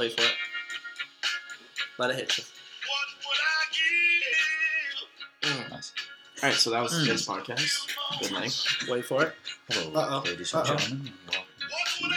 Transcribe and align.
Wait 0.00 0.18
for 0.18 0.22
it. 0.22 0.32
Let 1.98 2.10
it 2.12 2.16
hit 2.16 2.38
you. 2.38 2.44
Mm. 5.42 5.70
Nice. 5.70 5.92
All 6.42 6.48
right, 6.48 6.54
so 6.58 6.70
that 6.70 6.82
was 6.82 6.94
Mm. 6.94 7.06
this 7.06 7.26
podcast. 7.26 7.94
Good 8.22 8.32
night. 8.32 8.66
Wait 8.88 9.04
for 9.04 9.24
it. 9.24 9.36
Hello, 9.68 10.00
Uh-oh. 10.00 10.20
ladies 10.24 10.54
and 10.54 10.62
Uh-oh. 10.66 10.76
gentlemen. 10.76 11.12
and 11.26 11.44
Welcome 11.70 12.16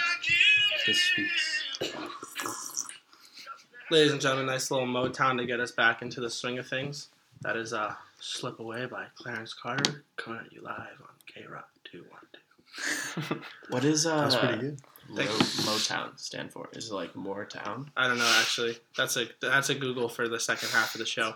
This 0.87 1.01
Speaks. 1.01 2.85
Ladies 3.91 4.13
and 4.13 4.21
gentlemen, 4.21 4.45
nice 4.45 4.71
little 4.71 4.87
Motown 4.87 5.37
to 5.39 5.45
get 5.45 5.59
us 5.59 5.71
back 5.71 6.01
into 6.01 6.21
the 6.21 6.29
swing 6.29 6.57
of 6.59 6.65
things. 6.65 7.09
That 7.41 7.57
is 7.57 7.73
uh, 7.73 7.95
Slip 8.21 8.59
Away 8.61 8.85
by 8.85 9.07
Clarence 9.15 9.53
Carter, 9.53 10.05
coming 10.15 10.39
at 10.45 10.53
you 10.53 10.61
live 10.61 11.01
on 11.01 11.09
K 11.27 11.45
Rock 11.49 11.67
212. 11.91 13.43
What 13.69 13.83
is 13.83 14.05
uh, 14.07 14.21
That's 14.21 14.35
pretty 14.37 14.57
good. 14.61 14.79
Low, 15.09 15.23
Motown 15.25 16.17
stand 16.17 16.51
for? 16.51 16.69
Is 16.73 16.89
it 16.89 16.93
like 16.93 17.15
more 17.15 17.45
town? 17.45 17.91
I 17.95 18.07
don't 18.07 18.17
know 18.17 18.37
actually. 18.39 18.77
That's 18.97 19.17
a 19.17 19.27
that's 19.41 19.69
a 19.69 19.75
Google 19.75 20.07
for 20.09 20.27
the 20.27 20.39
second 20.39 20.69
half 20.69 20.95
of 20.95 20.99
the 20.99 21.05
show. 21.05 21.35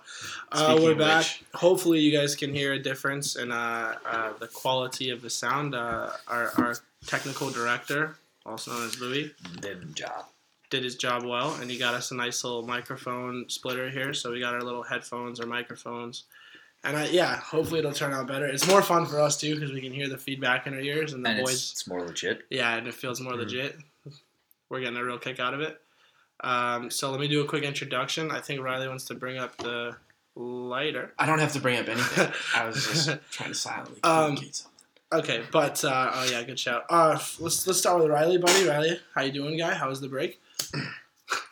Uh, 0.52 0.80
we're 0.82 0.96
back. 0.96 1.18
which- 1.20 1.44
Hopefully, 1.54 2.00
you 2.00 2.12
guys 2.18 2.36
can 2.36 2.54
hear 2.54 2.74
a 2.74 2.80
difference 2.80 3.36
in 3.36 3.52
uh, 3.52 3.96
uh, 4.06 4.34
the 4.40 4.48
quality 4.48 5.10
of 5.10 5.22
the 5.22 5.30
sound. 5.30 5.76
Uh, 5.76 6.12
our, 6.28 6.52
our 6.58 6.76
technical 7.06 7.50
director, 7.50 8.16
also 8.46 8.72
known 8.72 8.86
as 8.86 9.00
Louis, 9.00 9.32
Dim 9.60 9.92
job. 9.94 10.26
did 10.70 10.84
his 10.84 10.96
job 10.96 11.24
well, 11.26 11.54
and 11.62 11.70
he 11.70 11.78
got 11.78 11.94
us 11.94 12.12
a 12.12 12.16
nice 12.16 12.44
little 12.44 12.66
microphone 12.66 13.48
splitter 13.50 13.90
here. 13.90 14.14
So 14.14 14.32
we 14.32 14.40
got 14.40 14.54
our 14.54 14.62
little 14.62 14.84
headphones 14.84 15.40
or 15.42 15.46
microphones, 15.46 16.24
and 16.84 16.96
I, 16.98 17.06
yeah, 17.08 17.36
hopefully 17.38 17.80
it'll 17.80 17.92
turn 17.92 18.14
out 18.14 18.28
better. 18.28 18.46
It's 18.46 18.68
more 18.68 18.82
fun 18.82 19.06
for 19.06 19.20
us 19.20 19.38
too 19.40 19.56
because 19.56 19.72
we 19.72 19.82
can 19.82 19.92
hear 19.92 20.08
the 20.10 20.18
feedback 20.18 20.68
in 20.68 20.74
our 20.74 20.80
ears, 20.80 21.14
and 21.14 21.24
the 21.26 21.30
And 21.30 21.44
boys 21.44 21.54
it's, 21.56 21.72
it's 21.74 21.88
more 21.88 22.02
legit. 22.02 22.44
yeah, 22.50 22.76
and 22.76 22.88
it 22.88 22.94
feels 22.94 23.20
more 23.22 23.34
Mhm. 23.34 23.38
legit. 23.40 23.78
We're 24.70 24.80
getting 24.82 24.98
a 24.98 25.04
real 25.04 25.18
kick 25.18 25.40
out 25.40 25.54
of 25.54 25.62
it. 25.62 25.80
Um, 26.42 26.92
so 26.92 27.10
let 27.12 27.20
me 27.20 27.28
do 27.28 27.42
a 27.42 27.46
quick 27.48 27.64
introduction. 27.64 28.32
I 28.32 28.40
think 28.42 28.62
Riley 28.62 28.88
wants 28.88 29.06
to 29.06 29.16
bring 29.16 29.38
up 29.38 29.58
the 29.58 29.96
lighter. 30.36 31.14
I 31.18 31.26
don't 31.26 31.40
have 31.40 31.54
to 31.54 31.60
bring 31.60 31.80
up 31.80 31.88
anything. 31.90 32.32
I 32.56 32.66
was 32.66 32.76
just 32.86 33.10
trying 33.32 33.50
to 33.50 33.56
silently 33.56 34.00
Um, 34.04 34.26
communicate 34.36 34.56
something. 34.56 34.74
Okay, 35.14 35.44
but 35.54 35.84
uh, 35.86 36.12
oh 36.14 36.28
yeah, 36.30 36.44
good 36.44 36.60
shout. 36.60 36.84
Uh, 36.90 37.18
let's 37.40 37.66
let's 37.66 37.80
start 37.80 38.00
with 38.02 38.10
Riley, 38.12 38.38
buddy. 38.38 38.68
Riley, 38.68 39.00
how 39.16 39.22
you 39.22 39.32
doing, 39.32 39.58
guy? 39.58 39.74
How 39.74 39.88
was 39.90 40.02
the 40.02 40.10
break? 40.10 40.42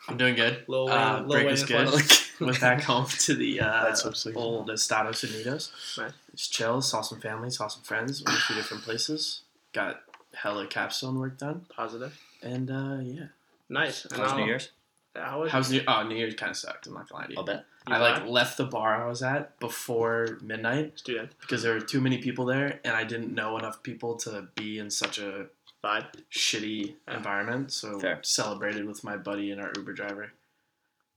I'm 0.08 0.16
doing 0.18 0.34
good. 0.34 0.64
Lil 0.68 0.88
uh, 0.90 1.16
Wayne- 1.20 1.26
Lil 1.26 1.28
break 1.28 1.44
Wayne 1.46 1.50
was 1.52 1.64
good. 1.64 2.25
Flex. 2.38 2.40
Went 2.40 2.60
back 2.60 2.82
home 2.82 3.06
to 3.06 3.34
the 3.34 3.60
uh, 3.60 3.94
so 3.94 4.12
old 4.34 4.70
Estados 4.70 5.22
Unidos. 5.22 5.70
Nice. 5.98 6.12
Just 6.34 6.52
chill, 6.52 6.80
saw 6.82 7.00
some 7.00 7.20
family, 7.20 7.50
saw 7.50 7.68
some 7.68 7.82
friends, 7.82 8.22
went 8.24 8.36
to 8.36 8.42
a 8.42 8.46
few 8.46 8.56
different 8.56 8.82
places. 8.84 9.42
Got 9.72 10.00
hella 10.34 10.66
capstone 10.66 11.18
work 11.18 11.38
done, 11.38 11.66
Positive. 11.74 12.18
and 12.42 12.70
uh, 12.70 12.98
yeah. 13.02 13.26
Nice. 13.68 14.04
And 14.04 14.14
How 14.16 14.22
was 14.24 14.32
New 14.34 14.44
Year's? 14.44 14.70
How 15.14 15.40
was, 15.40 15.50
How's 15.50 15.70
New? 15.70 15.82
Oh, 15.88 16.02
New 16.02 16.14
Year's 16.16 16.34
kind 16.34 16.50
of 16.50 16.56
sucked. 16.56 16.86
I'm 16.86 16.94
not 16.94 17.08
gonna 17.08 17.22
lie 17.22 17.26
to 17.26 17.32
you. 17.32 17.38
I'll 17.38 17.44
bet. 17.44 17.64
you 17.88 17.94
I 17.94 17.98
like 17.98 18.16
back? 18.20 18.28
left 18.28 18.56
the 18.58 18.64
bar 18.64 19.02
I 19.02 19.08
was 19.08 19.22
at 19.22 19.58
before 19.60 20.38
midnight 20.42 20.98
student 20.98 21.30
because 21.40 21.62
there 21.62 21.72
were 21.74 21.80
too 21.80 22.00
many 22.02 22.18
people 22.18 22.44
there, 22.44 22.80
and 22.84 22.94
I 22.94 23.04
didn't 23.04 23.34
know 23.34 23.56
enough 23.58 23.82
people 23.82 24.16
to 24.18 24.48
be 24.54 24.78
in 24.78 24.90
such 24.90 25.18
a 25.18 25.46
vibe. 25.82 26.06
shitty 26.30 26.94
Yeah. 27.08 27.16
environment. 27.16 27.72
So 27.72 27.98
Fair. 27.98 28.18
celebrated 28.22 28.84
with 28.86 29.02
my 29.04 29.16
buddy 29.16 29.50
and 29.50 29.60
our 29.60 29.72
Uber 29.76 29.94
driver. 29.94 30.32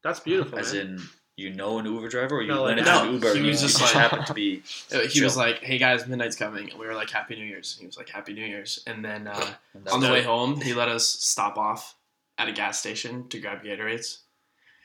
That's 0.03 0.19
beautiful. 0.19 0.57
As 0.59 0.73
man. 0.73 0.81
in, 0.87 1.01
you 1.35 1.53
know 1.53 1.77
an 1.79 1.85
Uber 1.85 2.09
driver, 2.09 2.37
or 2.37 2.41
you 2.41 2.47
No, 2.49 2.63
went 2.63 2.77
like- 2.77 2.87
into 2.87 2.91
no, 2.91 3.07
an 3.07 3.13
Uber 3.13 3.35
he 3.35 3.41
was 3.47 3.61
just 3.61 3.79
just 3.79 3.93
like- 3.95 4.01
happened 4.03 4.25
to 4.27 4.33
be. 4.33 4.61
He 4.91 5.07
Chill. 5.07 5.23
was 5.23 5.37
like, 5.37 5.59
"Hey 5.63 5.77
guys, 5.77 6.05
midnight's 6.07 6.35
coming," 6.35 6.69
and 6.69 6.79
we 6.79 6.85
were 6.85 6.93
like, 6.95 7.09
"Happy 7.09 7.35
New 7.35 7.45
Year's." 7.45 7.73
And 7.75 7.81
he 7.81 7.87
was 7.87 7.97
like, 7.97 8.09
"Happy 8.09 8.33
New 8.33 8.45
Year's," 8.45 8.83
and 8.87 9.03
then 9.03 9.27
uh, 9.27 9.53
and 9.73 9.87
on 9.89 9.99
the 10.01 10.07
it. 10.07 10.11
way 10.11 10.21
home, 10.23 10.59
he 10.61 10.73
let 10.73 10.89
us 10.89 11.07
stop 11.07 11.57
off 11.57 11.95
at 12.37 12.47
a 12.49 12.51
gas 12.53 12.79
station 12.79 13.27
to 13.29 13.39
grab 13.39 13.63
Gatorades 13.63 14.19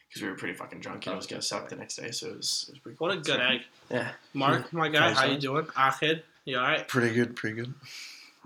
because 0.09 0.22
we 0.22 0.28
were 0.28 0.34
pretty 0.37 0.55
fucking 0.55 0.81
drunk 0.81 1.06
and 1.06 1.15
it 1.15 1.17
was 1.17 1.27
gonna 1.27 1.43
suck 1.43 1.69
the 1.69 1.77
next 1.77 1.97
day. 1.97 2.11
So 2.12 2.28
it 2.28 2.37
was, 2.37 2.67
it 2.69 2.72
was 2.75 2.78
pretty. 2.81 2.97
what 2.99 3.11
a 3.11 3.15
cool. 3.15 3.22
good 3.22 3.41
egg. 3.41 3.61
Yeah. 3.91 4.11
Mark, 4.33 4.72
my 4.72 4.88
guy, 4.88 5.12
how 5.12 5.22
huh? 5.27 5.33
you 5.33 5.38
doing? 5.38 5.67
Ahid, 5.77 6.22
you 6.44 6.56
all 6.59 6.62
right? 6.65 6.87
Pretty 6.87 7.15
good, 7.15 7.34
pretty 7.37 7.56
good. 7.56 7.75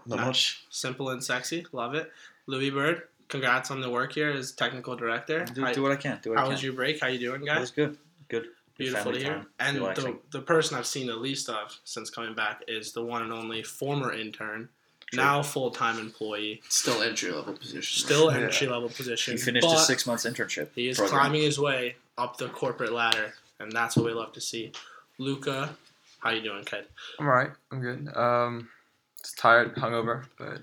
Not 0.06 0.16
Nice. 0.16 0.26
much. 0.26 0.64
Simple 0.70 1.10
and 1.10 1.22
sexy. 1.22 1.66
Love 1.72 1.94
it. 1.94 2.10
Louis 2.46 2.70
Bird, 2.70 3.02
congrats 3.28 3.70
on 3.70 3.80
the 3.80 3.90
work 3.90 4.12
here 4.12 4.30
as 4.30 4.52
technical 4.52 4.96
director. 4.96 5.44
Do, 5.44 5.62
How- 5.64 5.72
do 5.72 5.82
what 5.82 5.92
I 5.92 5.96
can. 5.96 6.18
Do 6.22 6.30
what 6.30 6.38
How 6.38 6.46
I 6.46 6.48
was 6.48 6.62
your 6.62 6.72
break? 6.72 7.00
How 7.00 7.08
you 7.08 7.18
doing, 7.18 7.42
It 7.42 7.46
guys? 7.46 7.60
was 7.60 7.70
good. 7.70 7.98
Good. 8.28 8.42
Good 8.42 8.84
Beautiful 8.84 9.12
to 9.12 9.18
hear. 9.18 9.28
time. 9.34 9.46
And 9.58 9.76
the, 9.76 9.80
Relaxing. 9.80 10.18
the 10.30 10.40
person 10.40 10.78
I've 10.78 10.86
seen 10.86 11.08
the 11.08 11.16
least 11.16 11.48
of 11.48 11.76
since 11.84 12.10
coming 12.10 12.34
back 12.34 12.62
is 12.68 12.92
the 12.92 13.02
one 13.02 13.22
and 13.22 13.32
only 13.32 13.62
former 13.64 14.12
intern, 14.12 14.68
True. 15.10 15.16
now 15.16 15.42
full 15.42 15.72
time 15.72 15.98
employee, 15.98 16.62
Still 16.68 17.02
entry 17.02 17.32
level 17.32 17.54
position. 17.54 17.82
still 18.04 18.30
Yeah. 18.30 18.38
entry 18.44 18.68
level 18.68 18.88
position. 18.88 19.36
He 19.36 19.42
finished 19.42 19.66
but 19.66 19.72
his 19.78 19.86
six 19.86 20.06
months 20.06 20.24
internship. 20.24 20.68
He 20.76 20.88
is 20.88 20.96
program. 20.98 21.18
climbing 21.20 21.42
his 21.42 21.58
way 21.58 21.96
up 22.16 22.36
the 22.36 22.48
corporate 22.50 22.92
ladder, 22.92 23.34
and 23.58 23.72
that's 23.72 23.96
what 23.96 24.04
we 24.06 24.12
love 24.12 24.32
to 24.34 24.40
see. 24.40 24.70
Luca, 25.18 25.76
how 26.20 26.30
you 26.30 26.40
doing, 26.40 26.62
kid? 26.64 26.84
I'm 27.18 27.26
alright. 27.26 27.50
I'm 27.72 27.80
good. 27.80 28.16
Um, 28.16 28.68
just 29.20 29.38
tired, 29.38 29.74
hungover, 29.74 30.26
but 30.38 30.62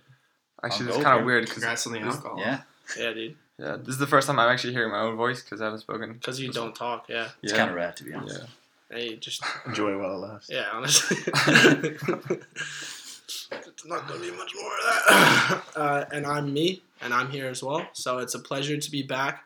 actually, 0.65 0.89
it's 0.89 1.03
kind 1.03 1.19
of 1.19 1.25
weird 1.25 1.43
because 1.45 1.63
Congrats 1.63 1.87
on 1.87 1.93
the 1.93 1.99
alcohol. 1.99 2.39
Yeah, 2.39 2.61
Yeah, 2.97 3.13
dude. 3.13 3.35
yeah, 3.57 3.75
this 3.77 3.89
is 3.89 3.97
the 3.97 4.07
first 4.07 4.27
time 4.27 4.39
I'm 4.39 4.49
actually 4.51 4.73
hearing 4.73 4.91
my 4.91 4.99
own 4.99 5.15
voice 5.15 5.41
because 5.41 5.61
I 5.61 5.65
haven't 5.65 5.79
spoken. 5.79 6.13
Because 6.13 6.39
you 6.39 6.51
don't 6.51 6.75
talk. 6.75 7.05
Yeah. 7.09 7.29
it's 7.41 7.51
yeah. 7.53 7.57
kind 7.57 7.69
of 7.69 7.75
rad 7.75 7.95
to 7.97 8.03
be 8.03 8.13
honest. 8.13 8.41
Yeah. 8.41 8.97
Hey, 8.97 9.15
just 9.15 9.41
Enjoy 9.65 9.93
it 9.93 9.97
while 9.97 10.13
it 10.13 10.27
lasts. 10.27 10.49
yeah. 10.51 10.65
Honestly, 10.71 11.17
it's 13.51 13.85
not 13.85 14.07
gonna 14.07 14.19
be 14.19 14.31
much 14.31 14.53
more 14.55 14.71
of 14.71 14.83
that. 14.83 15.61
Uh, 15.75 16.05
and 16.13 16.25
I'm 16.25 16.53
me, 16.53 16.81
and 17.01 17.13
I'm 17.13 17.29
here 17.29 17.47
as 17.47 17.61
well. 17.61 17.85
So 17.93 18.19
it's 18.19 18.33
a 18.33 18.39
pleasure 18.39 18.77
to 18.77 18.91
be 18.91 19.03
back 19.03 19.43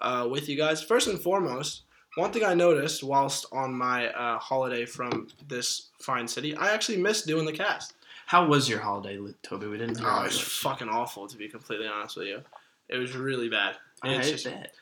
uh, 0.00 0.26
with 0.28 0.48
you 0.48 0.56
guys. 0.56 0.82
First 0.82 1.06
and 1.06 1.20
foremost, 1.20 1.82
one 2.16 2.32
thing 2.32 2.44
I 2.44 2.54
noticed 2.54 3.04
whilst 3.04 3.46
on 3.52 3.72
my 3.74 4.08
uh, 4.08 4.38
holiday 4.38 4.84
from 4.86 5.28
this 5.46 5.88
fine 6.00 6.26
city, 6.26 6.56
I 6.56 6.70
actually 6.74 6.98
missed 6.98 7.26
doing 7.28 7.46
the 7.46 7.52
cast. 7.52 7.94
How 8.28 8.44
was 8.44 8.68
your 8.68 8.80
holiday, 8.80 9.18
Toby? 9.42 9.68
We 9.68 9.78
didn't 9.78 10.04
Oh, 10.04 10.20
it 10.20 10.24
was 10.24 10.38
fucking 10.38 10.90
awful 10.90 11.26
to 11.28 11.36
be 11.38 11.48
completely 11.48 11.86
honest 11.86 12.14
with 12.14 12.26
you. 12.26 12.42
It 12.86 12.98
was 12.98 13.16
really 13.16 13.48
bad. 13.48 13.76
I 14.02 14.16
hate 14.16 14.44
that. 14.44 14.72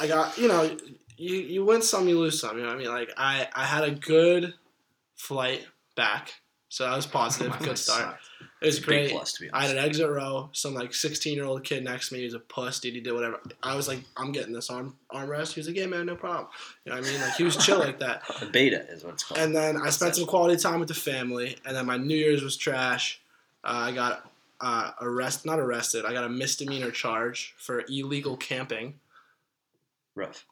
I 0.00 0.06
got 0.06 0.38
you 0.38 0.46
know, 0.46 0.76
you 1.16 1.36
you 1.38 1.64
win 1.64 1.82
some, 1.82 2.06
you 2.06 2.20
lose 2.20 2.40
some. 2.40 2.56
You 2.56 2.62
know 2.62 2.68
what 2.68 2.76
I 2.76 2.78
mean? 2.78 2.88
Like 2.90 3.10
I 3.16 3.48
I 3.52 3.64
had 3.64 3.82
a 3.82 3.90
good 3.90 4.54
flight 5.16 5.66
back, 5.96 6.34
so 6.68 6.84
that 6.84 6.94
was 6.94 7.06
oh 7.10 7.10
positive. 7.10 7.58
Good 7.58 7.78
start. 7.78 8.14
sucked. 8.14 8.22
It 8.64 8.68
was 8.68 8.78
Big 8.80 8.86
great. 8.86 9.10
plus 9.10 9.32
to 9.34 9.42
be 9.42 9.50
I 9.52 9.66
had 9.66 9.76
an 9.76 9.84
exit 9.84 10.08
row. 10.08 10.48
Some 10.52 10.74
like 10.74 10.92
sixteen 10.94 11.34
year 11.36 11.44
old 11.44 11.62
kid 11.64 11.84
next 11.84 12.08
to 12.08 12.14
me. 12.14 12.20
He 12.20 12.24
was 12.24 12.34
a 12.34 12.38
puss, 12.40 12.80
dude. 12.80 12.94
He 12.94 13.00
did 13.00 13.12
whatever. 13.12 13.38
I 13.62 13.76
was 13.76 13.86
like, 13.86 14.00
I'm 14.16 14.32
getting 14.32 14.52
this 14.52 14.70
arm 14.70 14.96
armrest. 15.12 15.52
He 15.52 15.60
was 15.60 15.66
like, 15.68 15.76
Yeah, 15.76 15.86
man, 15.86 16.06
no 16.06 16.16
problem. 16.16 16.48
You 16.84 16.92
know 16.92 16.98
what 16.98 17.06
I 17.06 17.10
mean? 17.10 17.20
Like 17.20 17.34
he 17.34 17.44
was 17.44 17.56
chill 17.56 17.78
like 17.78 17.98
that. 18.00 18.22
A 18.42 18.46
beta 18.46 18.86
is 18.90 19.04
what 19.04 19.14
it's 19.14 19.24
called. 19.24 19.40
And 19.40 19.54
then 19.54 19.76
I 19.76 19.90
spent 19.90 20.16
some 20.16 20.26
quality 20.26 20.60
time 20.60 20.80
with 20.80 20.88
the 20.88 20.94
family. 20.94 21.56
And 21.66 21.76
then 21.76 21.86
my 21.86 21.96
New 21.96 22.16
Year's 22.16 22.42
was 22.42 22.56
trash. 22.56 23.20
Uh, 23.62 23.88
I 23.88 23.92
got 23.92 24.30
uh, 24.60 24.92
arrested, 25.00 25.46
not 25.46 25.58
arrested. 25.60 26.04
I 26.06 26.12
got 26.12 26.24
a 26.24 26.28
misdemeanor 26.28 26.90
charge 26.90 27.54
for 27.58 27.84
illegal 27.88 28.36
camping. 28.36 28.94
Rough. 30.14 30.46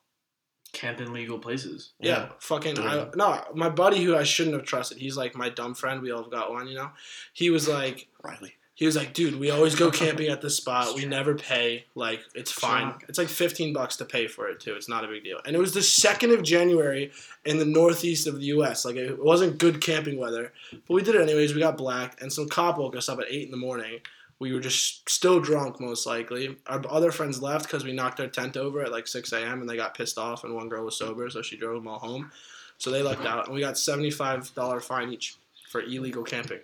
Camp 0.72 1.00
in 1.00 1.12
legal 1.12 1.38
places. 1.38 1.92
Yeah, 2.00 2.30
fucking. 2.38 2.78
I, 2.78 3.08
no, 3.14 3.42
my 3.54 3.68
buddy 3.68 4.02
who 4.02 4.16
I 4.16 4.22
shouldn't 4.22 4.56
have 4.56 4.64
trusted. 4.64 4.98
He's 4.98 5.16
like 5.16 5.34
my 5.36 5.48
dumb 5.50 5.74
friend. 5.74 6.00
We 6.00 6.10
all 6.12 6.22
got 6.24 6.50
one, 6.50 6.66
you 6.66 6.74
know. 6.76 6.90
He 7.34 7.50
was 7.50 7.68
like, 7.68 8.08
Riley. 8.22 8.54
he 8.74 8.86
was 8.86 8.96
like, 8.96 9.12
dude, 9.12 9.38
we 9.38 9.50
always 9.50 9.74
go 9.74 9.90
camping 9.90 10.28
at 10.28 10.40
this 10.40 10.56
spot. 10.62 10.94
We 10.94 11.04
never 11.04 11.34
pay. 11.34 11.84
Like, 11.94 12.20
it's 12.34 12.50
fine. 12.50 12.94
It's 13.06 13.18
like 13.18 13.28
fifteen 13.28 13.74
bucks 13.74 13.96
to 13.96 14.06
pay 14.06 14.26
for 14.28 14.48
it 14.48 14.60
too. 14.60 14.72
It's 14.74 14.88
not 14.88 15.04
a 15.04 15.08
big 15.08 15.24
deal. 15.24 15.40
And 15.44 15.54
it 15.54 15.58
was 15.58 15.74
the 15.74 15.82
second 15.82 16.32
of 16.32 16.42
January 16.42 17.12
in 17.44 17.58
the 17.58 17.66
northeast 17.66 18.26
of 18.26 18.36
the 18.36 18.46
U.S. 18.46 18.86
Like, 18.86 18.96
it 18.96 19.22
wasn't 19.22 19.58
good 19.58 19.82
camping 19.82 20.18
weather, 20.18 20.52
but 20.72 20.94
we 20.94 21.02
did 21.02 21.14
it 21.16 21.20
anyways. 21.20 21.52
We 21.54 21.60
got 21.60 21.76
blacked, 21.76 22.22
and 22.22 22.32
some 22.32 22.48
cop 22.48 22.78
woke 22.78 22.96
us 22.96 23.10
up 23.10 23.20
at 23.20 23.26
eight 23.28 23.44
in 23.44 23.50
the 23.50 23.56
morning. 23.58 24.00
We 24.42 24.52
were 24.52 24.60
just 24.60 25.08
still 25.08 25.38
drunk, 25.38 25.78
most 25.80 26.04
likely. 26.04 26.56
Our 26.66 26.82
other 26.90 27.12
friends 27.12 27.40
left 27.40 27.66
because 27.66 27.84
we 27.84 27.92
knocked 27.92 28.18
our 28.18 28.26
tent 28.26 28.56
over 28.56 28.82
at 28.82 28.90
like 28.90 29.06
6 29.06 29.32
a.m. 29.32 29.60
and 29.60 29.70
they 29.70 29.76
got 29.76 29.94
pissed 29.96 30.18
off, 30.18 30.42
and 30.42 30.52
one 30.52 30.68
girl 30.68 30.84
was 30.84 30.96
sober, 30.96 31.30
so 31.30 31.42
she 31.42 31.56
drove 31.56 31.76
them 31.76 31.86
all 31.86 32.00
home. 32.00 32.32
So 32.76 32.90
they 32.90 33.02
lucked 33.02 33.24
out, 33.24 33.46
and 33.46 33.54
we 33.54 33.60
got 33.60 33.74
$75 33.74 34.82
fine 34.82 35.12
each 35.12 35.36
for 35.68 35.80
illegal 35.80 36.24
camping. 36.24 36.58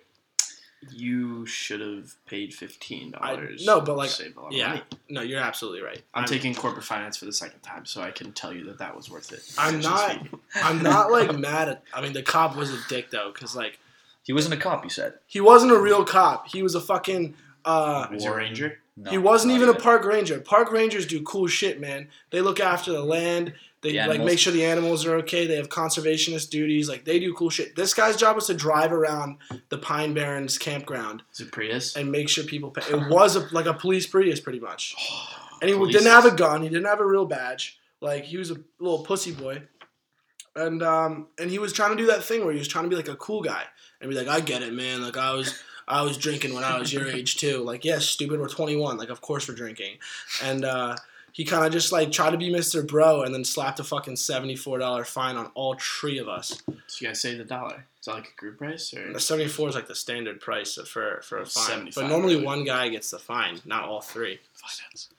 You 0.91 1.45
should 1.45 1.79
have 1.79 2.13
paid 2.25 2.53
fifteen 2.53 3.11
dollars. 3.11 3.65
no, 3.65 3.79
but, 3.81 3.95
like, 3.97 4.09
save 4.09 4.35
a 4.37 4.41
lot 4.41 4.47
of 4.47 4.53
yeah. 4.53 4.67
money. 4.67 4.81
No, 5.09 5.21
you're 5.21 5.39
absolutely 5.39 5.81
right. 5.81 6.01
I'm, 6.13 6.25
taking 6.25 6.53
corporate 6.55 6.85
finance 6.85 7.15
for 7.17 7.25
the 7.25 7.33
second 7.33 7.61
time, 7.61 7.85
so 7.85 8.01
I 8.01 8.11
can 8.11 8.31
tell 8.33 8.53
you 8.53 8.63
that 8.65 8.77
that 8.79 8.95
was 8.95 9.09
worth 9.09 9.31
it. 9.33 9.41
I'm 9.57 9.79
not- 9.81 10.25
I'm 10.55 10.81
not 10.81 11.11
like 11.17 11.37
mad 11.37 11.67
at. 11.69 11.83
I 11.93 12.01
mean, 12.01 12.13
the 12.13 12.23
cop 12.23 12.55
was 12.55 12.73
a 12.73 12.79
dick 12.87 13.09
though, 13.09 13.31
because 13.33 13.55
like 13.55 13.77
He 14.23 14.31
wasn't 14.33 14.53
a 14.53 14.57
cop, 14.57 14.83
you 14.83 14.89
said. 14.89 15.13
he 15.27 15.39
wasn't 15.41 15.71
a 15.71 15.79
real 15.79 16.03
cop. 16.05 16.47
He 16.49 16.61
was 16.63 16.75
a 16.75 16.81
fucking. 16.81 17.35
Uh 17.69 18.07
Was 18.11 18.23
he 18.23 18.29
a 18.29 18.35
ranger? 18.35 18.79
No, 18.97 19.11
He 19.11 19.17
wasn't 19.17 19.53
not 19.53 19.61
even 19.61 19.69
a 19.75 19.79
park 19.79 20.03
ranger. 20.03 20.39
Park 20.41 20.71
rangers 20.71 21.05
do 21.05 21.21
cool 21.23 21.47
shit, 21.47 21.79
man. 21.79 22.09
They 22.31 22.41
look 22.41 22.59
after 22.59 22.91
the 22.91 23.03
land. 23.03 23.53
They 23.81 23.93
The 23.93 24.07
like 24.07 24.21
make 24.21 24.39
sure 24.39 24.51
the 24.51 24.65
animals 24.65 25.05
are 25.05 25.15
okay. 25.17 25.47
They 25.47 25.55
have 25.55 25.69
conservationist 25.69 26.49
duties. 26.49 26.89
Like 26.89 27.05
they 27.05 27.17
do 27.19 27.33
cool 27.33 27.49
shit. 27.49 27.75
This 27.77 27.93
guy's 27.93 28.17
job 28.17 28.35
was 28.35 28.47
to 28.47 28.53
drive 28.53 28.91
around 28.91 29.37
the 29.69 29.77
Pine 29.77 30.13
Barrens 30.13 30.57
campground 30.57 31.23
Is 31.33 31.39
it 31.41 31.51
Prius? 31.53 31.95
and 31.95 32.11
make 32.11 32.27
sure 32.27 32.43
people 32.43 32.71
pay. 32.71 32.81
It 32.93 33.09
was 33.09 33.37
a, 33.37 33.47
like 33.53 33.67
a 33.67 33.73
police 33.73 34.05
Prius, 34.05 34.41
pretty 34.41 34.59
much. 34.59 34.95
and 35.61 35.69
he 35.69 35.75
Police. 35.77 35.93
didn't 35.95 36.11
have 36.11 36.25
a 36.25 36.31
gun. 36.35 36.61
He 36.61 36.67
didn't 36.69 36.87
have 36.87 36.99
a 36.99 37.05
real 37.05 37.25
badge. 37.25 37.79
Like 38.01 38.25
he 38.25 38.35
was 38.37 38.51
a 38.51 38.57
little 38.79 38.99
pussy 39.05 39.31
boy, 39.31 39.61
and 40.57 40.83
um, 40.83 41.27
and 41.39 41.49
he 41.49 41.59
was 41.59 41.71
trying 41.71 41.91
to 41.91 41.97
do 41.97 42.07
that 42.07 42.23
thing 42.23 42.43
where 42.43 42.51
he 42.53 42.59
was 42.59 42.67
trying 42.67 42.83
to 42.85 42.89
be 42.89 42.95
like 42.97 43.07
a 43.09 43.15
cool 43.15 43.41
guy 43.41 43.63
and 44.01 44.09
be 44.09 44.15
like, 44.15 44.27
I 44.27 44.39
get 44.41 44.61
it, 44.61 44.73
man. 44.73 45.01
Like 45.01 45.15
I 45.17 45.33
was. 45.33 45.57
I 45.89 46.03
was 46.03 46.17
drinking 46.17 46.53
when 46.53 46.63
I 46.63 46.77
was 46.79 46.93
your 46.93 47.07
age 47.07 47.37
too. 47.37 47.63
Like, 47.63 47.83
yes, 47.83 48.05
stupid, 48.05 48.39
we're 48.39 48.47
21. 48.47 48.97
Like, 48.97 49.09
of 49.09 49.21
course 49.21 49.47
we're 49.47 49.55
drinking. 49.55 49.97
And 50.43 50.63
uh, 50.63 50.95
he 51.31 51.43
kind 51.45 51.65
of 51.65 51.71
just 51.71 51.91
like 51.91 52.11
tried 52.11 52.31
to 52.31 52.37
be 52.37 52.51
Mr. 52.51 52.85
Bro 52.87 53.23
and 53.23 53.33
then 53.33 53.43
slapped 53.43 53.79
a 53.79 53.83
fucking 53.83 54.13
$74 54.15 55.05
fine 55.07 55.35
on 55.35 55.47
all 55.55 55.75
three 55.79 56.19
of 56.19 56.27
us. 56.29 56.61
So 56.87 57.01
you 57.01 57.07
guys 57.07 57.19
say 57.21 57.35
the 57.35 57.43
dollar. 57.43 57.85
Is 57.99 58.05
that 58.05 58.13
like 58.13 58.31
a 58.35 58.39
group 58.39 58.59
price 58.59 58.93
or? 58.93 59.11
The 59.11 59.19
74 59.19 59.69
is 59.69 59.75
like 59.75 59.87
the 59.87 59.95
standard 59.95 60.39
price 60.39 60.75
for 60.75 61.21
for 61.23 61.39
a 61.39 61.45
fine. 61.45 61.89
But 61.95 62.07
normally 62.07 62.35
really. 62.35 62.45
one 62.45 62.63
guy 62.63 62.87
gets 62.89 63.11
the 63.11 63.19
fine, 63.19 63.59
not 63.65 63.83
all 63.83 64.01
three. 64.01 64.39
Finance. 64.53 65.09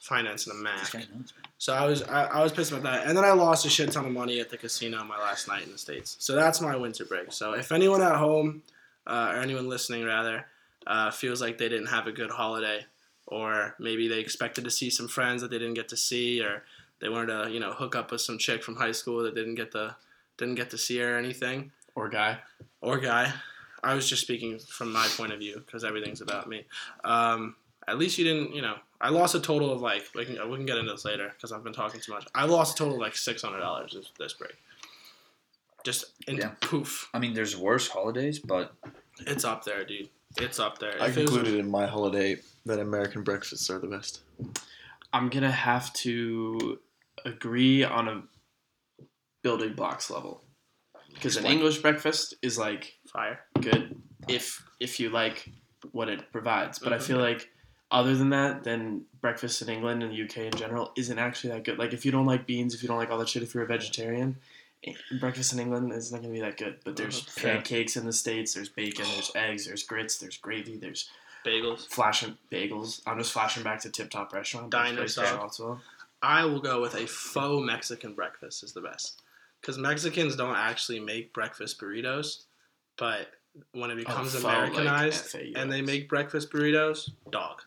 Finance 0.00 0.46
and 0.46 0.58
a 0.58 0.62
math. 0.62 0.94
Okay, 0.94 1.04
no, 1.12 1.20
it's- 1.20 1.32
So 1.58 1.74
I 1.74 1.84
was 1.86 2.02
I, 2.04 2.24
I 2.24 2.42
was 2.42 2.50
pissed 2.52 2.70
about 2.72 2.82
that, 2.84 3.06
and 3.06 3.16
then 3.16 3.24
I 3.24 3.32
lost 3.32 3.66
a 3.66 3.70
shit 3.70 3.92
ton 3.92 4.04
of 4.06 4.12
money 4.12 4.40
at 4.40 4.50
the 4.50 4.56
casino 4.56 5.04
my 5.04 5.18
last 5.18 5.46
night 5.46 5.62
in 5.64 5.70
the 5.72 5.78
states. 5.78 6.16
So 6.18 6.34
that's 6.34 6.60
my 6.60 6.74
winter 6.76 7.04
break. 7.04 7.32
So 7.32 7.52
if 7.52 7.70
anyone 7.70 8.02
at 8.02 8.16
home, 8.16 8.62
uh, 9.06 9.32
or 9.34 9.40
anyone 9.40 9.68
listening 9.68 10.04
rather, 10.04 10.46
uh, 10.86 11.10
feels 11.10 11.40
like 11.40 11.58
they 11.58 11.68
didn't 11.68 11.86
have 11.88 12.06
a 12.06 12.12
good 12.12 12.30
holiday, 12.30 12.84
or 13.26 13.74
maybe 13.78 14.08
they 14.08 14.20
expected 14.20 14.64
to 14.64 14.70
see 14.70 14.90
some 14.90 15.08
friends 15.08 15.42
that 15.42 15.50
they 15.50 15.58
didn't 15.58 15.74
get 15.74 15.88
to 15.88 15.96
see, 15.96 16.42
or 16.42 16.62
they 17.00 17.08
wanted 17.08 17.44
to 17.44 17.50
you 17.50 17.60
know 17.60 17.72
hook 17.72 17.94
up 17.96 18.10
with 18.10 18.20
some 18.20 18.38
chick 18.38 18.62
from 18.62 18.76
high 18.76 18.92
school 18.92 19.22
that 19.22 19.34
didn't 19.34 19.54
get 19.56 19.72
the 19.72 19.94
didn't 20.38 20.54
get 20.56 20.70
to 20.70 20.78
see 20.78 20.98
her 20.98 21.14
or 21.14 21.18
anything, 21.18 21.70
Or 21.94 22.08
guy. 22.08 22.38
or 22.80 22.98
guy. 22.98 23.32
I 23.84 23.94
was 23.94 24.08
just 24.08 24.22
speaking 24.22 24.58
from 24.60 24.92
my 24.92 25.06
point 25.16 25.32
of 25.32 25.40
view 25.40 25.60
because 25.66 25.82
everything's 25.84 26.20
about 26.20 26.48
me. 26.48 26.64
Um, 27.04 27.56
at 27.88 27.98
least 27.98 28.16
you 28.16 28.24
didn't, 28.24 28.54
you 28.54 28.62
know. 28.62 28.76
I 29.00 29.08
lost 29.08 29.34
a 29.34 29.40
total 29.40 29.72
of 29.72 29.80
like 29.82 30.04
we 30.14 30.24
can 30.24 30.34
we 30.48 30.56
can 30.56 30.66
get 30.66 30.78
into 30.78 30.92
this 30.92 31.04
later 31.04 31.32
because 31.34 31.50
I've 31.50 31.64
been 31.64 31.72
talking 31.72 32.00
too 32.00 32.12
much. 32.12 32.24
I 32.34 32.44
lost 32.44 32.74
a 32.74 32.78
total 32.78 32.94
of 32.94 33.00
like 33.00 33.16
six 33.16 33.42
hundred 33.42 33.58
dollars 33.58 33.92
this, 33.94 34.12
this 34.18 34.32
break. 34.34 34.54
Just 35.84 36.04
in 36.28 36.36
Yeah. 36.36 36.54
poof, 36.60 37.08
I 37.12 37.18
mean, 37.18 37.34
there's 37.34 37.56
worse 37.56 37.88
holidays, 37.88 38.38
but 38.38 38.74
it's 39.26 39.44
up 39.44 39.64
there, 39.64 39.84
dude. 39.84 40.08
It's 40.38 40.58
up 40.60 40.78
there. 40.78 41.00
I 41.02 41.08
If 41.08 41.16
it 41.18 41.22
was- 41.22 41.30
concluded 41.30 41.58
in 41.60 41.70
my 41.70 41.86
holiday 41.86 42.40
that 42.66 42.78
American 42.78 43.22
breakfasts 43.22 43.68
are 43.70 43.78
the 43.78 43.88
best. 43.88 44.20
I'm 45.12 45.28
gonna 45.28 45.50
have 45.50 45.92
to 45.94 46.78
agree 47.24 47.84
on 47.84 48.08
a 48.08 48.22
building 49.42 49.74
blocks 49.74 50.08
level 50.10 50.44
because 51.12 51.36
an 51.36 51.44
English 51.46 51.78
breakfast 51.78 52.34
is 52.42 52.56
like 52.58 52.98
fire. 53.06 53.44
good 53.60 54.00
if 54.28 54.64
if 54.80 54.98
you 55.00 55.10
like 55.10 55.50
what 55.90 56.08
it 56.08 56.30
provides. 56.32 56.78
But 56.78 56.92
I 56.92 56.98
Mhm. 56.98 57.02
feel 57.02 57.18
like 57.18 57.50
other 57.90 58.14
than 58.16 58.30
that, 58.30 58.64
then 58.64 59.04
breakfast 59.20 59.60
in 59.60 59.68
England 59.68 60.02
and 60.02 60.12
the 60.12 60.16
UK 60.16 60.46
in 60.46 60.52
general 60.52 60.92
isn't 60.96 61.18
actually 61.18 61.50
that 61.50 61.64
good. 61.64 61.78
Like 61.78 61.92
if 61.92 62.06
you 62.06 62.12
don't 62.12 62.24
like 62.26 62.46
beans, 62.46 62.74
if 62.74 62.82
you 62.82 62.88
don't 62.88 62.96
like 62.96 63.10
all 63.10 63.18
that 63.18 63.28
shit, 63.28 63.42
if 63.42 63.52
you're 63.52 63.64
a 63.64 63.66
vegetarian, 63.66 64.38
breakfast 65.20 65.52
in 65.52 65.58
England 65.60 65.92
is 65.92 66.12
not 66.12 66.22
gonna 66.22 66.32
be 66.32 66.40
that 66.40 66.56
good. 66.56 66.78
But 66.84 66.96
there's. 66.96 67.20
Uh-huh. 67.20 67.30
Fair. 67.40 67.54
pancakes 67.56 67.96
in 67.96 68.04
the 68.06 68.12
states, 68.12 68.54
there's 68.54 68.68
bacon, 68.68 69.06
there's 69.14 69.32
eggs, 69.36 69.66
there's 69.66 69.82
grits, 69.84 70.18
there's 70.18 70.36
gravy, 70.36 70.76
there's 70.76 71.08
Bagels. 71.44 71.86
flashing 71.88 72.36
bagels. 72.50 73.00
I'm 73.06 73.18
just 73.18 73.32
flashing 73.32 73.62
back 73.62 73.80
to 73.82 73.90
Tip 73.90 74.10
Top 74.10 74.32
Restaurant. 74.32 74.70
Best 74.70 74.84
Diner 74.84 74.96
place 74.98 75.16
in 75.16 75.24
style. 75.24 75.34
Charlottesville. 75.36 75.80
I 76.22 76.44
will 76.44 76.60
go 76.60 76.80
with 76.80 76.94
a 76.94 77.06
faux 77.06 77.64
Mexican 77.66 78.14
breakfast 78.14 78.62
is 78.62 78.72
the 78.72 78.80
best 78.80 79.22
because 79.60 79.76
Mexicans 79.78 80.36
don't 80.36 80.54
actually 80.56 81.00
make 81.00 81.32
breakfast 81.32 81.80
burritos, 81.80 82.44
but 82.96 83.28
when 83.72 83.90
it 83.90 83.96
becomes 83.96 84.34
Oh, 84.34 84.38
faux, 84.38 84.44
Americanized 84.44 85.24
FAUX. 85.34 85.52
and 85.56 85.70
they 85.72 85.82
make 85.82 86.08
breakfast 86.08 86.50
burritos, 86.52 87.10
dog. 87.30 87.62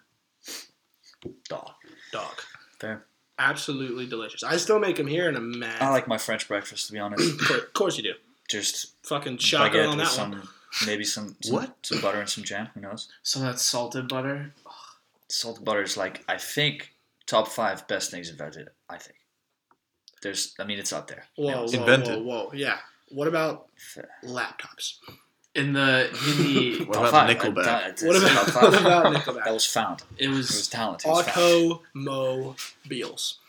dog. 1.50 1.72
Dog. 2.14 2.36
Fair. 2.80 3.06
Absolutely 3.38 4.06
delicious. 4.06 4.44
I 4.44 4.58
still 4.58 4.80
make 4.80 4.96
them 4.96 5.08
here 5.08 5.28
in 5.30 5.36
a 5.36 5.42
mad. 5.42 5.82
I 5.82 5.90
like 5.92 6.08
my 6.08 6.18
French 6.18 6.48
breakfast, 6.48 6.88
to 6.88 6.94
be 6.94 7.00
honest. 7.00 7.40
of 7.52 7.74
course 7.74 7.98
you 7.98 8.04
do. 8.04 8.14
Just 8.50 8.94
Fucking 9.08 9.38
shotgun 9.40 9.72
baguette 9.82 9.92
on 9.92 9.98
with 9.98 10.16
that 10.16 10.30
one. 10.30 10.48
maybe 10.86 11.04
some, 11.04 11.36
some 11.42 11.56
What? 11.56 11.76
some 11.82 12.00
butter 12.02 12.20
and 12.20 12.30
some 12.30 12.44
jam. 12.44 12.70
Who 12.74 12.82
knows? 12.82 13.10
So 13.24 13.40
that's 13.40 13.62
salted 13.64 14.08
butter. 14.08 14.54
Salted 15.28 15.66
butter 15.66 15.82
is 15.82 15.98
like 15.98 16.24
I 16.30 16.38
think 16.38 16.94
top 17.26 17.48
five 17.48 17.88
best 17.88 18.12
things 18.12 18.30
invented. 18.30 18.70
I 18.90 18.98
think. 18.98 19.18
There's, 20.22 20.56
I 20.60 20.64
mean, 20.64 20.80
it's 20.80 20.94
up 20.94 21.08
there. 21.08 21.26
Whoa, 21.36 21.66
whoa, 21.66 21.72
Invented. 21.72 22.24
whoa, 22.24 22.46
whoa. 22.46 22.52
Yeah. 22.54 22.78
What 23.10 23.28
about 23.28 23.68
laptops? 24.24 24.96
In 25.56 25.72
the 25.74 26.10
in 26.10 26.38
the 26.44 26.84
What 26.86 26.94
Top 26.96 27.10
about 27.10 27.28
five. 27.28 27.38
Nickelback? 27.38 27.66
I- 27.68 27.88
it's- 27.90 28.04
What 28.04 28.18
about, 28.18 28.54
what 29.13 29.28
about 29.28 29.46
That 29.46 29.54
was 29.54 29.66
found. 29.66 30.02
it 30.18 30.25
It 30.25 30.30
was 30.30 30.48
was. 30.50 30.68
talent. 30.68 31.04
It 31.06 31.10
was 31.10 31.25
found. 31.28 31.80
Automobiles. 31.96 33.40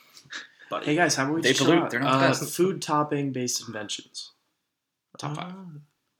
Buddy. 0.70 0.86
Hey 0.86 0.94
guys, 0.96 1.14
how 1.14 1.24
about 1.24 1.34
we 1.36 1.40
They 1.42 1.52
pollute, 1.54 1.90
they're 1.90 2.00
not 2.00 2.14
uh, 2.14 2.18
the 2.32 2.40
best. 2.40 2.56
food 2.56 2.82
topping 2.82 3.32
based 3.32 3.66
inventions. 3.66 4.32
Top 5.18 5.36
five. 5.36 5.54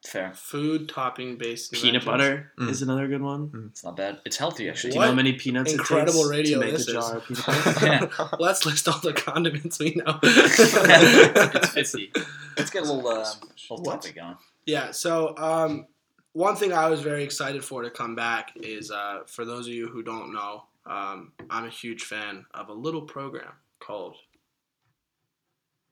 Fair. 0.06 0.32
Food 0.34 0.88
topping 0.88 1.36
based 1.36 1.72
Peanut 1.72 2.02
inventions. 2.02 2.04
butter 2.06 2.52
Mm. 2.60 2.70
is 2.70 2.80
another 2.82 3.08
good 3.08 3.22
one. 3.22 3.70
It's 3.70 3.82
not 3.82 3.96
bad. 3.96 4.20
It's 4.24 4.36
healthy 4.36 4.68
actually. 4.68 4.90
Do 4.92 4.96
you 4.96 5.00
know 5.02 5.08
how 5.08 5.14
many 5.14 5.32
peanuts 5.32 5.72
incredible 5.72 6.30
it 6.30 6.36
takes 6.36 6.50
radio 6.50 6.60
to 6.60 6.64
make 6.66 6.74
a 6.74 6.76
is. 6.76 6.86
jar 6.86 7.16
of 7.16 7.24
peanut 7.26 7.46
butter? 7.46 7.86
Yeah. 8.20 8.28
Let's 8.38 8.64
list 8.64 8.86
all 8.88 9.00
the 9.00 9.12
condiments 9.12 9.78
we 9.80 9.94
know. 9.96 10.18
it's 10.22 11.68
fifty. 11.70 12.12
Let's 12.56 12.70
get 12.70 12.84
a 12.84 12.86
little, 12.92 13.06
uh, 13.08 13.32
little 13.68 13.84
topic 13.84 14.14
going. 14.14 14.36
Yeah. 14.66 14.90
So 14.90 15.34
um, 15.38 15.86
one 16.32 16.56
thing 16.56 16.72
I 16.72 16.90
was 16.90 17.00
very 17.00 17.24
excited 17.24 17.64
for 17.64 17.82
to 17.82 17.90
come 17.90 18.14
back 18.14 18.52
is 18.56 18.90
uh, 18.90 19.20
for 19.26 19.44
those 19.44 19.66
of 19.66 19.72
you 19.72 19.88
who 19.88 20.02
don't 20.02 20.32
know, 20.32 20.64
um, 20.84 21.32
I'm 21.48 21.64
a 21.64 21.70
huge 21.70 22.02
fan 22.02 22.44
of 22.52 22.68
a 22.68 22.72
little 22.72 23.02
program 23.02 23.52
called 23.80 24.16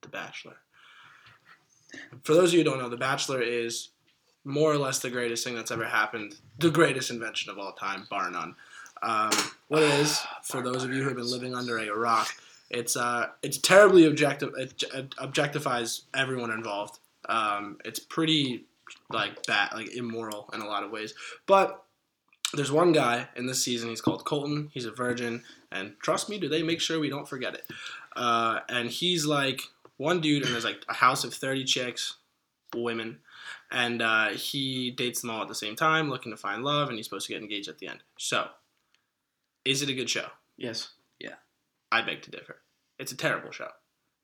The 0.02 0.08
Bachelor. 0.08 0.56
For 2.24 2.34
those 2.34 2.50
of 2.50 2.54
you 2.54 2.60
who 2.60 2.64
don't 2.64 2.78
know, 2.78 2.88
The 2.88 2.96
Bachelor 2.96 3.40
is 3.40 3.90
more 4.44 4.70
or 4.70 4.76
less 4.76 4.98
the 4.98 5.10
greatest 5.10 5.44
thing 5.44 5.54
that's 5.54 5.70
ever 5.70 5.84
happened, 5.84 6.36
the 6.58 6.70
greatest 6.70 7.10
invention 7.10 7.50
of 7.50 7.58
all 7.58 7.72
time, 7.72 8.06
bar 8.10 8.30
none. 8.30 8.54
Um, 9.02 9.30
what 9.68 9.82
it 9.82 9.90
is, 10.00 10.20
for 10.42 10.62
those 10.62 10.84
of 10.84 10.92
you 10.92 11.02
who 11.02 11.08
have 11.08 11.16
been 11.16 11.30
living 11.30 11.54
under 11.54 11.78
a 11.78 11.90
rock, 11.96 12.28
it's 12.70 12.96
uh, 12.96 13.28
it's 13.42 13.58
terribly 13.58 14.06
objective. 14.06 14.52
It 14.56 14.78
objectifies 15.18 16.02
everyone 16.14 16.50
involved. 16.50 16.98
Um, 17.28 17.78
it's 17.84 17.98
pretty 17.98 18.66
like 19.10 19.44
bad, 19.46 19.72
like 19.74 19.94
immoral 19.94 20.50
in 20.54 20.60
a 20.60 20.66
lot 20.66 20.82
of 20.82 20.90
ways. 20.90 21.14
But 21.46 21.84
there's 22.54 22.72
one 22.72 22.92
guy 22.92 23.28
in 23.36 23.46
this 23.46 23.62
season. 23.64 23.88
He's 23.90 24.00
called 24.00 24.24
Colton. 24.24 24.70
He's 24.72 24.86
a 24.86 24.92
virgin, 24.92 25.42
and 25.72 25.94
trust 26.00 26.28
me, 26.28 26.38
do 26.38 26.48
they 26.48 26.62
make 26.62 26.80
sure 26.80 27.00
we 27.00 27.10
don't 27.10 27.28
forget 27.28 27.54
it? 27.54 27.64
Uh, 28.16 28.60
and 28.68 28.88
he's 28.88 29.26
like 29.26 29.60
one 29.96 30.20
dude, 30.20 30.44
and 30.44 30.52
there's 30.52 30.64
like 30.64 30.84
a 30.88 30.94
house 30.94 31.24
of 31.24 31.34
thirty 31.34 31.64
chicks, 31.64 32.14
women, 32.74 33.18
and 33.70 34.00
uh, 34.02 34.28
he 34.28 34.90
dates 34.92 35.20
them 35.20 35.30
all 35.30 35.42
at 35.42 35.48
the 35.48 35.54
same 35.54 35.74
time, 35.76 36.08
looking 36.10 36.32
to 36.32 36.36
find 36.36 36.62
love, 36.64 36.88
and 36.88 36.96
he's 36.96 37.06
supposed 37.06 37.26
to 37.26 37.32
get 37.32 37.42
engaged 37.42 37.68
at 37.68 37.78
the 37.78 37.88
end. 37.88 38.00
So, 38.18 38.48
is 39.64 39.82
it 39.82 39.88
a 39.88 39.94
good 39.94 40.10
show? 40.10 40.26
Yes. 40.56 40.90
Yeah. 41.18 41.34
I 41.90 42.02
beg 42.02 42.22
to 42.22 42.30
differ. 42.30 42.56
It's 42.98 43.12
a 43.12 43.16
terrible 43.16 43.50
show. 43.50 43.68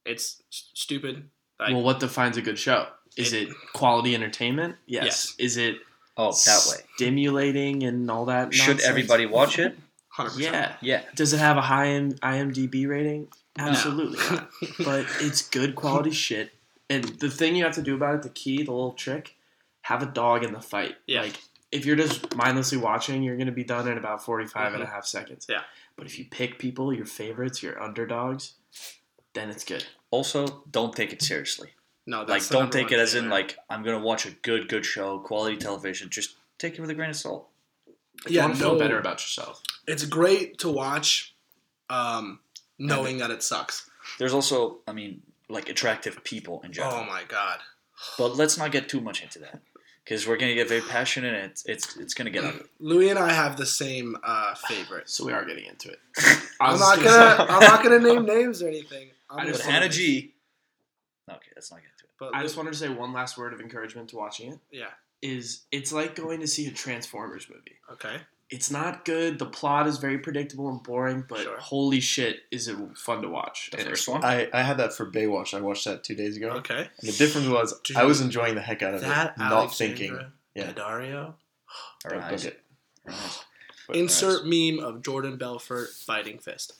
It's 0.05 0.41
s- 0.51 0.69
stupid. 0.73 1.29
Like, 1.61 1.73
well, 1.73 1.83
what 1.83 1.99
defines 1.99 2.37
a 2.37 2.41
good 2.41 2.59
show? 2.59 2.87
Is 3.17 3.33
it, 3.33 3.49
quality 3.73 4.15
entertainment? 4.15 4.77
Yes. 4.85 5.03
Yes. 5.05 5.35
Is 5.37 5.57
it 5.57 5.77
Oh, 6.17 6.31
that 6.31 6.67
way. 6.69 6.83
stimulating 6.95 7.83
and 7.83 8.09
all 8.11 8.25
that? 8.25 8.53
Should 8.53 8.67
nonsense? 8.67 8.89
everybody 8.89 9.25
watch 9.25 9.59
it? 9.59 9.77
100%. 10.17 10.39
Yeah. 10.39 10.75
Yeah. 10.81 11.01
Does 11.15 11.33
it 11.33 11.37
have 11.37 11.57
a 11.57 11.61
high 11.61 11.87
M- 11.87 12.13
IMDb 12.13 12.87
rating? 12.87 13.27
Absolutely 13.57 14.19
not. 14.29 14.49
But 14.83 15.05
it's 15.19 15.47
good 15.47 15.75
quality 15.75 16.11
shit. 16.11 16.51
And 16.89 17.03
the 17.03 17.29
thing 17.29 17.55
you 17.55 17.63
have 17.63 17.75
to 17.75 17.81
do 17.81 17.95
about 17.95 18.15
it, 18.15 18.21
the 18.23 18.29
key, 18.29 18.63
the 18.63 18.71
little 18.71 18.93
trick, 18.93 19.35
have 19.83 20.03
a 20.03 20.05
dog 20.05 20.43
in 20.43 20.53
the 20.53 20.61
fight. 20.61 20.95
Yeah. 21.07 21.21
Like 21.21 21.39
if 21.71 21.85
you're 21.85 21.95
just 21.95 22.35
mindlessly 22.35 22.77
watching, 22.77 23.23
you're 23.23 23.37
gonna 23.37 23.51
be 23.51 23.63
done 23.63 23.87
in 23.87 23.97
about 23.97 24.23
45 24.23 24.73
and 24.73 24.83
a 24.83 24.85
mm-hmm. 24.85 24.93
half 24.93 25.05
seconds. 25.05 25.47
Yeah. 25.49 25.61
But 25.95 26.05
if 26.07 26.19
you 26.19 26.25
pick 26.25 26.59
people, 26.59 26.93
your 26.93 27.05
favorites, 27.05 27.63
your 27.63 27.81
underdogs, 27.81 28.53
then 29.33 29.49
it's 29.49 29.63
good. 29.63 29.85
Also, 30.11 30.63
don't 30.69 30.95
take 30.95 31.11
it 31.13 31.21
seriously. 31.21 31.69
No, 32.05 32.19
Like, 32.19 32.27
that's 32.27 32.47
the 32.49 32.57
don't 32.57 32.71
take 32.71 32.91
it 32.91 32.99
as 32.99 33.15
in 33.15 33.25
there. 33.25 33.31
like 33.31 33.57
I'm 33.69 33.83
gonna 33.83 33.99
watch 33.99 34.25
a 34.25 34.31
good, 34.31 34.67
good 34.69 34.85
show, 34.85 35.19
quality 35.19 35.57
television. 35.57 36.09
Just 36.09 36.35
take 36.57 36.75
it 36.77 36.81
with 36.81 36.89
a 36.89 36.93
grain 36.93 37.09
of 37.09 37.15
salt. 37.15 37.47
You 38.27 38.35
yeah, 38.35 38.43
want 38.45 38.55
to 38.55 38.59
feel 38.61 38.73
no, 38.73 38.79
better 38.79 38.99
about 38.99 39.21
yourself. 39.21 39.63
It's 39.87 40.05
great 40.05 40.57
to 40.59 40.69
watch, 40.69 41.33
um, 41.89 42.39
knowing 42.77 43.17
that 43.17 43.31
it 43.31 43.41
sucks. 43.41 43.89
There's 44.19 44.33
also, 44.33 44.77
I 44.87 44.93
mean, 44.93 45.21
like 45.49 45.69
attractive 45.69 46.23
people 46.23 46.61
in 46.63 46.71
general. 46.71 46.95
Oh 46.97 47.03
my 47.05 47.23
god. 47.27 47.59
But 48.17 48.35
let's 48.35 48.57
not 48.57 48.71
get 48.71 48.89
too 48.89 48.99
much 49.01 49.21
into 49.23 49.39
that 49.39 49.61
because 50.03 50.27
we're 50.27 50.37
gonna 50.37 50.53
get 50.55 50.67
very 50.67 50.81
passionate. 50.81 51.33
and 51.33 51.51
It's 51.51 51.65
it's 51.65 51.97
it's 51.97 52.13
gonna 52.13 52.29
get 52.31 52.43
ugly. 52.43 52.65
Louis 52.79 53.09
and 53.09 53.19
I 53.19 53.31
have 53.31 53.57
the 53.57 53.65
same 53.65 54.17
uh, 54.23 54.55
favorites. 54.55 55.13
So 55.13 55.25
we 55.25 55.33
are 55.33 55.45
getting 55.45 55.65
into 55.65 55.89
it. 55.89 55.99
I'm 56.59 56.79
not 56.79 56.97
gonna 56.97 57.35
gonna. 57.37 57.51
I'm 57.51 57.59
not 57.61 57.83
gonna 57.83 57.99
name 58.13 58.25
names 58.25 58.61
or 58.61 58.67
anything. 58.67 59.09
I'm 59.31 59.39
I 59.39 59.43
But 59.43 59.47
just 59.49 59.59
just 59.61 59.69
Hannah 59.69 59.89
G. 59.89 60.33
Okay, 61.29 61.39
let's 61.55 61.71
not 61.71 61.77
get 61.81 61.89
into 61.91 62.03
it. 62.05 62.09
But 62.19 62.35
I 62.35 62.43
just 62.43 62.57
wanted 62.57 62.73
to 62.73 62.77
say 62.77 62.89
one 62.89 63.13
last 63.13 63.37
word 63.37 63.53
of 63.53 63.61
encouragement 63.61 64.09
to 64.09 64.17
watching 64.17 64.51
it 64.53 64.59
yeah. 64.71 64.87
is 65.21 65.61
it's 65.71 65.91
like 65.93 66.15
going 66.15 66.39
to 66.41 66.47
see 66.47 66.67
a 66.67 66.71
Transformers 66.71 67.47
movie. 67.49 67.77
Okay. 67.93 68.17
it's 68.49 68.69
not 68.69 69.05
good. 69.05 69.39
The 69.39 69.45
plot 69.45 69.87
is 69.87 69.97
very 69.97 70.17
predictable 70.17 70.67
and 70.69 70.83
boring, 70.83 71.23
but 71.27 71.39
Sure. 71.39 71.57
holy 71.57 71.99
shit, 72.01 72.41
is 72.51 72.67
it 72.67 72.75
fun 72.97 73.21
to 73.21 73.29
watch? 73.29 73.69
The 73.71 73.79
And 73.79 73.87
first 73.87 74.07
one. 74.09 74.23
I, 74.25 74.49
I 74.53 74.61
had 74.61 74.77
that 74.77 74.93
for 74.93 75.09
Baywatch. 75.09 75.53
I 75.53 75.61
watched 75.61 75.85
that 75.85 76.03
two 76.03 76.15
days 76.15 76.35
ago. 76.35 76.49
Okay. 76.57 76.79
And 76.99 77.09
the 77.09 77.13
difference 77.13 77.47
was 77.47 77.79
Dude, 77.81 77.95
I 77.97 78.03
was 78.03 78.19
enjoying 78.19 78.55
the 78.55 78.61
heck 78.61 78.81
out 78.83 78.93
of 78.93 79.01
That 79.01 79.31
it, 79.31 79.37
not 79.39 79.51
Alexandra 79.53 79.97
thinking. 79.97 80.19
Yeah. 80.53 80.73
Daddario. 80.73 81.33
All 82.05 82.11
right. 82.11 82.29
Book 82.29 82.43
it. 82.45 82.59
All 83.07 83.13
right. 83.13 83.39
But- 83.87 83.95
Insert 83.95 84.45
meme 84.45 84.79
of 84.79 85.01
Jordan 85.01 85.37
Belfort 85.37 85.89
fighting 85.89 86.37
fist. 86.39 86.73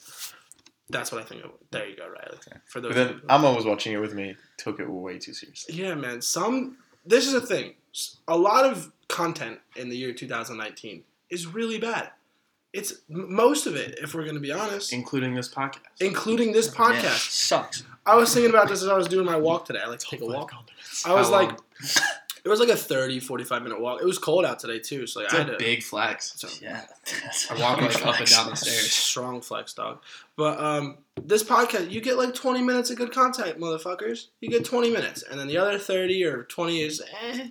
That's 0.92 1.10
what 1.10 1.20
I 1.20 1.24
think 1.24 1.42
of. 1.44 1.50
There 1.70 1.88
you 1.88 1.96
go, 1.96 2.04
Riley. 2.08 2.38
For 2.66 2.80
those. 2.80 2.94
But 2.94 3.08
then 3.08 3.20
Amma 3.28 3.52
was 3.52 3.64
watching 3.64 3.92
it 3.92 3.98
with 4.00 4.14
me. 4.14 4.36
Took 4.58 4.78
it 4.78 4.88
way 4.88 5.18
too 5.18 5.34
seriously. 5.34 5.74
yeah, 5.74 5.94
man. 5.94 6.22
Some. 6.22 6.76
This 7.04 7.26
is 7.26 7.34
a 7.34 7.40
thing. 7.40 7.74
A 8.28 8.36
lot 8.36 8.64
of 8.64 8.92
content 9.08 9.58
in 9.76 9.88
the 9.88 9.96
year 9.96 10.12
2019 10.12 11.02
is 11.30 11.46
really 11.46 11.78
bad. 11.78 12.10
It's 12.72 12.94
most 13.08 13.66
of 13.66 13.74
it, 13.76 13.98
if 14.02 14.14
we're 14.14 14.22
going 14.22 14.34
to 14.36 14.40
be 14.40 14.52
honest, 14.52 14.92
including 14.94 15.34
this 15.34 15.48
podcast. 15.52 15.80
including 16.00 16.52
this 16.52 16.68
Yeah, 16.68 16.72
podcast. 16.84 17.30
sucks. 17.30 17.84
I 18.06 18.14
was 18.16 18.32
thinking 18.32 18.50
about 18.50 18.68
this 18.68 18.82
as 18.82 18.88
I 18.88 18.96
was 18.96 19.08
doing 19.08 19.26
my 19.26 19.36
walk 19.36 19.66
today. 19.66 19.80
I 19.84 19.88
like 19.88 19.98
to 19.98 20.06
take 20.06 20.22
a 20.22 20.26
walk. 20.26 20.52
I 21.04 21.12
was 21.12 21.26
How 21.26 21.32
like? 21.32 21.58
it 22.44 22.48
was 22.48 22.58
like 22.60 22.68
a 22.68 22.76
30, 22.76 23.20
45 23.20 23.62
minute 23.62 23.80
walk. 23.80 24.00
It 24.02 24.04
was 24.04 24.18
cold 24.18 24.44
out 24.44 24.58
today 24.58 24.78
too, 24.78 25.06
so 25.06 25.20
like, 25.20 25.26
It's 25.26 25.34
I 25.34 25.38
a 25.38 25.44
had 25.44 25.52
to. 25.52 25.58
big 25.58 25.82
flex. 25.82 26.34
so- 26.36 26.48
Yeah. 26.60 26.84
I 27.50 27.60
walk 27.60 27.80
like 27.80 28.04
up 28.06 28.18
and 28.18 28.28
down 28.28 28.50
the 28.50 28.56
stairs. 28.56 28.90
Strong 28.92 29.42
flex, 29.42 29.74
dog. 29.74 30.00
But 30.36 30.58
um, 30.58 30.96
this 31.22 31.44
podcast, 31.44 31.90
you 31.90 32.00
get 32.00 32.16
like 32.16 32.34
20 32.34 32.62
minutes 32.62 32.90
of 32.90 32.96
good 32.96 33.12
content, 33.12 33.58
motherfuckers. 33.60 34.26
You 34.40 34.48
get 34.48 34.64
20 34.64 34.90
minutes, 34.90 35.22
and 35.22 35.38
then 35.38 35.46
the 35.46 35.58
other 35.58 35.78
30 35.78 36.24
or 36.24 36.42
20 36.44 36.80
is, 36.80 37.02
eh, 37.22 37.48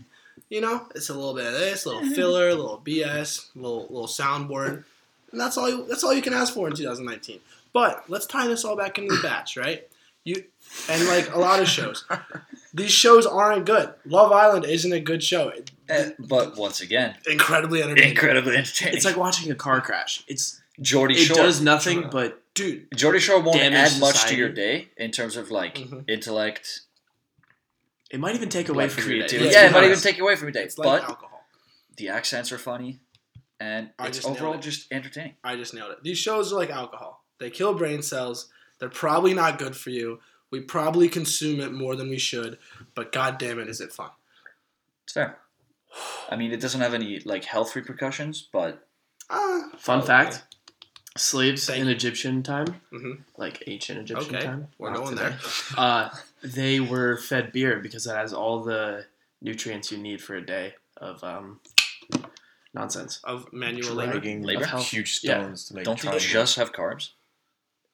you 0.50 0.60
know, 0.62 0.88
it's 0.96 1.10
a 1.10 1.14
little 1.14 1.34
bit 1.34 1.46
of 1.48 1.54
this, 1.54 1.86
a 1.86 1.90
little 1.90 2.10
filler, 2.14 2.50
a 2.50 2.56
little 2.56 2.82
BS, 2.84 3.56
a 3.56 3.60
little 3.60 3.84
little 3.84 4.08
soundboard, 4.08 4.84
and 5.32 5.40
that's 5.40 5.58
all. 5.58 5.70
You, 5.70 5.86
that's 5.88 6.04
all 6.04 6.14
you 6.14 6.22
can 6.22 6.34
ask 6.34 6.54
for 6.54 6.68
in 6.68 6.76
2019. 6.76 7.40
But 7.72 8.04
let's 8.10 8.26
tie 8.26 8.48
this 8.48 8.66
all 8.66 8.76
back 8.76 8.98
into 8.98 9.16
the 9.16 9.22
batch, 9.22 9.56
right? 9.56 9.88
You 10.26 10.44
and 10.90 11.08
like 11.08 11.34
a 11.34 11.40
lot 11.40 11.60
of 11.62 11.68
shows, 11.70 12.04
these 12.74 12.92
shows 12.92 13.26
aren't 13.26 13.66
good. 13.66 13.94
Love 14.06 14.32
Island 14.32 14.66
isn't 14.66 14.92
a 14.94 15.00
good 15.00 15.24
show. 15.24 15.50
It- 15.50 15.72
Eh, 15.90 16.12
but 16.20 16.56
once 16.56 16.80
again, 16.80 17.18
incredibly 17.30 17.84
entertaining, 17.84 18.12
incredibly 18.12 18.56
entertaining. 18.56 18.96
It's 18.96 19.04
like 19.04 19.18
watching 19.18 19.52
a 19.52 19.56
car 19.56 19.82
crash. 19.82 20.24
It's 20.30 20.62
Geordie 20.80 21.16
it 21.16 21.26
Shore. 21.26 21.36
does 21.36 21.60
nothing 21.62 22.04
Sure. 22.04 22.10
but 22.10 22.42
dude. 22.54 22.88
Geordie 22.96 23.20
Shore 23.20 23.42
won't 23.42 23.58
Damage 23.58 23.78
add 23.96 24.00
much 24.00 24.14
to 24.14 24.18
society. 24.20 24.36
your 24.38 24.50
day 24.50 24.88
in 24.96 25.12
terms 25.12 25.36
of 25.36 25.52
like 25.52 25.76
Mhm. 25.76 26.10
intellect, 26.10 26.82
it 28.10 28.20
might 28.22 28.36
even 28.36 28.48
take 28.48 28.70
away 28.70 28.86
like 28.86 28.92
from 28.92 29.04
your 29.04 29.12
day. 29.14 29.18
creativity. 29.20 29.46
Let's 29.46 29.56
Yeah, 29.56 29.62
be 29.64 29.68
it 29.68 29.72
might 29.74 29.78
even 29.80 29.90
honest. 29.92 30.04
take 30.04 30.20
away 30.20 30.36
from 30.38 30.46
your 30.48 30.52
day. 30.54 30.64
It's 30.64 30.78
like 30.78 30.86
but 30.86 31.10
alcohol. 31.10 31.46
the 31.98 32.08
accents 32.10 32.52
are 32.54 32.58
funny, 32.58 33.02
and 33.60 33.90
I 34.00 34.08
it's 34.08 34.18
just 34.18 34.28
nailed 34.28 34.38
overall 34.38 34.54
it. 34.56 34.62
just 34.62 34.92
entertaining. 34.94 35.36
I 35.44 35.58
just 35.58 35.74
nailed 35.74 35.92
it. 35.92 36.04
These 36.04 36.20
shows 36.20 36.52
are 36.54 36.56
like 36.56 36.70
alcohol. 36.70 37.26
They 37.40 37.50
kill 37.50 37.74
brain 37.74 38.02
cells. 38.02 38.48
They're 38.80 38.88
probably 38.90 39.34
not 39.34 39.60
good 39.60 39.76
for 39.76 39.90
you. 39.90 40.20
We 40.52 40.60
probably 40.60 41.08
consume 41.10 41.60
it 41.62 41.72
more 41.72 41.96
than 41.96 42.10
we 42.10 42.20
should, 42.20 42.58
but 42.94 43.12
god 43.12 43.38
damn 43.38 43.58
it, 43.60 43.68
is 43.70 43.80
it 43.82 43.94
fun. 43.94 44.10
It's 45.06 45.14
fair. 45.14 45.38
I 46.30 46.36
mean, 46.36 46.52
it 46.52 46.60
doesn't 46.60 46.82
have 46.82 46.94
any 46.94 47.20
like 47.22 47.46
health 47.46 47.76
repercussions, 47.76 48.48
but 48.52 48.88
Ah, 49.30 49.70
Fun 49.78 50.00
okay. 50.00 50.08
fact: 50.08 50.44
slaves 51.18 51.66
Thank 51.66 51.80
in 51.82 51.88
you. 51.88 51.94
Egyptian 51.94 52.44
time, 52.44 52.82
Mhm. 52.92 53.22
like 53.38 53.64
ancient 53.68 54.00
Egyptian 54.00 54.36
Okay, 54.36 54.46
time, 54.46 54.68
we're 54.78 54.90
not 54.92 54.98
going 55.04 55.16
today, 55.18 55.30
there. 55.30 55.40
Uh, 55.78 56.10
they 56.44 56.80
were 56.82 57.18
fed 57.18 57.52
beer 57.54 57.80
because 57.80 58.06
it 58.08 58.16
has 58.16 58.34
all 58.34 58.62
the 58.64 59.06
nutrients 59.42 59.92
you 59.92 59.98
need 59.98 60.22
for 60.22 60.36
a 60.36 60.46
day 60.46 60.76
of 60.98 61.24
um, 61.24 61.60
nonsense. 62.74 63.20
Of 63.24 63.52
manual 63.54 63.96
labor. 63.96 64.14
Dragging 64.14 64.44
Labor? 64.44 64.66
huge 64.80 65.20
Yeah. 65.24 65.40
stones 65.42 65.66
to 65.68 65.76
make 65.76 65.86
don't 65.86 65.96
they 65.98 66.02
triangles. 66.04 66.26
just 66.26 66.56
have 66.58 66.72
carbs? 66.74 67.12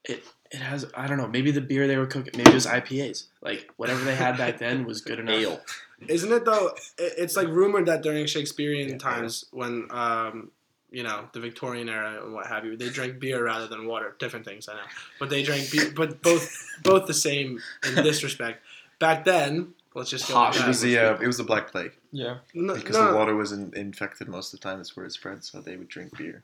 It 0.04 0.24
it 0.52 0.60
has 0.60 0.86
I 0.96 1.08
don't 1.08 1.18
know 1.18 1.28
maybe 1.28 1.52
the 1.52 1.62
beer 1.62 1.88
they 1.88 1.98
were 1.98 2.08
cooking 2.08 2.34
maybe 2.36 2.52
it 2.52 2.54
was 2.54 2.66
IPAs 2.66 3.26
like 3.42 3.70
whatever 3.78 4.04
they 4.04 4.16
had 4.16 4.38
back 4.38 4.58
then 4.58 4.86
was 4.86 5.02
good 5.02 5.20
enough. 5.20 5.36
Ale. 5.36 5.62
Isn't 6.08 6.32
it 6.32 6.46
though? 6.46 6.72
It's 6.98 7.36
like 7.36 7.48
rumored 7.48 7.88
that 7.88 8.04
during 8.04 8.28
Shakespearean 8.28 9.00
times, 9.00 9.46
when 9.52 9.88
um, 9.90 10.52
you 10.92 11.04
know 11.04 11.28
the 11.34 11.40
Victorian 11.40 11.90
era 11.90 12.24
and 12.24 12.34
what 12.34 12.48
have 12.48 12.66
you, 12.66 12.78
they 12.78 12.90
drank 12.90 13.20
beer 13.20 13.44
rather 13.44 13.68
than 13.68 13.88
water. 13.88 14.16
Different 14.20 14.46
things, 14.46 14.70
I 14.70 14.74
know, 14.74 14.82
but 15.20 15.30
they 15.30 15.42
drank 15.44 15.72
beer, 15.72 15.92
but 15.96 16.22
both 16.22 16.56
both 16.84 17.08
the 17.08 17.14
same 17.14 17.60
in 17.88 17.96
this 17.96 18.24
respect. 18.30 18.64
Back 19.00 19.26
then, 19.26 19.74
let's 19.98 20.10
just 20.10 20.30
go. 20.30 20.48
It 20.50 20.68
was 20.68 20.82
the 20.82 20.98
uh, 20.98 21.18
it 21.20 21.28
was 21.28 21.38
the 21.38 21.44
Black 21.44 21.72
Plague 21.72 21.94
Yeah. 22.12 22.38
No, 22.54 22.76
because 22.76 22.96
no, 22.96 23.12
the 23.12 23.18
water 23.18 23.36
was 23.36 23.52
in, 23.52 23.74
infected 23.76 24.28
most 24.28 24.54
of 24.54 24.60
the 24.60 24.64
time. 24.64 24.78
That's 24.78 24.96
where 24.96 25.06
it 25.06 25.12
spread, 25.12 25.44
so 25.44 25.60
they 25.60 25.76
would 25.76 25.90
drink 25.90 26.18
beer. 26.18 26.44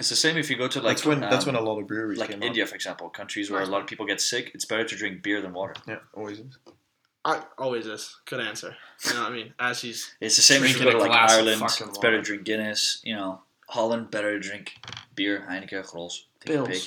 It's 0.00 0.08
the 0.08 0.16
same 0.16 0.36
if 0.36 0.50
you 0.50 0.56
go 0.56 0.66
to 0.68 0.80
like 0.80 0.96
that's 0.96 1.06
when 1.06 1.20
that's 1.20 1.46
um, 1.46 1.54
when 1.54 1.62
a 1.62 1.64
lot 1.64 1.78
of 1.78 1.86
breweries 1.86 2.18
like 2.18 2.30
came 2.30 2.42
India, 2.42 2.66
for 2.66 2.74
example, 2.74 3.08
countries 3.10 3.50
where 3.50 3.62
a 3.62 3.66
lot 3.66 3.82
of 3.82 3.86
people 3.86 4.06
get 4.06 4.20
sick. 4.20 4.50
It's 4.54 4.64
better 4.64 4.84
to 4.84 4.96
drink 4.96 5.22
beer 5.22 5.40
than 5.40 5.52
water. 5.52 5.74
Yeah, 5.86 5.98
always. 6.14 6.40
is. 6.40 6.58
I 7.24 7.42
always 7.58 7.86
is. 7.86 8.16
Good 8.24 8.40
answer. 8.40 8.76
You 9.04 9.14
know 9.14 9.22
what 9.22 9.32
I 9.32 9.34
mean? 9.34 9.54
As 9.58 9.82
he's 9.82 10.14
It's 10.20 10.36
the 10.36 10.42
same 10.42 10.64
if 10.64 10.78
you 10.78 10.84
go 10.84 10.92
to 10.92 10.98
like 10.98 11.10
Ireland. 11.10 11.60
fucking 11.60 11.88
It's 11.88 11.98
better 11.98 12.18
to 12.18 12.22
drink 12.22 12.44
Guinness. 12.44 13.00
You 13.04 13.16
know, 13.16 13.42
Holland 13.68 14.10
better 14.10 14.32
to 14.32 14.40
drink 14.40 14.72
beer, 15.14 15.44
Heineken, 15.48 15.84
Grolsch, 15.84 16.20
Take 16.40 16.54
a 16.54 16.58
Bills. 16.58 16.68
Pig. 16.68 16.82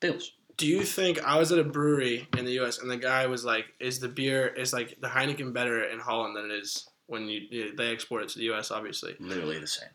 Bills. 0.00 0.32
Do 0.58 0.66
you 0.66 0.82
think 0.82 1.24
I 1.24 1.38
was 1.38 1.50
at 1.52 1.58
a 1.58 1.64
brewery 1.64 2.28
in 2.36 2.44
the 2.44 2.52
U.S. 2.52 2.78
and 2.78 2.90
the 2.90 2.96
guy 2.96 3.26
was 3.26 3.44
like, 3.44 3.66
"Is 3.80 4.00
the 4.00 4.08
beer 4.08 4.46
is 4.46 4.72
like 4.72 5.00
the 5.00 5.08
Heineken 5.08 5.52
better 5.52 5.84
in 5.84 6.00
Holland 6.00 6.36
than 6.36 6.50
it 6.50 6.54
is 6.54 6.88
when 7.06 7.28
you 7.28 7.74
they 7.76 7.90
export 7.90 8.24
it 8.24 8.28
to 8.30 8.38
the 8.38 8.44
U.S. 8.46 8.70
Obviously, 8.70 9.16
Literally 9.18 9.58
the 9.58 9.66
same. 9.66 9.88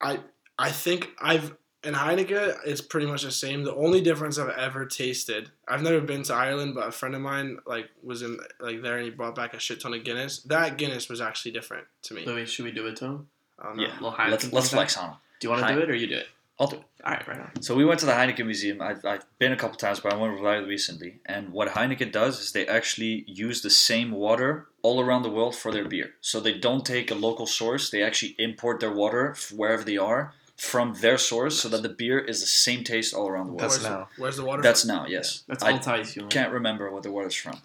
I 0.00 0.20
I 0.58 0.70
think 0.70 1.10
I've 1.20 1.56
in 1.82 1.94
Heineken 1.94 2.58
it's 2.66 2.80
pretty 2.80 3.06
much 3.06 3.22
the 3.22 3.30
same. 3.30 3.62
The 3.62 3.74
only 3.74 4.00
difference 4.00 4.38
I've 4.38 4.50
ever 4.50 4.86
tasted, 4.86 5.50
I've 5.68 5.82
never 5.82 6.00
been 6.00 6.24
to 6.24 6.34
Ireland, 6.34 6.74
but 6.74 6.88
a 6.88 6.92
friend 6.92 7.14
of 7.14 7.20
mine 7.20 7.58
like 7.64 7.88
was 8.02 8.22
in 8.22 8.38
like 8.60 8.82
there 8.82 8.96
and 8.96 9.04
he 9.04 9.10
brought 9.10 9.34
back 9.34 9.54
a 9.54 9.60
shit 9.60 9.80
ton 9.80 9.94
of 9.94 10.04
Guinness. 10.04 10.40
That 10.42 10.78
Guinness 10.78 11.08
was 11.08 11.20
actually 11.20 11.52
different 11.52 11.86
to 12.02 12.14
me. 12.14 12.24
Louis, 12.24 12.46
should 12.46 12.64
we 12.64 12.72
do 12.72 12.86
it 12.86 12.96
to 12.96 13.04
him? 13.04 13.28
I 13.58 13.64
don't 13.64 13.76
know. 13.76 13.82
Yeah. 13.84 14.28
Let's 14.28 14.52
let's 14.52 14.70
flex 14.70 14.96
on 14.96 15.10
them. 15.10 15.16
Do 15.40 15.46
you 15.46 15.52
want 15.52 15.66
to 15.66 15.74
do 15.74 15.80
it 15.80 15.90
or 15.90 15.94
you 15.94 16.06
do 16.06 16.16
it? 16.16 16.26
I'll 16.58 16.68
do 16.68 16.76
it. 16.76 16.82
All 17.04 17.12
right, 17.12 17.28
right 17.28 17.40
on. 17.40 17.62
So 17.62 17.74
we 17.74 17.84
went 17.84 18.00
to 18.00 18.06
the 18.06 18.12
Heineken 18.12 18.46
Museum. 18.46 18.80
I've, 18.80 19.04
I've 19.04 19.24
been 19.38 19.52
a 19.52 19.56
couple 19.56 19.76
times, 19.76 20.00
but 20.00 20.12
I 20.12 20.16
went 20.16 20.40
very 20.40 20.64
recently. 20.64 21.20
And 21.26 21.52
what 21.52 21.68
Heineken 21.68 22.10
does 22.12 22.40
is 22.40 22.52
they 22.52 22.66
actually 22.66 23.24
use 23.26 23.60
the 23.60 23.70
same 23.70 24.10
water 24.10 24.68
all 24.82 25.00
around 25.00 25.22
the 25.22 25.30
world 25.30 25.54
for 25.54 25.70
their 25.70 25.86
beer. 25.86 26.14
So 26.20 26.40
they 26.40 26.56
don't 26.58 26.84
take 26.84 27.10
a 27.10 27.14
local 27.14 27.46
source. 27.46 27.90
They 27.90 28.02
actually 28.02 28.34
import 28.38 28.80
their 28.80 28.92
water 28.92 29.36
wherever 29.54 29.84
they 29.84 29.98
are 29.98 30.32
from 30.56 30.94
their 31.00 31.18
source, 31.18 31.60
so 31.60 31.68
that 31.68 31.82
the 31.82 31.88
beer 31.88 32.18
is 32.18 32.40
the 32.40 32.46
same 32.46 32.82
taste 32.82 33.12
all 33.12 33.28
around 33.28 33.46
the 33.46 33.52
world. 33.52 33.60
That's 33.60 33.74
where's, 33.74 33.92
now. 33.92 34.08
The, 34.16 34.22
where's 34.22 34.36
the 34.36 34.44
water? 34.44 34.62
That's 34.62 34.82
from? 34.82 34.88
now, 34.88 35.06
yes. 35.06 35.44
That's 35.46 35.62
I 35.62 35.72
all 35.72 35.78
ties 35.78 36.14
human. 36.14 36.30
can't 36.30 36.50
remember 36.50 36.90
what 36.90 37.02
the 37.02 37.12
water's 37.12 37.34
from, 37.34 37.58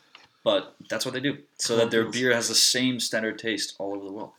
but 0.44 0.76
that's 0.90 1.06
what 1.06 1.14
they 1.14 1.22
do, 1.22 1.38
so 1.58 1.78
that 1.78 1.90
their 1.90 2.04
beer 2.04 2.34
has 2.34 2.50
the 2.50 2.56
same 2.56 3.00
standard 3.00 3.40
taste 3.40 3.76
all 3.80 3.96
over 3.96 4.04
the 4.04 4.12
world. 4.12 4.32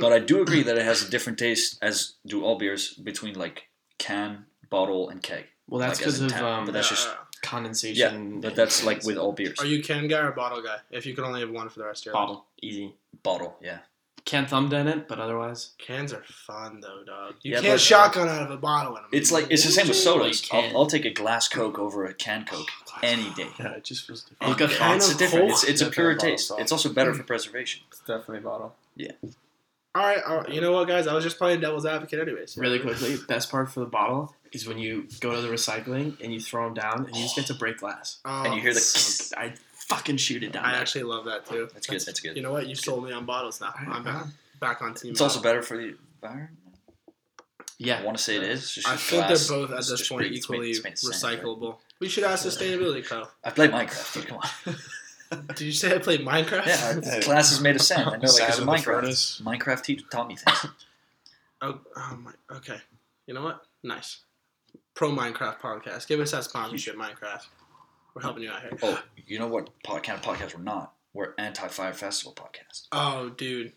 But 0.00 0.12
I 0.12 0.18
do 0.18 0.40
agree 0.42 0.62
that 0.62 0.76
it 0.78 0.84
has 0.84 1.02
a 1.06 1.10
different 1.10 1.38
taste, 1.38 1.78
as 1.82 2.14
do 2.26 2.42
all 2.44 2.56
beers, 2.58 2.94
between 2.94 3.34
like 3.34 3.68
can, 3.98 4.46
bottle, 4.70 5.08
and 5.10 5.22
keg. 5.22 5.46
Well, 5.68 5.80
that's 5.80 5.98
because 5.98 6.20
in 6.20 6.26
of 6.26 6.32
tap, 6.32 6.42
um, 6.42 6.64
but 6.64 6.72
that's 6.72 6.86
Uh, 6.90 6.94
just 6.94 7.08
condensation. 7.42 8.40
But 8.40 8.54
that's 8.54 8.84
like 8.84 9.04
with 9.04 9.16
all 9.18 9.32
beers. 9.32 9.58
Are 9.60 9.66
you 9.66 9.82
can 9.82 10.08
guy 10.08 10.20
or 10.20 10.32
bottle 10.32 10.62
guy? 10.62 10.78
If 10.90 11.04
you 11.06 11.14
could 11.14 11.24
only 11.24 11.40
have 11.40 11.50
one 11.50 11.68
for 11.68 11.78
the 11.80 11.84
rest 11.86 12.02
of 12.02 12.06
your 12.06 12.14
life. 12.14 12.28
bottle 12.28 12.44
easy. 12.62 12.94
bottle? 13.22 13.56
Yeah. 13.60 13.78
Can't 14.24 14.48
thumb 14.50 14.70
in 14.74 14.88
it, 14.88 15.08
but 15.08 15.18
otherwise, 15.18 15.70
Cans 15.78 16.12
are 16.12 16.22
fun 16.26 16.80
though, 16.80 17.02
dog. 17.06 17.36
You 17.42 17.52
Yeah, 17.54 17.60
can't 17.62 17.72
but- 17.74 17.80
shotgun 17.80 18.28
out 18.28 18.42
of 18.42 18.50
a 18.50 18.58
bottle 18.58 18.94
in 18.96 19.02
them. 19.02 19.10
It's 19.12 19.32
like 19.32 19.46
it's 19.50 19.64
the 19.64 19.72
same 19.72 19.88
with 19.88 19.96
sodas. 19.96 20.46
I'll, 20.52 20.76
I'll 20.76 20.86
take 20.86 21.06
a 21.06 21.10
glass 21.10 21.48
Coke 21.48 21.78
over 21.78 22.04
a 22.04 22.12
can 22.12 22.44
Coke 22.44 22.68
any 23.02 23.30
day. 23.30 23.48
Yeah, 23.58 23.72
it 23.76 23.84
just 23.84 24.06
feels 24.06 24.24
different. 24.24 24.50
Look 24.50 24.60
at 24.70 24.76
can 24.76 24.96
It's 24.96 25.08
a 25.08 25.12
of 25.12 25.18
different. 25.18 25.44
Coke? 25.46 25.52
It's, 25.52 25.64
it's 25.64 25.80
a 25.80 25.84
Definitely 25.86 25.94
pure 25.94 26.14
taste. 26.32 26.48
salt. 26.48 26.60
It's 26.60 26.72
also 26.72 26.92
better 26.92 27.14
for 27.14 27.22
preservation. 27.32 27.82
It's 27.88 28.00
definitely 28.00 28.40
bottle. 28.40 28.74
All 29.94 30.02
right, 30.04 30.22
all 30.22 30.36
right, 30.38 30.48
you 30.50 30.60
know 30.60 30.72
what, 30.72 30.86
guys? 30.86 31.06
I 31.06 31.14
was 31.14 31.24
just 31.24 31.38
playing 31.38 31.60
devil's 31.60 31.86
advocate, 31.86 32.20
anyways. 32.20 32.56
really 32.56 32.78
quickly, 32.78 33.16
best 33.26 33.50
part 33.50 33.70
for 33.72 33.80
the 33.80 33.86
bottle 33.86 34.34
is 34.52 34.66
when 34.68 34.78
you 34.78 35.06
go 35.20 35.34
to 35.34 35.40
the 35.40 35.48
recycling 35.48 36.20
and 36.22 36.32
you 36.32 36.40
throw 36.40 36.64
them 36.64 36.74
down 36.74 37.06
and 37.06 37.16
you 37.16 37.22
just 37.22 37.36
get 37.36 37.46
to 37.46 37.54
break 37.54 37.78
glass. 37.78 38.18
Um, 38.24 38.46
And 38.46 38.54
you 38.54 38.60
hear 38.60 38.74
the. 38.74 38.80
So. 38.80 39.36
I 39.36 39.54
fucking 39.88 40.18
shoot 40.18 40.42
it 40.44 40.52
down. 40.52 40.64
I 40.64 40.72
there. 40.72 40.80
actually 40.80 41.04
love 41.04 41.24
that 41.24 41.46
too. 41.46 41.68
That's 41.74 41.86
good. 41.86 42.00
That's 42.00 42.20
good. 42.20 42.36
You 42.36 42.42
know 42.42 42.52
what? 42.52 42.66
You 42.66 42.74
sold 42.74 43.04
me 43.04 43.12
on 43.12 43.24
bottles 43.26 43.60
now. 43.60 43.74
I'm 43.76 44.04
back, 44.04 44.26
back 44.60 44.82
on 44.82 44.94
team. 44.94 45.10
It's 45.12 45.20
also 45.20 45.40
better 45.40 45.62
for 45.62 45.76
the 45.76 45.96
environment. 46.22 46.50
yeah. 47.78 47.98
I 48.00 48.04
want 48.04 48.16
to 48.18 48.22
say 48.22 48.36
it 48.36 48.42
is. 48.44 48.60
It's 48.60 48.74
just 48.74 48.88
I 48.88 48.96
think 48.96 49.26
glass. 49.26 49.48
they're 49.48 49.58
both 49.58 49.70
at 49.72 49.78
It's 49.78 49.90
this 49.90 50.08
point 50.08 50.20
pretty- 50.20 50.36
it's 50.36 50.48
made- 50.48 50.54
equally 50.56 50.70
it's 50.70 50.84
made 50.84 50.92
the 50.92 51.14
same, 51.14 51.30
right? 51.38 51.42
recyclable. 51.44 51.76
We 52.00 52.08
should 52.08 52.24
ask 52.24 52.46
Sustainability 52.46 53.04
Co. 53.06 53.26
I 53.44 53.50
played 53.50 53.70
Minecraft. 53.72 54.14
Dude, 54.14 54.26
come 54.28 54.38
on. 54.38 54.74
Did 55.48 55.60
you 55.60 55.72
say 55.72 55.94
I 55.94 55.98
played 55.98 56.20
Minecraft? 56.20 56.66
Yeah, 56.66 57.00
Hey. 57.00 57.20
glass 57.20 57.52
is 57.52 57.60
made 57.60 57.76
of 57.76 57.82
sand. 57.82 58.08
I 58.08 58.12
know, 58.12 58.18
like, 58.22 58.28
Sand 58.30 58.48
it's 58.50 58.58
a 58.58 58.62
in 58.62 58.66
the 58.66 58.72
Minecraft. 58.72 58.84
furnace. 58.84 59.42
Minecraft 59.44 59.82
te- 59.82 60.04
taught 60.10 60.28
me 60.28 60.36
things. 60.36 60.66
Oh, 61.60 61.80
oh 61.96 62.18
my. 62.22 62.30
Okay. 62.56 62.78
You 63.26 63.34
know 63.34 63.42
what? 63.42 63.62
Nice. 63.82 64.18
Pro 64.94 65.10
Minecraft 65.10 65.58
podcast. 65.58 66.06
Give 66.06 66.20
us 66.20 66.30
that 66.30 66.44
sponsorship, 66.44 66.94
Minecraft. 66.96 67.46
We're 68.14 68.22
helping 68.22 68.44
you 68.44 68.50
out 68.50 68.60
here. 68.62 68.70
Oh, 68.82 69.02
you 69.26 69.40
know 69.40 69.48
what 69.48 69.68
pod- 69.82 70.04
kind 70.04 70.16
of 70.18 70.24
podcast 70.24 70.56
we're 70.56 70.62
not? 70.62 70.92
We're 71.14 71.34
anti-Fyre 71.36 71.92
festival 71.94 72.32
podcast. 72.34 72.86
Oh, 72.92 73.30
dude. 73.30 73.72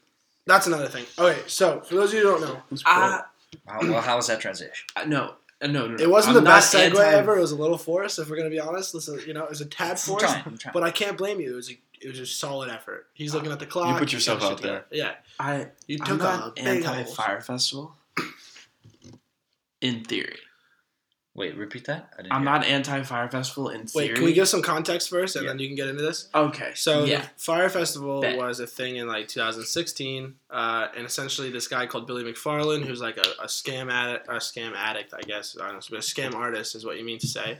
That's 0.46 0.68
another 0.68 0.88
thing. 0.88 1.06
Okay, 1.18 1.40
so 1.48 1.82
for 1.82 1.96
those 1.96 2.10
of 2.14 2.20
you 2.20 2.26
who 2.26 2.32
don't 2.40 2.42
know, 2.42 2.62
Who's 2.70 2.84
pro? 2.84 2.92
I, 2.94 3.22
How, 3.68 3.80
well, 3.82 4.02
how 4.02 4.16
was 4.16 4.28
that 4.28 4.40
transition? 4.40 4.86
Uh, 4.96 5.06
no, 5.06 5.34
uh, 5.62 5.68
no, 5.68 5.88
no, 5.88 5.96
no. 5.96 6.04
It 6.04 6.10
wasn't 6.10 6.38
I'm 6.38 6.44
the 6.44 6.50
best 6.50 6.74
not 6.74 6.82
segue 6.82 6.86
anti- 6.90 7.04
ever. 7.18 7.38
It 7.38 7.42
was 7.42 7.52
a 7.52 7.56
little 7.56 7.78
forced, 7.78 8.20
if 8.20 8.30
we're 8.30 8.38
gonna 8.38 8.50
be 8.50 8.60
honest. 8.60 8.94
Listen, 8.94 9.20
you 9.28 9.34
know, 9.34 9.44
it 9.44 9.50
was 9.50 9.62
a 9.62 9.66
tad 9.66 9.92
I'm 9.92 9.98
forced, 9.98 10.26
trying, 10.26 10.44
I'm 10.46 10.58
trying. 10.58 10.74
but 10.74 10.84
I 10.84 10.92
can't 10.92 11.18
blame 11.18 11.40
you. 11.40 11.54
It 11.54 11.56
was 11.56 11.70
a, 11.72 11.80
it 12.02 12.10
was 12.10 12.20
a 12.20 12.26
solid 12.26 12.70
effort. 12.70 13.08
He's 13.14 13.34
looking 13.34 13.52
at 13.52 13.60
the 13.60 13.66
clock. 13.66 13.94
You 13.94 14.00
put 14.00 14.12
yourself 14.14 14.42
out 14.42 14.62
there. 14.62 14.82
together. 14.82 14.86
Yeah, 14.92 15.14
I 15.40 15.68
you 15.88 15.98
I'm 16.02 16.08
took 16.08 16.20
a 16.20 16.24
not 16.24 16.60
anti 16.60 17.04
Fyre 17.04 17.42
festival. 17.42 17.96
In 19.82 20.04
theory, 20.04 20.38
Wait, 21.34 21.56
repeat 21.56 21.86
that. 21.86 22.10
I 22.14 22.24
didn't 22.24 22.34
I'm 22.34 22.44
not 22.44 22.66
anti 22.66 23.04
Fyre 23.04 23.30
festival 23.30 23.70
in 23.70 23.88
theory. 23.88 24.08
Wait, 24.10 24.16
can 24.16 24.26
we 24.26 24.34
give 24.34 24.50
some 24.50 24.62
context 24.62 25.10
first, 25.10 25.38
and 25.38 25.46
Yeah. 25.46 25.52
then 25.52 25.60
you 25.60 25.68
can 25.68 25.78
get 25.78 25.88
into 25.88 26.02
this? 26.02 26.28
Okay, 26.36 26.72
So 26.76 27.06
yeah, 27.06 27.26
Fyre 27.38 27.70
Festival 27.70 28.20
Bet. 28.20 28.38
was 28.38 28.60
a 28.60 28.68
thing 28.68 28.98
in 28.98 29.08
like 29.08 29.30
2016, 29.30 30.36
uh, 30.50 30.88
and 30.96 31.06
essentially 31.06 31.50
this 31.50 31.68
guy 31.70 31.86
called 31.86 32.06
Billy 32.06 32.24
McFarland, 32.26 32.84
who's 32.86 33.00
like 33.02 33.18
a, 33.18 33.44
a 33.44 33.48
scam 33.48 33.90
addict, 33.90 34.28
a 34.28 34.34
scam 34.34 34.74
addict, 34.76 35.14
I 35.14 35.22
guess, 35.22 35.56
I 35.60 35.68
don't 35.68 35.76
know, 35.76 35.82
but 35.90 36.00
a 36.00 36.02
scam 36.02 36.36
artist 36.36 36.76
is 36.76 36.86
what 36.86 36.98
you 36.98 37.06
mean 37.06 37.20
to 37.20 37.28
say. 37.28 37.60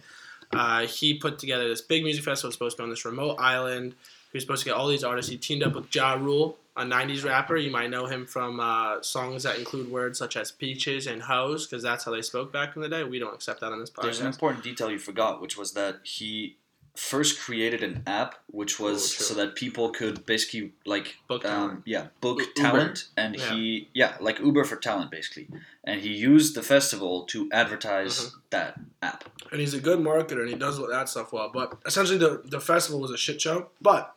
Uh, 0.52 0.82
he 0.86 1.14
put 1.14 1.40
together 1.40 1.70
this 1.70 1.82
big 1.82 2.04
music 2.04 2.26
festival. 2.26 2.50
It's 2.50 2.56
supposed 2.56 2.76
to 2.76 2.82
be 2.82 2.84
on 2.84 2.90
this 2.90 3.06
remote 3.06 3.36
island. 3.40 3.94
He 4.34 4.38
was 4.38 4.44
supposed 4.44 4.64
to 4.64 4.70
get 4.70 4.76
all 4.76 4.90
these 4.90 5.04
artists. 5.06 5.32
He 5.32 5.38
teamed 5.38 5.64
up 5.64 5.76
with 5.76 5.94
Ja 5.96 6.16
Rule, 6.16 6.58
a 6.78 6.84
90s 6.84 7.26
rapper. 7.26 7.58
You 7.58 7.72
might 7.72 7.90
know 7.90 8.06
him 8.06 8.26
from 8.26 8.60
uh, 8.60 9.02
songs 9.02 9.44
that 9.44 9.58
include 9.58 9.92
words 9.92 10.18
such 10.20 10.38
as 10.38 10.52
peaches 10.52 11.08
and 11.08 11.22
hoes, 11.22 11.68
because 11.68 11.84
that's 11.84 12.06
how 12.06 12.12
they 12.12 12.22
spoke 12.22 12.52
back 12.54 12.76
in 12.76 12.82
the 12.82 12.90
day. 12.90 13.04
We 13.04 13.20
don't 13.20 13.34
accept 13.34 13.60
that 13.62 13.72
on 13.72 13.80
this 13.80 13.90
podcast. 13.90 14.02
There's 14.04 14.20
an 14.22 14.28
important 14.28 14.64
detail 14.64 14.90
you 14.90 15.00
forgot, 15.00 15.42
which 15.42 15.58
was 15.58 15.74
that 15.74 16.00
he 16.04 16.58
first 16.96 17.40
created 17.40 17.84
an 17.84 18.04
app, 18.06 18.36
which 18.48 18.78
was 18.78 18.96
Oh, 19.04 19.24
so 19.24 19.34
that 19.36 19.56
people 19.56 19.92
could 19.92 20.26
basically 20.26 20.74
like 20.86 21.16
Book 21.30 21.46
um, 21.46 21.52
talent. 21.52 21.82
yeah 21.86 22.08
book 22.20 22.40
U- 22.40 22.46
Uber. 22.58 22.70
talent, 22.70 23.08
and 23.16 23.36
Yeah. 23.38 23.54
he 23.54 23.90
yeah 23.94 24.18
like 24.20 24.40
Uber 24.40 24.66
for 24.66 24.76
talent 24.76 25.10
basically, 25.10 25.48
and 25.86 26.02
he 26.02 26.10
used 26.10 26.54
the 26.54 26.62
festival 26.62 27.24
to 27.28 27.50
advertise 27.54 28.20
Mm-hmm. 28.20 28.38
that 28.50 28.80
app. 29.02 29.24
and 29.54 29.62
he's 29.62 29.74
a 29.74 29.80
good 29.80 30.00
marketer 30.00 30.42
and 30.42 30.50
he 30.50 30.56
does 30.56 30.78
that 30.80 31.08
stuff 31.08 31.32
well. 31.32 31.50
But 31.54 31.80
essentially, 31.86 32.18
the 32.18 32.42
the 32.44 32.60
festival 32.60 33.00
was 33.00 33.12
a 33.12 33.18
shit 33.18 33.40
show. 33.42 33.68
But 33.82 34.14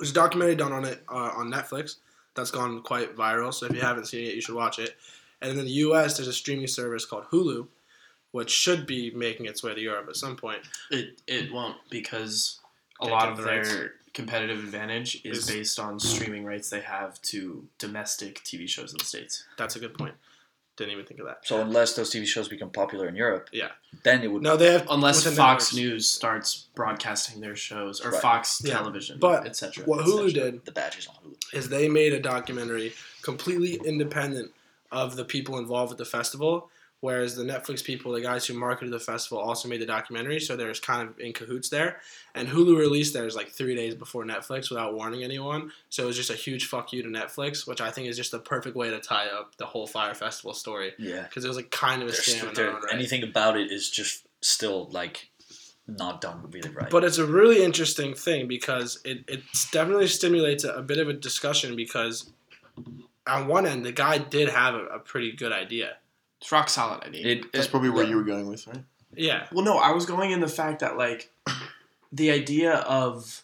there's 0.00 0.10
a 0.10 0.14
documentary 0.14 0.56
done 0.56 0.72
on 0.72 0.84
it 0.84 1.02
uh, 1.08 1.14
on 1.36 1.50
Netflix 1.52 1.96
that's 2.34 2.50
gone 2.50 2.82
quite 2.82 3.16
viral. 3.16 3.52
So 3.54 3.66
if 3.66 3.72
you 3.74 3.80
haven't 3.80 4.06
seen 4.06 4.26
it, 4.26 4.34
you 4.34 4.40
should 4.40 4.54
watch 4.54 4.78
it. 4.78 4.96
And 5.42 5.50
in 5.52 5.56
the 5.56 5.70
U.S., 5.86 6.16
there's 6.16 6.28
a 6.28 6.32
streaming 6.32 6.66
service 6.66 7.04
called 7.04 7.24
Hulu, 7.32 7.66
which 8.32 8.50
should 8.50 8.86
be 8.86 9.10
making 9.12 9.46
its 9.46 9.62
way 9.62 9.74
to 9.74 9.80
Europe 9.80 10.06
at 10.08 10.16
some 10.16 10.36
point. 10.36 10.60
it 10.90 11.20
it 11.26 11.52
won't 11.52 11.76
because 11.90 12.60
a 13.00 13.06
lot 13.06 13.28
of 13.30 13.36
the 13.38 13.42
their 13.44 13.62
rights. 13.62 13.78
competitive 14.12 14.58
advantage 14.58 15.20
is 15.24 15.38
Is- 15.38 15.46
based 15.46 15.78
on 15.80 15.98
streaming 15.98 16.44
rights 16.44 16.68
they 16.70 16.80
have 16.80 17.20
to 17.22 17.66
domestic 17.78 18.42
TV 18.44 18.68
shows 18.68 18.92
in 18.92 18.98
the 18.98 19.04
states. 19.04 19.44
That's 19.56 19.76
a 19.76 19.80
good 19.80 19.94
point. 19.94 20.14
Didn't 20.80 20.92
even 20.94 21.04
think 21.04 21.20
of 21.20 21.26
that. 21.26 21.46
So 21.46 21.60
unless 21.60 21.94
those 21.94 22.10
TV 22.10 22.26
shows 22.26 22.48
become 22.48 22.70
popular 22.70 23.06
in 23.06 23.14
Europe, 23.14 23.50
Yeah. 23.52 23.68
then 24.02 24.22
it 24.22 24.28
would. 24.28 24.42
No, 24.42 24.56
they 24.56 24.72
have 24.72 24.86
Unless 24.88 25.24
Fox 25.24 25.36
networks. 25.36 25.74
News 25.74 26.08
starts 26.08 26.68
broadcasting 26.74 27.42
their 27.42 27.54
shows 27.54 28.00
or 28.00 28.12
Right. 28.12 28.22
Fox 28.22 28.62
Yeah. 28.64 28.78
Television, 28.78 29.18
But 29.18 29.46
etc. 29.46 29.84
What 29.84 30.06
Hulu 30.06 30.32
did 30.32 30.64
the 30.64 30.72
badges 30.72 31.06
on 31.06 31.16
Hulu. 31.16 31.36
is 31.52 31.68
they 31.68 31.86
made 31.90 32.14
a 32.14 32.18
documentary 32.18 32.94
completely 33.20 33.74
independent 33.84 34.52
of 34.90 35.16
the 35.16 35.24
people 35.26 35.58
involved 35.58 35.90
with 35.90 35.98
the 35.98 36.06
festival. 36.06 36.70
Whereas 37.02 37.34
the 37.34 37.44
Netflix 37.44 37.82
people, 37.82 38.12
the 38.12 38.20
guys 38.20 38.44
who 38.46 38.52
marketed 38.52 38.92
the 38.92 39.00
festival, 39.00 39.38
also 39.38 39.68
made 39.68 39.80
the 39.80 39.86
documentary, 39.86 40.38
so 40.38 40.54
there's 40.54 40.80
kind 40.80 41.08
of 41.08 41.18
in 41.18 41.32
cahoots 41.32 41.70
there. 41.70 42.00
And 42.34 42.46
Hulu 42.46 42.76
released 42.78 43.14
theirs 43.14 43.34
like 43.34 43.48
three 43.48 43.74
days 43.74 43.94
before 43.94 44.24
Netflix 44.24 44.68
without 44.68 44.94
warning 44.94 45.24
anyone, 45.24 45.72
so 45.88 46.02
it 46.02 46.06
was 46.06 46.16
just 46.16 46.28
a 46.28 46.34
huge 46.34 46.66
fuck 46.66 46.92
you 46.92 47.02
to 47.02 47.08
Netflix, 47.08 47.66
which 47.66 47.80
I 47.80 47.90
think 47.90 48.08
is 48.08 48.16
just 48.18 48.32
the 48.32 48.38
perfect 48.38 48.76
way 48.76 48.90
to 48.90 49.00
tie 49.00 49.28
up 49.28 49.56
the 49.56 49.64
whole 49.64 49.86
Fyre 49.86 50.12
Festival 50.14 50.52
story 50.52 50.92
Yeah, 50.98 51.22
because 51.22 51.42
it 51.44 51.48
was 51.48 51.56
like 51.56 51.70
kind 51.70 52.02
of 52.02 52.08
a 52.08 52.12
scam. 52.12 52.40
in 52.40 52.44
there- 52.46 52.54
their 52.66 52.70
own 52.76 52.82
right. 52.82 52.92
anything 52.94 53.22
about 53.22 53.56
it 53.56 53.72
is 53.72 53.88
just 53.88 54.26
still 54.42 54.88
like 54.90 55.30
not 55.88 56.20
done 56.20 56.48
really 56.50 56.68
right. 56.70 56.90
But 56.90 57.02
it's 57.04 57.18
a 57.18 57.24
really 57.26 57.64
interesting 57.64 58.14
thing 58.14 58.46
because 58.46 59.00
it, 59.06 59.24
it 59.26 59.40
definitely 59.72 60.06
stimulates 60.06 60.64
a, 60.64 60.74
a 60.74 60.82
bit 60.82 60.98
of 60.98 61.08
a 61.08 61.14
discussion 61.14 61.74
because 61.76 62.30
on 63.26 63.46
one 63.48 63.66
end, 63.66 63.84
the 63.84 63.92
guy 63.92 64.18
did 64.18 64.48
have 64.50 64.74
a, 64.74 64.84
a 64.86 64.98
pretty 64.98 65.32
good 65.32 65.52
idea. 65.52 65.96
It's 66.40 66.50
rock 66.52 66.68
solid 66.68 67.00
I 67.04 67.08
idea. 67.08 67.26
it, 67.26 67.52
That's 67.52 67.66
probably 67.66 67.90
where 67.90 68.04
yeah. 68.04 68.10
you 68.10 68.16
were 68.16 68.22
going 68.24 68.48
with, 68.48 68.66
right? 68.66 68.82
Yeah. 69.14 69.46
Well, 69.52 69.64
no, 69.64 69.76
I 69.78 69.90
was 69.92 70.06
going 70.06 70.30
in 70.30 70.40
the 70.40 70.48
fact 70.48 70.80
that 70.80 70.96
like 70.96 71.30
the 72.12 72.30
idea 72.30 72.74
of 72.76 73.42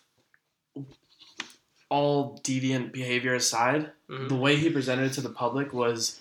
all 1.89 2.39
deviant 2.43 2.93
behavior 2.93 3.35
aside, 3.35 3.93
Mhm. 4.09 4.29
the 4.29 4.35
way 4.35 4.57
he 4.57 4.71
presented 4.71 5.11
it 5.11 5.13
to 5.15 5.21
the 5.21 5.29
public 5.31 5.73
was 5.73 6.21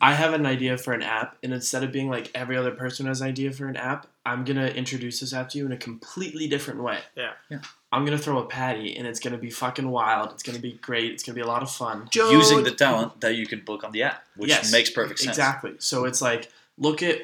I 0.00 0.14
have 0.14 0.34
an 0.34 0.44
idea 0.46 0.76
for 0.76 0.92
an 0.92 1.02
app, 1.02 1.36
and 1.42 1.52
instead 1.52 1.82
of 1.84 1.92
being 1.92 2.08
like 2.10 2.30
every 2.34 2.56
other 2.56 2.72
person 2.72 3.06
has 3.06 3.20
an 3.20 3.28
idea 3.28 3.52
for 3.52 3.66
an 3.66 3.76
app, 3.76 4.06
I'm 4.26 4.44
gonna 4.44 4.66
introduce 4.68 5.20
this 5.20 5.32
app 5.34 5.50
to 5.50 5.58
you 5.58 5.66
in 5.66 5.72
a 5.72 5.76
completely 5.76 6.46
different 6.48 6.82
way. 6.82 7.00
Yeah. 7.16 7.32
Yeah. 7.50 7.58
I'm 7.92 8.04
gonna 8.04 8.18
throw 8.18 8.38
a 8.38 8.46
patty, 8.46 8.96
and 8.96 9.06
it's 9.06 9.20
gonna 9.20 9.38
be 9.38 9.50
fucking 9.50 9.88
wild. 9.88 10.32
It's 10.32 10.42
gonna 10.42 10.58
be 10.58 10.72
great. 10.72 11.12
It's 11.12 11.22
gonna 11.22 11.34
be 11.36 11.42
a 11.42 11.46
lot 11.46 11.62
of 11.62 11.70
fun. 11.70 12.08
using 12.14 12.62
the 12.64 12.70
talent 12.72 13.20
that 13.20 13.34
you 13.36 13.46
can 13.46 13.60
book 13.60 13.84
on 13.84 13.92
the 13.92 14.02
app, 14.04 14.24
which 14.36 14.48
Yes, 14.50 14.72
makes 14.72 14.90
perfect 14.90 15.20
sense. 15.20 15.36
Exactly. 15.36 15.74
So 15.78 16.04
it's 16.06 16.22
like, 16.22 16.50
look 16.78 17.02
at 17.02 17.18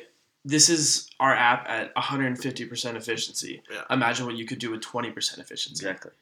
this 0.45 0.69
is 0.71 1.09
our 1.21 1.35
app 1.35 1.69
at 1.69 1.95
150% 1.97 2.97
efficiency. 2.97 3.63
Yeah. 3.71 3.83
Imagine 3.91 4.27
what 4.27 4.37
you 4.37 4.47
could 4.47 4.59
do 4.59 4.71
with 4.71 4.81
20% 4.81 5.39
efficiency. 5.39 5.85
Exactly. 5.87 6.13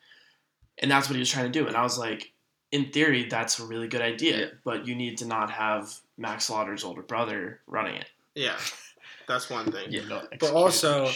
And 0.78 0.90
that's 0.90 1.08
what 1.08 1.14
he 1.14 1.20
was 1.20 1.30
trying 1.30 1.50
to 1.52 1.56
do. 1.56 1.66
And 1.68 1.76
I 1.76 1.82
was 1.82 1.98
like, 1.98 2.32
in 2.72 2.90
theory, 2.90 3.28
that's 3.28 3.58
a 3.60 3.64
really 3.64 3.86
good 3.88 4.00
idea, 4.00 4.38
Yeah. 4.38 4.46
but 4.64 4.86
you 4.86 4.94
need 4.94 5.18
to 5.18 5.24
not 5.24 5.50
have 5.50 5.94
Max 6.16 6.46
Slaughter's 6.46 6.82
older 6.84 7.02
brother 7.02 7.60
running 7.66 7.94
it. 7.96 8.06
Yeah. 8.34 8.56
That's 9.28 9.50
one 9.50 9.70
thing. 9.70 9.88
Yeah. 9.90 10.22
But 10.40 10.52
also, 10.52 11.10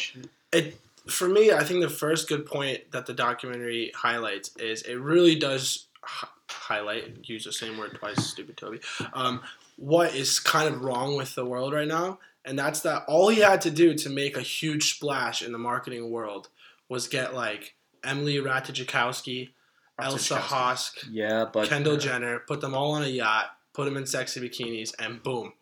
it 0.53 0.79
for 1.07 1.29
me, 1.29 1.53
I 1.53 1.64
think 1.64 1.81
the 1.81 1.88
first 1.88 2.29
good 2.29 2.46
point 2.46 2.90
that 2.92 3.07
the 3.07 3.14
documentary 3.14 3.92
highlights 3.94 4.55
is 4.57 4.83
it 4.83 4.94
really 4.94 5.35
does 5.35 5.87
hi- 6.03 6.29
highlight, 6.48 7.29
use 7.29 7.44
the 7.44 7.53
same 7.53 7.79
word 7.79 7.94
twice, 7.94 8.25
stupid 8.25 8.57
Toby, 8.57 8.81
um, 9.12 9.40
what 9.77 10.14
is 10.14 10.38
kind 10.38 10.72
of 10.72 10.83
wrong 10.83 11.16
with 11.16 11.35
the 11.35 11.44
world 11.44 11.72
right 11.72 11.88
now. 11.88 12.18
And 12.44 12.59
that's 12.59 12.81
that 12.81 13.05
all 13.07 13.29
he 13.29 13.40
had 13.40 13.61
to 13.62 13.70
do 13.70 13.94
to 13.94 14.11
make 14.11 14.37
a 14.37 14.42
huge 14.42 14.94
splash 14.94 15.42
in 15.42 15.53
the 15.53 15.59
marketing 15.59 16.11
world 16.11 16.48
was 16.88 17.07
get 17.09 17.35
like 17.35 17.75
Emily 18.03 18.37
Ratajkowski, 18.37 19.51
Elsa 20.01 20.37
Hosk, 20.37 21.09
Yeah, 21.11 21.46
but 21.53 21.68
Kendall 21.68 21.96
Jenner, 21.96 22.40
put 22.40 22.61
them 22.61 22.75
all 22.75 22.92
on 22.92 23.03
a 23.03 23.09
yacht, 23.09 23.57
put 23.72 23.85
them 23.85 23.96
in 23.96 24.07
sexy 24.07 24.40
bikinis, 24.40 24.92
and 24.98 25.22
boom, 25.22 25.53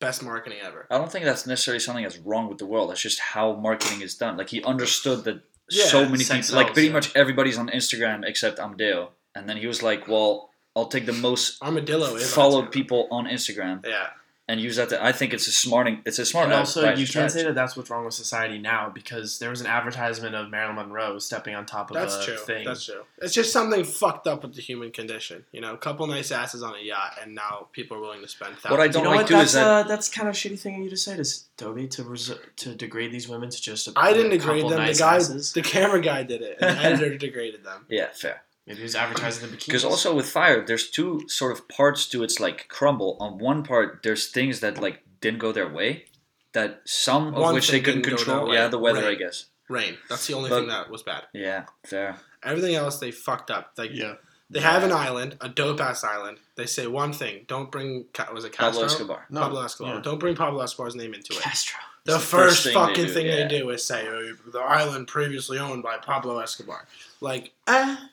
best 0.00 0.22
marketing 0.22 0.58
ever. 0.62 0.86
I 0.90 0.98
don't 0.98 1.10
think 1.12 1.24
that's 1.24 1.46
necessarily 1.46 1.80
something 1.80 2.02
that's 2.02 2.18
wrong 2.18 2.48
with 2.48 2.58
the 2.58 2.66
world. 2.66 2.90
That's 2.90 3.00
just 3.00 3.20
how 3.20 3.54
marketing 3.54 4.00
is 4.00 4.14
done. 4.14 4.36
Like 4.36 4.48
he 4.50 4.62
understood 4.64 5.24
that 5.24 5.42
Yeah, 5.70 5.84
so 5.84 6.08
many 6.08 6.24
people, 6.24 6.56
like 6.56 6.72
pretty 6.72 6.88
yeah. 6.88 6.94
much 6.94 7.14
everybody's 7.14 7.58
on 7.58 7.68
Instagram 7.68 8.24
except 8.24 8.58
Amdeo, 8.58 9.10
and 9.34 9.48
then 9.48 9.56
he 9.56 9.66
was 9.66 9.82
like, 9.82 10.08
"Well, 10.08 10.50
I'll 10.74 10.86
take 10.88 11.06
the 11.06 11.12
most 11.12 11.62
Armadillo 11.62 12.18
followed 12.18 12.72
people 12.72 13.06
on 13.10 13.26
Instagram 13.26 13.86
Yeah. 13.86 14.08
And 14.50 14.60
use 14.60 14.76
that." 14.76 14.88
To, 14.90 15.04
I 15.04 15.12
think 15.12 15.32
it's 15.32 15.46
a 15.46 15.52
smarting. 15.52 16.02
It's 16.04 16.18
a 16.18 16.26
smart. 16.26 16.46
And 16.46 16.54
also, 16.54 16.80
advice 16.80 16.98
you 16.98 17.06
can't 17.06 17.30
say 17.30 17.44
that 17.44 17.54
that's 17.54 17.76
what's 17.76 17.88
wrong 17.90 18.04
with 18.04 18.14
society 18.14 18.58
now 18.58 18.90
because 18.92 19.38
there 19.38 19.50
was 19.50 19.60
an 19.60 19.66
advertisement 19.66 20.34
of 20.34 20.50
Marilyn 20.50 20.76
Monroe 20.76 21.18
stepping 21.18 21.54
on 21.54 21.66
top 21.66 21.90
of 21.90 21.94
That's 21.94 22.16
a 22.16 22.24
true. 22.24 22.36
thing. 22.36 22.64
That's 22.64 22.84
true. 22.84 23.02
It's 23.18 23.32
just 23.34 23.52
something 23.52 23.84
fucked 23.84 24.26
up 24.26 24.42
with 24.42 24.54
the 24.54 24.62
human 24.62 24.90
condition. 24.90 25.44
You 25.52 25.60
know, 25.60 25.72
a 25.74 25.78
couple 25.78 26.06
nice 26.06 26.30
asses 26.32 26.62
on 26.62 26.74
a 26.74 26.82
yacht, 26.82 27.18
and 27.22 27.34
now 27.34 27.68
people 27.72 27.96
are 27.96 28.00
willing 28.00 28.20
to 28.22 28.28
spend 28.28 28.54
thousands. 28.56 28.70
What 28.70 28.80
I 28.80 28.84
you 28.86 28.92
don't 28.92 29.04
know 29.04 29.10
like 29.10 29.18
what? 29.20 29.28
too 29.28 29.34
That's 29.34 29.48
is 29.50 29.54
that 29.54 29.66
uh, 29.66 29.82
that's 29.88 30.08
kind 30.08 30.28
of 30.28 30.34
shitty 30.34 30.58
thing 30.60 30.82
you 30.82 30.90
to 30.90 30.96
say 30.96 31.16
to 31.16 31.24
Toby 31.56 31.86
to 31.88 32.02
res- 32.04 32.32
to 32.56 32.74
degrade 32.74 33.12
these 33.12 33.28
women 33.28 33.50
to 33.50 33.60
just. 33.62 33.88
A, 33.88 33.92
I 33.96 34.12
didn't 34.12 34.32
a 34.32 34.38
degrade 34.38 34.64
them. 34.64 34.78
Nice 34.78 34.98
the 34.98 35.04
guy, 35.04 35.16
asses. 35.16 35.52
the 35.52 35.62
camera 35.62 36.00
guy, 36.00 36.22
did 36.24 36.42
it. 36.42 36.58
And 36.60 36.76
the 36.78 36.82
editor 36.84 37.16
degraded 37.18 37.64
them. 37.64 37.86
yeah, 37.88 38.08
fair. 38.14 38.42
Maybe 38.66 38.78
he 38.78 38.82
was 38.84 38.94
advertising 38.94 39.50
the 39.50 39.56
bikinis. 39.56 39.66
Because 39.66 39.84
also 39.84 40.14
with 40.14 40.28
Fyre, 40.28 40.64
there's 40.64 40.90
two 40.90 41.22
sort 41.28 41.52
of 41.52 41.68
parts 41.68 42.06
to 42.10 42.22
its 42.22 42.38
like 42.40 42.68
crumble. 42.68 43.16
On 43.20 43.38
one 43.38 43.62
part, 43.62 44.00
there's 44.02 44.28
things 44.28 44.60
that 44.60 44.80
like 44.80 45.02
didn't 45.20 45.40
go 45.40 45.52
their 45.52 45.68
way, 45.68 46.04
that 46.52 46.82
some 46.84 47.28
of 47.28 47.34
One 47.34 47.54
which 47.54 47.70
they 47.70 47.80
couldn't 47.80 48.02
control. 48.02 48.52
Yeah, 48.52 48.68
the 48.68 48.78
weather, 48.78 49.04
I 49.06 49.14
guess. 49.14 49.46
Rain. 49.68 49.96
That's 50.08 50.26
the 50.26 50.34
only 50.34 50.50
But- 50.50 50.60
thing 50.60 50.68
that 50.68 50.90
was 50.90 51.02
bad. 51.02 51.24
Yeah, 51.32 51.64
fair. 51.84 52.16
Everything 52.42 52.74
else 52.74 52.98
they 52.98 53.10
fucked 53.10 53.50
up. 53.50 53.72
Like 53.76 53.90
Yeah. 53.92 54.14
they 54.48 54.60
have 54.60 54.82
an 54.82 54.92
island, 54.92 55.36
a 55.40 55.48
dope 55.48 55.80
ass 55.80 56.02
island. 56.02 56.38
They 56.56 56.66
say 56.66 56.86
one 56.86 57.12
thing: 57.12 57.44
don't 57.46 57.70
bring. 57.70 58.06
Was 58.32 58.44
it 58.44 58.52
Castro? 58.52 58.70
Pablo 58.70 58.84
Escobar. 58.84 59.26
No. 59.30 59.40
Pablo 59.40 59.62
Escobar. 59.64 59.94
yeah. 59.96 60.00
Don't 60.00 60.18
bring 60.18 60.34
Pablo 60.34 60.62
Escobar's 60.62 60.94
name 60.96 61.14
into 61.14 61.34
it. 61.34 61.40
Castro. 61.40 61.78
The, 62.04 62.12
the 62.12 62.18
first, 62.18 62.30
first 62.30 62.64
thing 62.64 62.72
fucking 62.74 62.94
they 62.94 63.06
do, 63.08 63.12
thing 63.12 63.26
yeah. 63.26 63.36
they 63.36 63.58
do 63.58 63.70
is 63.70 63.84
say 63.84 64.08
oh, 64.08 64.32
the 64.50 64.58
island 64.58 65.06
previously 65.06 65.58
owned 65.58 65.82
by 65.82 65.98
Pablo 65.98 66.38
Escobar. 66.38 66.86
Like, 67.20 67.52
ah, 67.68 68.08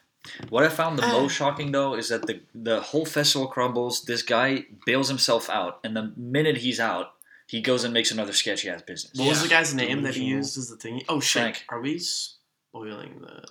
What 0.49 0.63
I 0.63 0.69
found 0.69 0.97
the 0.99 1.05
Uh. 1.05 1.11
most 1.21 1.33
shocking 1.33 1.71
though 1.71 1.93
is 1.95 2.09
that 2.09 2.27
the 2.27 2.41
the 2.53 2.81
whole 2.81 3.05
festival 3.05 3.47
crumbles. 3.47 4.03
This 4.03 4.21
guy 4.21 4.65
bails 4.85 5.07
himself 5.07 5.49
out, 5.49 5.79
and 5.83 5.95
the 5.95 6.11
minute 6.15 6.57
he's 6.57 6.79
out, 6.79 7.13
he 7.47 7.61
goes 7.61 7.83
and 7.83 7.93
makes 7.93 8.11
another 8.11 8.33
sketchy 8.33 8.69
ass 8.69 8.81
business. 8.81 9.13
What 9.17 9.29
was 9.29 9.41
the 9.41 9.47
guy's 9.49 9.73
name 9.73 10.01
that 10.03 10.15
he 10.15 10.23
used 10.25 10.57
as 10.57 10.69
the 10.69 10.75
thing? 10.77 11.03
Oh 11.09 11.19
shit! 11.19 11.41
Frank. 11.41 11.65
Are 11.69 11.79
we 11.81 11.99
spoiling 11.99 13.19
the? 13.21 13.43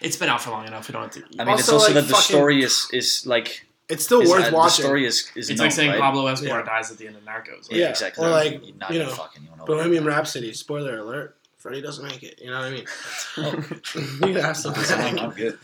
It's 0.00 0.16
been 0.16 0.28
out 0.28 0.42
for 0.42 0.50
long 0.50 0.66
enough. 0.66 0.88
We 0.88 0.92
don't 0.92 1.02
have 1.02 1.12
to. 1.12 1.22
I 1.40 1.44
mean, 1.44 1.54
it's 1.58 1.68
Also, 1.68 1.74
also 1.74 1.86
like, 1.86 1.94
that 1.94 2.00
the 2.08 2.14
fucking- 2.14 2.34
story 2.36 2.62
is 2.62 2.88
is 2.92 3.26
like 3.26 3.66
it's 3.88 4.02
still 4.04 4.22
Is- 4.22 4.30
worth 4.30 4.46
uh, 4.46 4.50
The 4.50 4.68
story 4.68 5.06
is 5.06 5.30
is 5.36 5.50
It's 5.50 5.58
known, 5.58 5.66
like 5.66 5.72
saying 5.72 5.90
right? 5.90 6.00
Pablo 6.00 6.26
Escobar 6.26 6.60
Yeah. 6.60 6.64
dies 6.66 6.90
at 6.90 6.98
the 6.98 7.06
end 7.06 7.16
of 7.16 7.22
Narcos. 7.24 7.68
Yeah, 7.70 7.76
Yeah, 7.78 7.90
exactly. 7.90 8.24
or 8.26 8.30
like, 8.30 8.52
You're 8.66 8.76
not 8.76 8.90
you 8.92 8.98
know, 9.00 9.10
fucking, 9.10 9.42
you 9.44 9.56
know, 9.56 9.64
Bohemian 9.66 10.04
Rhapsody. 10.04 10.52
Spoiler 10.54 10.98
alert: 10.98 11.36
Freddie 11.64 11.80
doesn't 11.80 12.06
make 12.06 12.22
it. 12.22 12.42
You 12.42 12.50
know 12.50 12.58
what 12.58 12.66
I 12.66 12.70
mean? 12.72 12.84
you 14.28 14.34
can 14.34 14.44
have 14.44 14.54
something 14.54 14.84
to 14.84 14.94
I'm. 14.96 15.18
I'm 15.18 15.30
good. 15.30 15.58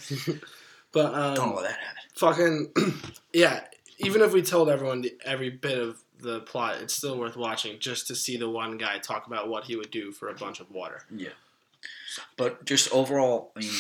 But 0.93 1.35
Don't 1.35 1.51
know 1.51 1.59
um, 1.59 1.63
that 1.63 1.77
happen. 1.79 2.73
fucking 2.73 2.95
yeah. 3.35 3.61
Even 3.99 4.23
if 4.23 4.33
we 4.33 4.41
told 4.41 4.71
everyone 4.71 5.03
the, 5.03 5.15
every 5.27 5.51
bit 5.51 5.77
of 5.77 6.03
the 6.19 6.41
plot, 6.41 6.79
it's 6.81 6.97
still 6.97 7.19
worth 7.19 7.37
watching 7.37 7.79
just 7.81 8.07
to 8.07 8.15
see 8.15 8.39
the 8.39 8.49
one 8.49 8.79
guy 8.79 8.97
talk 8.97 9.27
about 9.27 9.51
what 9.51 9.65
he 9.65 9.77
would 9.77 9.91
do 9.91 10.11
for 10.11 10.31
a 10.31 10.35
bunch 10.35 10.59
of 10.61 10.71
water. 10.71 11.03
Yeah. 11.15 11.29
But 12.39 12.65
just 12.65 12.91
overall, 12.93 13.53
I 13.55 13.61
mean, 13.61 13.71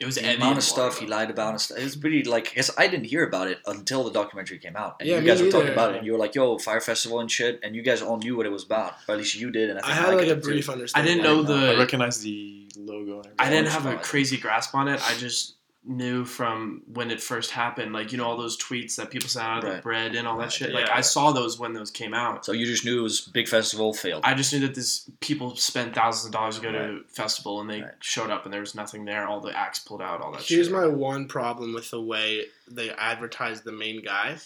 It 0.00 0.06
was 0.06 0.16
the 0.16 0.24
Eddie 0.24 0.36
amount 0.36 0.58
of 0.58 0.64
stuff 0.64 0.98
he 0.98 1.06
lied 1.06 1.30
about 1.30 1.50
and 1.50 1.60
stuff. 1.60 1.78
It 1.78 1.84
was 1.84 1.96
pretty 1.96 2.24
like, 2.24 2.44
because 2.50 2.70
I 2.76 2.88
didn't 2.88 3.06
hear 3.06 3.24
about 3.26 3.48
it 3.48 3.58
until 3.66 4.04
the 4.04 4.10
documentary 4.10 4.58
came 4.58 4.76
out, 4.76 4.96
and 5.00 5.08
Yeah, 5.08 5.18
you 5.18 5.26
guys 5.26 5.40
were 5.42 5.50
talking 5.50 5.72
about 5.72 5.92
it, 5.92 5.98
and 5.98 6.06
you 6.06 6.12
were 6.12 6.18
like, 6.18 6.34
"Yo, 6.34 6.58
Fyre 6.58 6.80
Festival 6.80 7.20
and 7.20 7.30
shit," 7.30 7.60
and 7.62 7.74
you 7.76 7.82
guys 7.82 8.02
all 8.02 8.16
knew 8.18 8.36
what 8.36 8.46
it 8.46 8.52
was 8.52 8.64
about, 8.64 8.94
or 9.08 9.12
at 9.14 9.18
least 9.18 9.34
you 9.36 9.50
did, 9.50 9.70
and 9.70 9.78
I 9.80 9.88
I 9.90 9.92
had 9.92 10.06
Mike 10.08 10.16
like 10.16 10.26
a 10.26 10.34
did 10.34 10.42
too. 10.42 10.48
brief 10.50 10.68
I 10.68 10.72
understanding. 10.74 11.12
didn't 11.16 11.24
know 11.24 11.36
didn't 11.42 11.60
know. 11.60 11.66
the. 11.66 11.72
I 11.72 11.78
recognize 11.78 12.20
the 12.20 12.66
logo. 12.76 13.20
And 13.22 13.32
I 13.38 13.48
didn't 13.50 13.68
have 13.68 13.86
a 13.86 13.92
flag. 13.92 14.02
crazy 14.02 14.36
grasp 14.36 14.74
on 14.74 14.88
it. 14.88 15.00
I 15.08 15.14
just 15.16 15.53
knew 15.86 16.24
from 16.24 16.82
when 16.92 17.10
it 17.10 17.20
first 17.20 17.50
happened, 17.50 17.92
like 17.92 18.10
you 18.10 18.18
know 18.18 18.24
all 18.24 18.36
those 18.36 18.56
tweets 18.56 18.96
that 18.96 19.10
people 19.10 19.28
sent 19.28 19.44
out 19.46 19.64
of 19.64 19.76
the 19.76 19.82
bread 19.82 20.14
and 20.14 20.26
all 20.26 20.38
that 20.38 20.50
shit. 20.52 20.70
yeah. 20.70 20.76
Like 20.80 20.90
I 20.90 21.00
saw 21.02 21.30
those 21.32 21.58
when 21.58 21.72
those 21.74 21.90
came 21.90 22.14
out. 22.14 22.44
So 22.44 22.52
you 22.52 22.64
just 22.64 22.84
knew 22.84 23.00
it 23.00 23.02
was 23.02 23.20
big 23.20 23.48
festival 23.48 23.92
failed. 23.92 24.22
I 24.24 24.34
just 24.34 24.52
knew 24.52 24.60
that 24.60 24.74
this 24.74 25.10
people 25.20 25.54
spent 25.56 25.94
thousands 25.94 26.26
of 26.26 26.32
dollars 26.32 26.56
to 26.56 26.62
go 26.62 26.72
to 26.72 26.78
Right. 26.78 26.90
a 27.04 27.12
festival 27.12 27.60
and 27.60 27.68
they 27.68 27.82
Right. 27.82 27.92
showed 28.00 28.30
up 28.30 28.44
and 28.44 28.52
there 28.52 28.60
was 28.60 28.74
nothing 28.74 29.04
there. 29.04 29.26
All 29.26 29.40
the 29.40 29.56
acts 29.56 29.78
pulled 29.78 30.00
out. 30.02 30.20
All 30.22 30.32
that. 30.32 30.42
Here's 30.42 30.66
shit. 30.68 30.72
my 30.74 30.86
one 30.86 31.28
problem 31.28 31.74
with 31.74 31.90
the 31.90 32.00
way 32.00 32.46
they 32.66 32.90
advertised 32.90 33.64
the 33.64 33.72
main 33.72 34.02
guy 34.02 34.36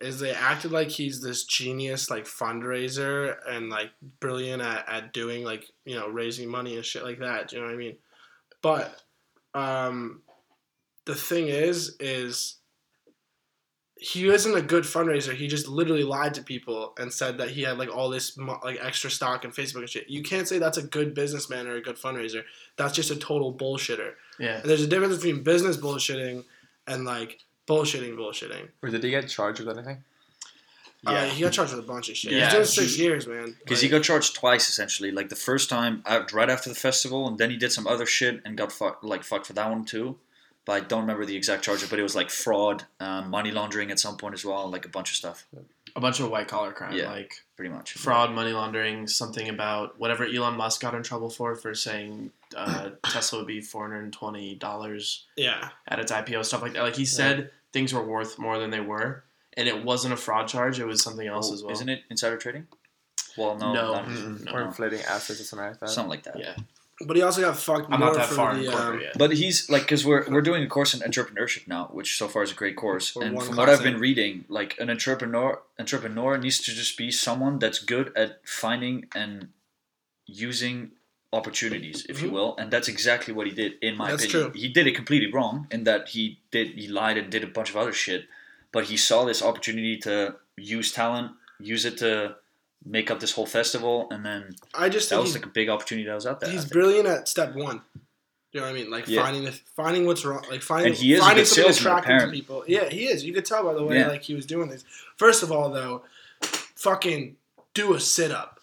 is 0.00 0.18
they 0.20 0.32
acted 0.32 0.70
like 0.72 0.88
he's 0.88 1.20
this 1.20 1.44
genius 1.44 2.10
like 2.10 2.24
fundraiser 2.24 3.36
and 3.48 3.68
like 3.70 3.90
brilliant 4.20 4.62
at, 4.62 4.88
at 4.88 5.12
doing 5.12 5.42
like 5.44 5.70
you 5.84 5.94
know 5.96 6.08
raising 6.08 6.48
money 6.48 6.76
and 6.76 6.84
shit 6.84 7.04
like 7.04 7.18
that. 7.20 7.48
Do 7.48 7.56
you 7.56 7.62
know 7.62 7.68
what 7.68 7.74
I 7.74 7.78
mean? 7.78 7.96
But 8.62 9.00
um, 9.54 10.22
the 11.08 11.14
thing 11.14 11.48
is, 11.48 11.96
is 11.98 12.56
he 13.96 14.28
isn't 14.28 14.54
a 14.54 14.60
good 14.60 14.84
fundraiser. 14.84 15.34
He 15.34 15.48
just 15.48 15.66
literally 15.66 16.04
lied 16.04 16.34
to 16.34 16.42
people 16.42 16.92
and 16.98 17.10
said 17.10 17.38
that 17.38 17.48
he 17.48 17.62
had 17.62 17.78
like 17.78 17.88
all 17.88 18.10
this 18.10 18.36
like 18.36 18.78
extra 18.82 19.10
stock 19.10 19.42
in 19.42 19.50
Facebook 19.50 19.78
and 19.80 19.88
shit. 19.88 20.10
You 20.10 20.22
can't 20.22 20.46
say 20.46 20.58
that's 20.58 20.76
a 20.76 20.82
good 20.82 21.14
businessman 21.14 21.66
or 21.66 21.76
a 21.76 21.80
good 21.80 21.96
fundraiser. 21.96 22.42
That's 22.76 22.94
just 22.94 23.10
a 23.10 23.16
total 23.16 23.54
bullshitter. 23.54 24.12
Yeah. 24.38 24.60
And 24.60 24.68
there's 24.68 24.82
a 24.82 24.86
difference 24.86 25.16
between 25.16 25.42
business 25.42 25.78
bullshitting 25.78 26.44
and 26.86 27.06
like 27.06 27.40
bullshitting 27.66 28.14
bullshitting. 28.16 28.68
Or 28.82 28.90
did 28.90 29.02
he 29.02 29.08
get 29.10 29.26
charged 29.28 29.60
with 29.60 29.74
anything? 29.76 30.04
Uh, 31.06 31.24
he 31.24 31.40
got 31.42 31.52
charged 31.52 31.74
with 31.74 31.82
a 31.82 31.86
bunch 31.86 32.10
of 32.10 32.16
shit. 32.18 32.32
Yeah, 32.32 32.44
He's 32.44 32.52
doing 32.52 32.64
six 32.66 32.94
he- 32.96 33.02
years, 33.04 33.26
man. 33.26 33.56
Because 33.60 33.80
he 33.80 33.88
got 33.88 34.02
charged 34.02 34.34
twice 34.34 34.68
essentially. 34.68 35.10
Like 35.10 35.30
the 35.30 35.36
first 35.36 35.70
time, 35.70 36.02
uh, 36.04 36.24
right 36.34 36.50
after 36.50 36.68
the 36.68 36.76
festival, 36.76 37.26
and 37.26 37.38
then 37.38 37.48
he 37.50 37.56
did 37.56 37.72
some 37.72 37.86
other 37.86 38.04
shit 38.04 38.42
and 38.44 38.58
got 38.58 38.70
fucked, 38.70 39.02
like 39.02 39.24
fucked 39.24 39.46
for 39.46 39.54
that 39.54 39.70
one 39.70 39.86
too. 39.86 40.18
But 40.68 40.74
I 40.74 40.80
don't 40.86 41.00
remember 41.00 41.24
the 41.24 41.34
exact 41.34 41.64
charges. 41.64 41.88
But 41.88 41.98
it 41.98 42.02
was 42.02 42.14
like 42.14 42.28
fraud, 42.28 42.84
um, 43.00 43.30
money 43.30 43.50
laundering 43.50 43.90
at 43.90 43.98
some 43.98 44.18
point 44.18 44.34
as 44.34 44.44
well, 44.44 44.68
like 44.70 44.84
a 44.84 44.90
bunch 44.90 45.08
of 45.10 45.16
stuff, 45.16 45.46
A 45.96 46.00
bunch 46.00 46.20
of 46.20 46.30
white 46.30 46.46
collar 46.46 46.72
crime, 46.72 46.92
Yeah. 46.94 47.10
like 47.10 47.32
pretty 47.56 47.70
much. 47.72 47.94
fraud, 47.94 48.32
money 48.32 48.52
laundering, 48.52 49.06
something 49.06 49.48
about 49.48 49.98
whatever 49.98 50.26
Elon 50.26 50.58
Musk 50.58 50.82
got 50.82 50.94
in 50.94 51.02
trouble 51.02 51.30
for 51.30 51.56
for 51.56 51.74
saying 51.74 52.32
uh, 52.54 52.90
Tesla 53.04 53.38
would 53.38 53.48
be 53.48 53.62
four 53.62 53.84
hundred 53.84 54.02
and 54.04 54.12
twenty 54.12 54.56
dollars 54.56 55.24
yeah, 55.38 55.70
at 55.88 55.98
its 56.00 56.12
IPO, 56.12 56.44
stuff 56.44 56.60
like 56.60 56.74
that. 56.74 56.82
Like 56.82 56.96
he 56.96 57.06
said, 57.06 57.50
things 57.72 57.94
were 57.94 58.04
worth 58.04 58.38
more 58.38 58.58
than 58.58 58.68
they 58.68 58.80
were, 58.80 59.24
and 59.56 59.66
it 59.68 59.82
wasn't 59.82 60.12
a 60.12 60.18
fraud 60.18 60.48
charge; 60.48 60.78
it 60.78 60.84
was 60.86 61.02
something 61.02 61.26
else 61.26 61.48
Oh, 61.50 61.54
as 61.54 61.62
well. 61.62 61.72
Isn't 61.72 61.88
it 61.88 62.02
insider 62.10 62.36
trading? 62.36 62.66
Well, 63.38 63.56
no, 63.56 63.72
No. 63.72 64.02
No. 64.04 64.52
Or 64.52 64.60
inflating 64.62 65.00
assets 65.00 65.40
or 65.40 65.44
something 65.44 65.68
like 65.68 65.80
that. 65.80 65.88
something 65.88 66.10
like 66.10 66.24
that. 66.24 66.38
Yeah, 66.38 66.56
but 67.06 67.16
he 67.16 67.22
also 67.22 67.40
got 67.40 67.56
fucked 67.56 67.92
I'm 67.92 68.00
not 68.00 68.14
that 68.14 68.28
for 68.28 68.34
far 68.34 68.54
in 68.54 68.64
the. 68.64 68.70
corporate 68.70 68.94
Um, 68.96 69.00
yet. 69.02 69.18
But 69.18 69.32
he's 69.32 69.70
like, 69.70 69.82
because 69.82 70.04
we're 70.04 70.28
we're 70.28 70.42
doing 70.42 70.62
a 70.62 70.66
course 70.66 70.94
in 70.94 71.00
entrepreneurship 71.00 71.66
now, 71.68 71.86
which 71.92 72.16
so 72.18 72.26
far 72.28 72.42
is 72.42 72.50
a 72.52 72.54
great 72.54 72.76
course. 72.76 73.14
We're 73.14 73.24
and 73.24 73.42
from 73.42 73.56
what 73.56 73.68
I've 73.68 73.78
in. 73.80 73.92
been 73.92 74.00
reading, 74.00 74.44
like 74.48 74.76
an 74.78 74.90
entrepreneur 74.90 75.60
entrepreneur 75.78 76.36
needs 76.38 76.58
to 76.60 76.72
just 76.72 76.96
be 76.98 77.10
someone 77.10 77.58
that's 77.58 77.78
good 77.78 78.12
at 78.16 78.40
finding 78.46 79.06
and 79.14 79.48
using 80.26 80.92
opportunities, 81.32 82.06
if 82.08 82.22
you 82.22 82.28
Mhm. 82.28 82.32
will, 82.32 82.56
and 82.56 82.70
that's 82.70 82.88
exactly 82.88 83.34
what 83.34 83.46
he 83.46 83.52
did, 83.52 83.74
in 83.82 83.96
my 83.96 84.10
That's 84.10 84.24
opinion. 84.24 84.52
true. 84.52 84.60
He 84.60 84.68
did 84.68 84.86
it 84.86 84.94
completely 84.94 85.30
wrong 85.30 85.66
in 85.70 85.84
that 85.84 86.08
he 86.08 86.40
did 86.50 86.68
he 86.68 86.88
lied 86.88 87.18
and 87.18 87.30
did 87.30 87.44
a 87.44 87.46
bunch 87.46 87.68
of 87.70 87.76
other 87.76 87.92
shit, 87.92 88.26
but 88.72 88.84
he 88.86 88.96
saw 88.96 89.24
this 89.24 89.42
opportunity 89.42 89.96
to 89.98 90.36
use 90.56 90.90
talent, 90.90 91.32
use 91.60 91.84
it 91.84 91.98
to 91.98 92.36
make 92.84 93.10
up 93.10 93.20
this 93.20 93.32
whole 93.32 93.46
festival, 93.46 94.08
and 94.10 94.24
then 94.24 94.54
I 94.74 94.88
just 94.88 95.10
that 95.10 95.20
was 95.20 95.34
like 95.34 95.44
a 95.46 95.50
big 95.50 95.68
opportunity 95.68 96.06
that 96.06 96.14
was 96.14 96.26
out 96.26 96.40
there. 96.40 96.50
He's 96.50 96.64
brilliant 96.64 97.06
at 97.08 97.28
step 97.28 97.54
one. 97.54 97.82
You 98.52 98.60
know 98.60 98.66
what 98.66 98.70
I 98.72 98.78
mean? 98.78 98.90
Like 98.90 99.06
Yeah. 99.08 99.22
finding 99.22 99.44
the 99.44 99.52
finding 99.76 100.06
what's 100.06 100.24
wrong, 100.24 100.42
like 100.50 100.62
finding 100.62 100.92
And 100.92 100.96
he 100.96 101.12
is 101.12 101.20
a 101.20 101.22
finding 101.22 101.42
good 101.44 101.46
something 101.48 101.72
salesman, 101.74 101.98
attractive 101.98 102.28
to 102.30 102.32
people. 102.34 102.64
Yeah, 102.66 102.88
he 102.88 103.06
is. 103.06 103.24
You 103.24 103.34
could 103.34 103.44
tell 103.44 103.62
by 103.62 103.74
the 103.74 103.84
way 103.84 103.98
Yeah. 103.98 104.08
like 104.08 104.22
he 104.22 104.34
was 104.34 104.46
doing 104.46 104.68
this. 104.70 104.84
First 105.16 105.42
of 105.42 105.52
all, 105.52 105.68
though, 105.70 106.02
fucking 106.74 107.36
do 107.74 107.94
a 107.94 108.00
sit 108.00 108.30
up, 108.30 108.60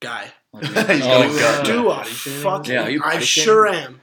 guy. 0.00 0.32
oh 0.54 0.58
He's 0.60 0.70
gonna 0.72 1.58
oh, 1.60 1.62
do 1.64 1.80
a 1.80 1.94
body 1.96 2.10
shaming? 2.10 2.40
fucking. 2.42 2.72
Yeah, 2.72 2.98
I 3.04 3.18
sure 3.20 3.66
am. 3.66 4.00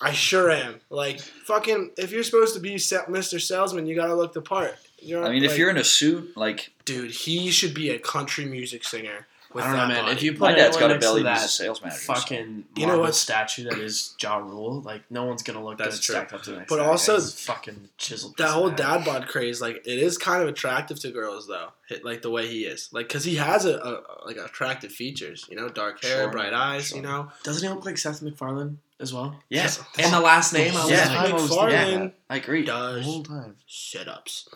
I 0.00 0.12
sure 0.12 0.50
am. 0.50 0.80
Like 0.88 1.20
fucking. 1.20 1.90
If 1.98 2.10
you're 2.10 2.22
supposed 2.22 2.54
to 2.54 2.60
be 2.60 2.78
sa- 2.78 3.04
Mr. 3.04 3.38
Salesman, 3.40 3.86
you 3.86 3.94
gotta 3.94 4.14
look 4.14 4.32
the 4.32 4.40
part. 4.40 4.74
You 5.02 5.20
know, 5.20 5.26
I 5.26 5.30
mean, 5.30 5.44
if 5.44 5.56
you're 5.58 5.70
in 5.70 5.76
a 5.78 5.84
suit, 5.84 6.36
like 6.36 6.70
dude, 6.84 7.10
he 7.10 7.50
should 7.50 7.74
be 7.74 7.90
a 7.90 7.98
country 7.98 8.44
music 8.44 8.84
singer. 8.84 9.26
With 9.52 9.64
I 9.64 9.68
don't 9.76 9.76
know, 9.78 9.94
man. 9.94 10.04
body. 10.04 10.14
If 10.16 10.22
you 10.22 10.30
put 10.32 10.40
my 10.42 10.52
dad's 10.52 10.76
anyone 10.76 10.90
got 10.92 10.96
a 10.96 11.00
belly, 11.00 11.22
to 11.24 11.28
he's 11.30 11.38
a 11.38 11.42
that 11.42 11.50
sales 11.50 11.82
manager. 11.82 11.98
so- 12.00 12.14
fucking 12.14 12.64
You 12.76 12.82
know 12.82 12.86
marble 12.92 13.02
what? 13.02 13.16
statue 13.16 13.64
that 13.64 13.78
is 13.78 14.14
Ja 14.20 14.36
Rule, 14.36 14.80
like 14.82 15.02
no 15.10 15.24
one's 15.24 15.42
gonna 15.42 15.64
look 15.64 15.76
That's 15.76 15.96
good 15.96 16.02
true. 16.04 16.14
stacked 16.14 16.32
up 16.34 16.42
to 16.42 16.50
the 16.52 16.56
next. 16.58 16.68
But 16.68 16.76
guy. 16.76 16.84
also, 16.84 17.14
He's 17.16 17.34
fucking 17.40 17.88
chiseled. 17.98 18.36
that 18.36 18.50
whole 18.50 18.68
of 18.68 18.76
dad 18.76 19.04
bod 19.04 19.26
craze, 19.26 19.60
like 19.60 19.78
it 19.84 19.98
is 19.98 20.18
kind 20.18 20.40
of 20.40 20.48
attractive 20.48 21.00
to 21.00 21.10
girls 21.10 21.48
though. 21.48 21.70
Hit 21.88 22.04
like 22.04 22.22
the 22.22 22.30
way 22.30 22.46
he 22.46 22.60
is, 22.64 22.90
like 22.92 23.08
because 23.08 23.24
he 23.24 23.34
has 23.36 23.64
a, 23.64 23.76
a 23.78 24.24
like 24.24 24.36
attractive 24.36 24.92
features. 24.92 25.44
You 25.50 25.56
know, 25.56 25.68
dark 25.68 26.00
hair, 26.00 26.22
Sure, 26.22 26.30
bright 26.30 26.52
eyes. 26.54 26.86
sure. 26.90 26.98
You 26.98 27.02
know, 27.02 27.32
Doesn't 27.42 27.68
he 27.68 27.74
look 27.74 27.84
like 27.84 27.98
Seth 27.98 28.22
MacFarlane 28.22 28.78
as 29.00 29.12
well? 29.12 29.34
Yeah, 29.48 29.68
And 29.98 30.12
the 30.14 30.20
last 30.20 30.52
name, 30.52 30.76
I 30.76 30.80
was 30.82 30.90
Yeah. 30.92 31.08
like, 31.08 31.30
I 31.30 31.32
was 31.32 31.48
thinking 31.48 31.66
McFarlane 31.66 32.12
I 32.30 32.36
agree. 32.36 32.60
The 32.60 32.66
does 32.68 33.04
whole 33.04 33.24
time. 33.24 33.56
sit 33.66 34.06
ups. 34.06 34.48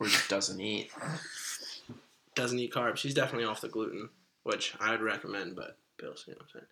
Or 0.00 0.06
he 0.06 0.16
doesn't 0.28 0.60
eat. 0.60 0.90
Doesn't 2.34 2.58
eat 2.58 2.72
carbs. 2.72 2.96
She's 2.96 3.14
definitely 3.14 3.46
off 3.46 3.60
the 3.60 3.68
gluten, 3.68 4.08
which 4.42 4.74
I 4.80 4.90
would 4.90 5.02
recommend. 5.02 5.54
But 5.54 5.76
Bill's, 5.98 6.24
you 6.26 6.34
know 6.34 6.40
what 6.40 6.62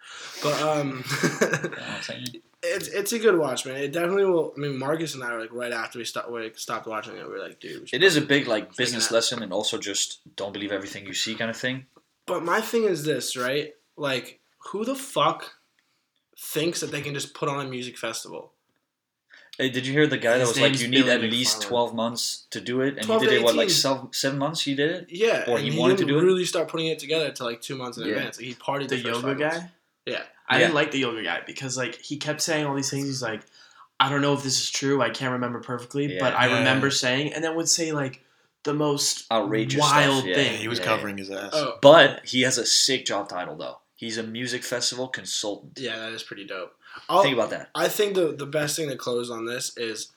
I'm 0.42 0.64
saying. 0.72 1.04
But 1.40 1.62
um. 1.62 1.70
You 1.70 1.84
I'm 1.94 2.02
saying? 2.02 2.26
It's 2.62 2.88
it's 2.88 3.12
a 3.12 3.18
good 3.18 3.38
watch, 3.38 3.66
man. 3.66 3.76
It 3.76 3.92
definitely 3.92 4.24
will. 4.24 4.52
I 4.56 4.60
mean, 4.60 4.78
Marcus 4.78 5.14
and 5.14 5.22
I 5.22 5.32
were 5.32 5.40
like 5.40 5.52
right 5.52 5.72
after 5.72 5.98
we 5.98 6.04
stopped 6.04 6.30
we 6.30 6.50
stopped 6.56 6.86
watching 6.86 7.16
it. 7.16 7.24
We 7.24 7.32
were 7.32 7.38
like, 7.38 7.60
dude. 7.60 7.88
It 7.92 8.02
is 8.02 8.16
a 8.16 8.20
big 8.20 8.48
like 8.48 8.74
business 8.76 9.06
out. 9.06 9.12
lesson, 9.12 9.42
and 9.42 9.52
also 9.52 9.78
just 9.78 10.20
don't 10.34 10.52
believe 10.52 10.72
everything 10.72 11.06
you 11.06 11.14
see 11.14 11.34
kind 11.34 11.50
of 11.50 11.56
thing. 11.56 11.86
But 12.26 12.44
my 12.44 12.60
thing 12.60 12.84
is 12.84 13.04
this, 13.04 13.36
right? 13.36 13.74
Like, 13.96 14.40
who 14.70 14.84
the 14.84 14.94
fuck 14.94 15.52
thinks 16.38 16.80
that 16.80 16.90
they 16.90 17.00
can 17.00 17.14
just 17.14 17.34
put 17.34 17.48
on 17.48 17.64
a 17.64 17.68
music 17.68 17.96
festival? 17.96 18.52
Hey, 19.59 19.68
did 19.71 19.87
you 19.87 19.92
hear 19.92 20.07
the 20.07 20.16
guy 20.16 20.38
that 20.38 20.47
was 20.47 20.57
like, 20.57 20.71
name's 20.71 20.83
"You 20.83 20.88
need 20.88 21.05
Billy 21.07 21.11
at 21.12 21.21
least 21.21 21.59
McFarland. 21.59 21.62
twelve 21.62 21.94
months 21.94 22.47
to 22.51 22.61
do 22.61 22.81
it," 22.81 22.90
and 22.90 23.01
he 23.01 23.07
12 23.07 23.23
did 23.23 23.33
it 23.33 23.42
what 23.42 23.57
like 23.57 23.64
18. 23.66 23.75
seven, 23.75 24.09
seven 24.12 24.38
months? 24.38 24.62
He 24.62 24.75
did 24.75 24.90
it. 24.90 25.07
Yeah, 25.11 25.44
Or 25.49 25.57
and 25.57 25.64
he 25.66 25.73
he, 25.73 25.79
wanted 25.79 25.99
to 25.99 26.05
didn't 26.05 26.18
do 26.18 26.18
it? 26.21 26.25
really 26.31 26.44
start 26.44 26.68
putting 26.68 26.87
it 26.87 26.99
together 27.01 27.31
to 27.33 27.44
like 27.44 27.61
two 27.61 27.77
months 27.77 27.99
in 27.99 28.05
Yeah. 28.07 28.14
advance. 28.14 28.38
Like, 28.38 28.47
he 28.47 28.55
partied 28.55 28.88
The 28.88 28.97
the, 28.97 29.03
first 29.03 29.14
yoga 29.23 29.27
five 29.29 29.38
months. 29.38 29.59
guy. 29.59 29.71
Yeah, 30.07 30.23
I 30.49 30.55
Yeah. 30.55 30.59
didn't 30.61 30.75
like 30.75 30.90
the 30.92 30.99
yoga 31.01 31.23
guy 31.25 31.40
because 31.44 31.77
like 31.77 32.01
he 32.01 32.16
kept 32.18 32.40
saying 32.40 32.64
all 32.66 32.75
these 32.77 32.88
things. 32.90 33.07
He's 33.07 33.21
like, 33.23 33.42
I 34.01 34.09
don't 34.09 34.23
know 34.23 34.33
if 34.35 34.44
this 34.44 34.61
is 34.61 34.71
true. 34.71 35.03
I 35.03 35.11
can't 35.11 35.33
remember 35.33 35.59
perfectly, 35.61 36.07
Yeah. 36.14 36.21
but 36.21 36.35
I 36.35 36.47
Yeah. 36.47 36.59
remember 36.59 36.90
saying, 36.92 37.33
and 37.35 37.42
then 37.42 37.57
would 37.57 37.68
say 37.68 37.90
like 37.92 38.23
the 38.62 38.75
most 38.75 39.25
Outrageous 39.33 39.81
wild 39.81 40.18
stuff, 40.18 40.27
yeah. 40.29 40.35
thing. 40.37 40.59
He 40.61 40.68
was 40.68 40.79
Yeah. 40.79 40.85
covering 40.85 41.18
his 41.18 41.31
ass. 41.31 41.51
Oh, 41.53 41.79
But 41.83 42.21
he 42.25 42.42
has 42.42 42.59
a 42.59 42.64
sick 42.66 43.07
job 43.07 43.29
title 43.29 43.57
though. 43.57 43.79
He's 43.97 44.18
a 44.18 44.23
music 44.23 44.62
festival 44.62 45.09
consultant. 45.09 45.73
yeah, 45.81 45.99
that 45.99 46.12
is 46.12 46.23
pretty 46.23 46.44
dope. 46.44 46.75
I'll, 47.08 47.22
Think 47.22 47.34
about 47.34 47.50
that. 47.50 47.70
I 47.74 47.88
think 47.88 48.14
the 48.14 48.32
the 48.32 48.46
best 48.46 48.76
thing 48.76 48.88
to 48.88 48.96
close 48.96 49.30
on 49.30 49.44
this 49.46 49.76
is, 49.76 50.08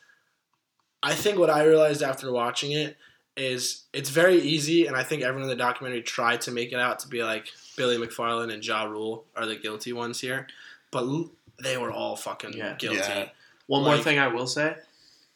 I 1.03 1.13
think 1.13 1.37
what 1.39 1.49
I 1.49 1.63
realized 1.63 2.01
after 2.03 2.31
watching 2.31 2.71
it 2.71 2.97
is 3.37 3.83
it's 3.93 4.09
very 4.09 4.39
easy, 4.39 4.85
and 4.87 4.95
I 4.95 5.03
think 5.03 5.23
everyone 5.23 5.43
in 5.43 5.49
the 5.49 5.55
documentary 5.63 6.01
tried 6.01 6.41
to 6.41 6.51
make 6.51 6.71
it 6.71 6.79
out 6.79 6.99
to 6.99 7.07
be 7.07 7.23
like 7.23 7.47
Billy 7.77 7.97
McFarland 7.97 8.53
and 8.53 8.65
Ja 8.65 8.83
Rule 8.83 9.25
are 9.35 9.45
the 9.45 9.55
guilty 9.55 9.93
ones 9.93 10.19
here, 10.21 10.47
but 10.91 11.03
l- 11.03 11.31
they 11.63 11.77
were 11.77 11.91
all 11.91 12.15
fucking 12.15 12.53
Yeah. 12.53 12.75
guilty. 12.77 12.97
Yeah. 12.99 13.29
One 13.67 13.83
more 13.83 13.97
thing 13.97 14.19
I 14.19 14.27
will 14.27 14.47
say, 14.47 14.75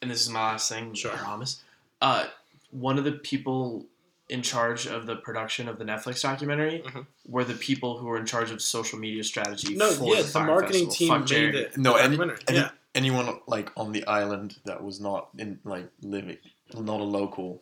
and 0.01 0.11
this 0.11 0.21
is 0.21 0.29
my 0.29 0.41
last 0.41 0.69
thing, 0.69 0.93
Sure. 0.93 1.13
I 1.13 1.17
promise. 1.17 1.63
Uh, 2.01 2.25
one 2.71 2.97
of 2.97 3.05
the 3.05 3.13
people 3.13 3.85
in 4.29 4.41
charge 4.41 4.87
of 4.87 5.05
the 5.05 5.15
production 5.15 5.67
of 5.69 5.77
the 5.77 5.85
Netflix 5.85 6.21
documentary 6.21 6.81
Mhm. 6.85 7.05
were 7.27 7.43
the 7.43 7.53
people 7.53 7.99
who 7.99 8.07
were 8.07 8.17
in 8.17 8.25
charge 8.25 8.49
of 8.51 8.61
social 8.61 8.97
media 8.97 9.23
strategy 9.23 9.75
No, 9.75 9.91
for 9.91 10.05
yeah, 10.15 10.17
the, 10.17 10.23
the 10.23 10.29
Fyre 10.29 10.45
marketing 10.47 10.85
Festival. 10.87 10.95
team 10.95 11.07
Fuck 11.09 11.19
made 11.21 11.27
Jerry. 11.27 11.57
it. 11.65 11.77
No, 11.77 11.95
and, 11.95 12.11
documentary. 12.13 12.43
and 12.47 12.57
yeah, 12.57 12.69
anyone 12.95 13.39
like 13.47 13.71
on 13.77 13.91
the 13.91 14.05
island 14.07 14.57
that 14.65 14.83
was 14.83 14.99
not 14.99 15.29
in 15.37 15.59
like 15.63 15.87
living, 16.01 16.37
not 16.73 16.99
a 17.01 17.03
local, 17.03 17.61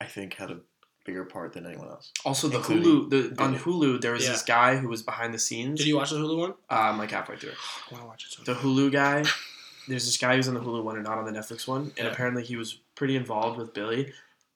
I 0.00 0.04
think 0.04 0.34
had 0.34 0.50
a 0.50 0.58
bigger 1.06 1.24
part 1.24 1.54
than 1.54 1.66
anyone 1.66 1.88
else. 1.88 2.12
Also, 2.24 2.46
the 2.48 2.58
Hulu, 2.58 3.10
the, 3.10 3.42
on 3.42 3.56
Hulu, 3.58 4.00
there 4.02 4.12
was 4.12 4.24
Yeah. 4.24 4.32
this 4.32 4.42
guy 4.42 4.76
who 4.76 4.88
was 4.88 5.02
behind 5.02 5.32
the 5.34 5.38
scenes. 5.38 5.78
Did 5.78 5.86
you 5.88 5.96
watch 5.96 6.10
the 6.10 6.16
Hulu 6.16 6.36
one? 6.38 6.50
Uh, 6.70 6.74
I'm 6.74 6.98
like 6.98 7.10
halfway 7.10 7.36
through. 7.36 7.52
I 7.90 7.94
want 7.94 8.02
to 8.04 8.06
watch 8.08 8.24
it. 8.26 8.32
So 8.32 8.42
The 8.44 8.54
Hulu 8.60 8.92
guy, 8.92 9.24
there's 9.88 10.04
this 10.04 10.16
guy 10.18 10.36
who's 10.36 10.46
on 10.46 10.54
the 10.54 10.60
Hulu 10.60 10.84
one 10.84 10.96
and 10.96 11.04
not 11.04 11.16
on 11.18 11.24
the 11.24 11.32
Netflix 11.32 11.66
one, 11.66 11.84
and 11.96 12.06
Yeah. 12.06 12.12
apparently 12.12 12.44
he 12.44 12.54
was 12.56 12.74
pretty 12.94 13.16
involved 13.16 13.58
with 13.58 13.72
Billy. 13.74 14.12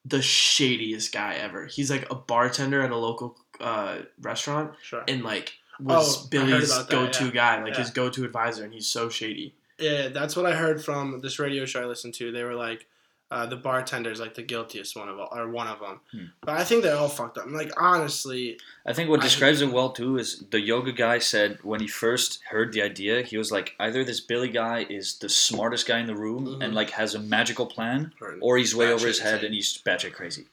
The 0.09 0.23
shadiest 0.23 1.13
guy 1.13 1.35
ever. 1.35 1.67
He's 1.67 1.91
like 1.91 2.09
a 2.11 2.15
bartender 2.15 2.83
at 2.83 2.91
a 2.91 2.97
local 2.97 3.37
uh, 3.61 3.99
restaurant, 4.21 4.73
sure. 4.83 5.03
and 5.09 5.23
like 5.25 5.55
was 5.81 6.25
Oh, 6.25 6.29
Billy's 6.31 6.73
go-to 6.85 7.27
yeah. 7.27 7.31
guy, 7.31 7.63
like 7.63 7.73
Yeah. 7.75 7.81
his 7.81 7.91
go-to 7.91 8.25
advisor, 8.25 8.65
and 8.65 8.73
he's 8.73 8.87
so 8.89 9.09
shady. 9.09 9.55
Yeah, 9.79 10.09
that's 10.09 10.37
what 10.37 10.47
I 10.47 10.55
heard 10.55 10.83
from 10.85 11.21
this 11.21 11.39
radio 11.39 11.65
show 11.67 11.83
I 11.83 11.87
listened 11.87 12.15
to. 12.15 12.31
They 12.33 12.45
were 12.45 12.55
like, 12.55 12.87
uh, 13.31 13.45
the 13.47 13.57
bartender's 13.57 14.21
like 14.21 14.35
the 14.35 14.43
guiltiest 14.43 14.95
one 14.97 15.09
of 15.09 15.19
all, 15.19 15.29
or 15.33 15.49
one 15.51 15.67
of 15.67 15.81
them. 15.81 16.01
Hmm. 16.13 16.25
But 16.43 16.57
I 16.61 16.65
think 16.65 16.83
they're 16.85 16.97
all 16.97 17.09
fucked 17.09 17.39
up. 17.39 17.45
I'm 17.47 17.53
like, 17.55 17.73
honestly, 17.77 18.59
I 18.87 18.93
think 18.93 19.11
what 19.11 19.21
I- 19.21 19.25
describes 19.25 19.63
it 19.63 19.73
well 19.73 19.91
too 19.91 20.17
is 20.17 20.45
the 20.51 20.61
yoga 20.61 20.93
guy 20.93 21.19
said 21.19 21.59
when 21.65 21.81
he 21.81 21.89
first 21.89 22.41
heard 22.51 22.73
the 22.73 22.83
idea, 22.83 23.23
he 23.23 23.37
was 23.37 23.51
like, 23.51 23.75
either 23.81 24.05
this 24.05 24.21
Billy 24.21 24.49
guy 24.49 24.87
is 24.89 25.19
the 25.19 25.29
smartest 25.29 25.89
guy 25.89 25.99
in 25.99 26.07
the 26.07 26.15
room 26.15 26.47
Mhm. 26.47 26.65
and 26.65 26.75
like 26.75 26.91
has 26.91 27.15
a 27.15 27.19
magical 27.19 27.67
plan, 27.67 28.13
or, 28.21 28.37
or 28.41 28.57
he's 28.59 28.75
way 28.77 28.93
over 28.93 29.07
his 29.09 29.19
head 29.19 29.35
insane. 29.35 29.47
and 29.47 29.55
he's 29.55 29.79
batshit 29.85 30.13
crazy. 30.13 30.47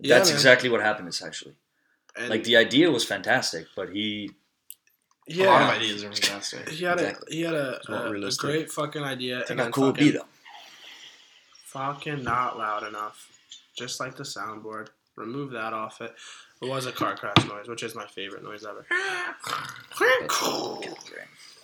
Yeah, 0.00 0.16
That's 0.16 0.30
man. 0.30 0.36
exactly 0.36 0.68
what 0.68 0.80
happened. 0.80 1.08
Essentially, 1.08 1.54
and 2.16 2.30
like 2.30 2.42
the 2.44 2.56
idea 2.56 2.90
was 2.90 3.04
fantastic, 3.04 3.66
but 3.76 3.90
he 3.90 4.32
A 5.30 5.44
lot 5.44 5.62
of 5.62 5.68
ideas 5.70 6.02
are 6.04 6.12
fantastic. 6.12 6.68
he 6.70 6.84
had 6.84 6.98
Exactly. 6.98 7.26
a 7.30 7.34
he 7.36 7.42
had 7.42 7.54
a, 7.54 7.80
a, 7.88 8.12
a 8.12 8.30
great 8.38 8.70
fucking 8.72 9.02
idea. 9.02 9.38
think 9.38 9.50
and 9.50 9.58
how 9.60 9.64
then 9.66 9.72
cool 9.72 9.84
it'd 9.90 9.96
fucking, 9.96 10.12
be 10.12 10.18
though. 10.18 10.24
Fucking 11.78 12.22
not 12.24 12.58
loud 12.58 12.86
enough. 12.86 13.30
Just 13.76 14.00
like 14.00 14.16
the 14.16 14.24
soundboard. 14.24 14.88
Remove 15.16 15.52
that 15.52 15.72
off 15.72 16.00
it. 16.00 16.14
It 16.60 16.68
was 16.68 16.86
a 16.86 16.92
car 16.92 17.16
crash 17.16 17.44
noise, 17.48 17.68
which 17.68 17.82
is 17.82 17.94
my 17.94 18.06
favorite 18.06 18.42
noise 18.42 18.64
ever. 18.64 18.84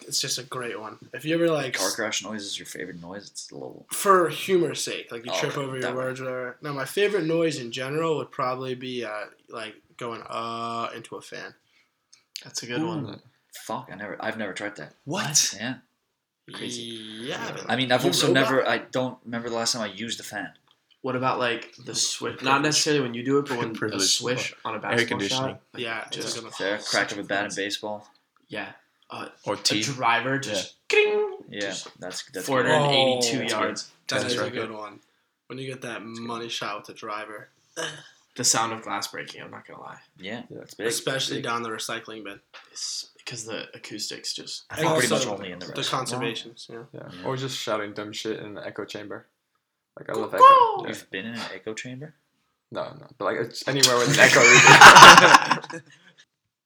It's 0.07 0.21
just 0.21 0.39
a 0.39 0.43
great 0.43 0.79
one. 0.79 0.99
If 1.13 1.25
you 1.25 1.35
ever 1.35 1.51
like 1.51 1.75
Car 1.75 1.91
crash 1.91 2.23
noise 2.23 2.43
is 2.45 2.59
your 2.59 2.67
favorite 2.67 3.01
noise. 3.01 3.29
It's 3.31 3.51
a 3.51 3.55
little. 3.55 3.87
for 3.91 4.29
humor's 4.29 4.83
sake, 4.83 5.11
like 5.11 5.25
you 5.25 5.33
Oh, 5.35 5.41
trip 5.41 5.57
over 5.57 5.79
your 5.79 5.95
words 5.95 6.21
or 6.21 6.25
whatever. 6.25 6.57
No, 6.63 6.73
my 6.75 6.85
favorite 6.85 7.25
noise 7.25 7.59
in 7.59 7.73
general 7.73 8.17
would 8.19 8.31
probably 8.31 8.75
be 8.75 9.05
uh, 9.05 9.25
like 9.49 9.75
going 9.97 10.23
uh 10.29 10.91
into 10.95 11.17
a 11.17 11.23
fan. 11.23 11.55
That's 12.45 12.63
a 12.63 12.67
good 12.67 12.83
one. 12.83 13.21
Fuck, 13.65 13.89
I 13.91 13.95
never. 13.97 14.17
I've 14.21 14.37
never 14.37 14.53
tried 14.53 14.77
that. 14.77 14.93
What? 15.05 15.55
Yeah. 15.59 15.77
Crazy. 16.53 16.83
Yeah. 16.83 17.57
I 17.69 17.77
mean, 17.77 17.91
I've 17.91 18.05
also 18.05 18.29
robot? 18.29 18.43
never. 18.43 18.69
I 18.69 18.79
don't 18.79 19.19
remember 19.25 19.49
the 19.49 19.57
last 19.57 19.73
time 19.73 19.83
I 19.83 19.87
used 19.87 20.21
a 20.21 20.23
fan. 20.23 20.51
What 21.01 21.17
about 21.17 21.39
like 21.39 21.75
the 21.85 21.95
swish? 21.95 22.43
Not 22.43 22.63
necessarily 22.63 23.03
when 23.03 23.15
you 23.15 23.23
do 23.25 23.39
it, 23.39 23.47
but 23.49 23.59
when 23.59 23.71
a 23.71 23.75
Privilege. 23.79 24.03
swish 24.17 24.55
on 24.65 24.73
a 24.73 24.77
Air 24.77 24.81
basketball 24.83 25.07
conditioning. 25.19 25.51
shot. 25.55 25.61
like, 25.73 25.83
Yeah, 25.83 26.05
just 26.11 26.37
a. 26.39 26.43
Fair. 26.51 26.79
Crack 26.79 27.13
of 27.13 27.19
a 27.19 27.23
bat 27.23 27.47
in 27.47 27.55
baseball. 27.57 28.09
Yeah, 28.49 28.73
uh, 29.11 29.29
Or 29.47 29.55
a 29.55 29.81
driver 29.81 30.39
just 30.39 30.75
king, 30.89 31.39
Yeah, 31.49 31.61
just 31.61 31.89
that's 31.99 32.23
that's. 32.31 32.47
four 32.47 32.63
good. 32.63 32.71
hundred 32.73 32.85
and 32.95 32.95
eighty-two 33.25 33.37
Oh, 33.37 33.41
that's 33.41 33.53
yards. 33.53 33.91
That 34.09 34.19
Tennis 34.19 34.33
is 34.35 34.39
a 34.39 34.43
racket. 34.45 34.55
good 34.55 34.71
one. 34.73 35.01
When 35.47 35.59
you 35.59 35.67
get 35.67 35.81
that 35.83 36.03
money 36.05 36.49
shot 36.49 36.77
with 36.79 36.87
the 36.87 36.95
driver, 36.95 37.49
The 38.37 38.45
sound 38.45 38.73
of 38.73 38.83
glass 38.83 39.07
breaking. 39.09 39.43
I'm 39.43 39.51
not 39.51 39.67
gonna 39.67 39.81
lie, 39.81 39.99
Yeah, 40.19 40.43
Yeah. 40.51 40.59
it's 40.63 40.75
big. 40.75 40.87
especially 40.89 41.37
big. 41.39 41.45
down 41.45 41.63
the 41.63 41.69
recycling 41.71 42.25
bin, 42.25 42.41
it's 42.73 43.09
because 43.25 43.45
the 43.45 43.65
acoustics 43.75 44.35
just. 44.35 44.65
I 44.71 44.77
think 44.77 44.93
pretty 44.93 45.09
much 45.09 45.27
only 45.27 45.53
in 45.53 45.59
the 45.59 45.67
the 45.67 45.73
restaurant. 45.73 46.09
conservations. 46.09 46.67
Yeah. 46.71 46.85
Yeah. 46.93 47.09
Yeah. 47.21 47.25
Or 47.27 47.37
just 47.37 47.57
shouting 47.59 47.93
dumb 47.95 48.13
shit 48.13 48.41
in 48.41 48.55
the 48.55 48.67
echo 48.67 48.85
chamber. 48.85 49.27
Like 49.99 50.11
I 50.11 50.13
love 50.21 50.35
echo. 50.35 50.43
Yeah. 50.83 50.89
You've 50.89 51.11
been 51.11 51.27
in 51.27 51.35
an 51.35 51.41
echo 51.55 51.73
chamber. 51.75 52.15
No, 52.71 52.83
no. 52.99 53.07
But 53.19 53.25
like 53.27 53.37
it's 53.39 53.67
anywhere 53.69 53.97
with 53.99 54.15
an 54.15 54.21
echo 54.21 54.41
region. 54.41 55.83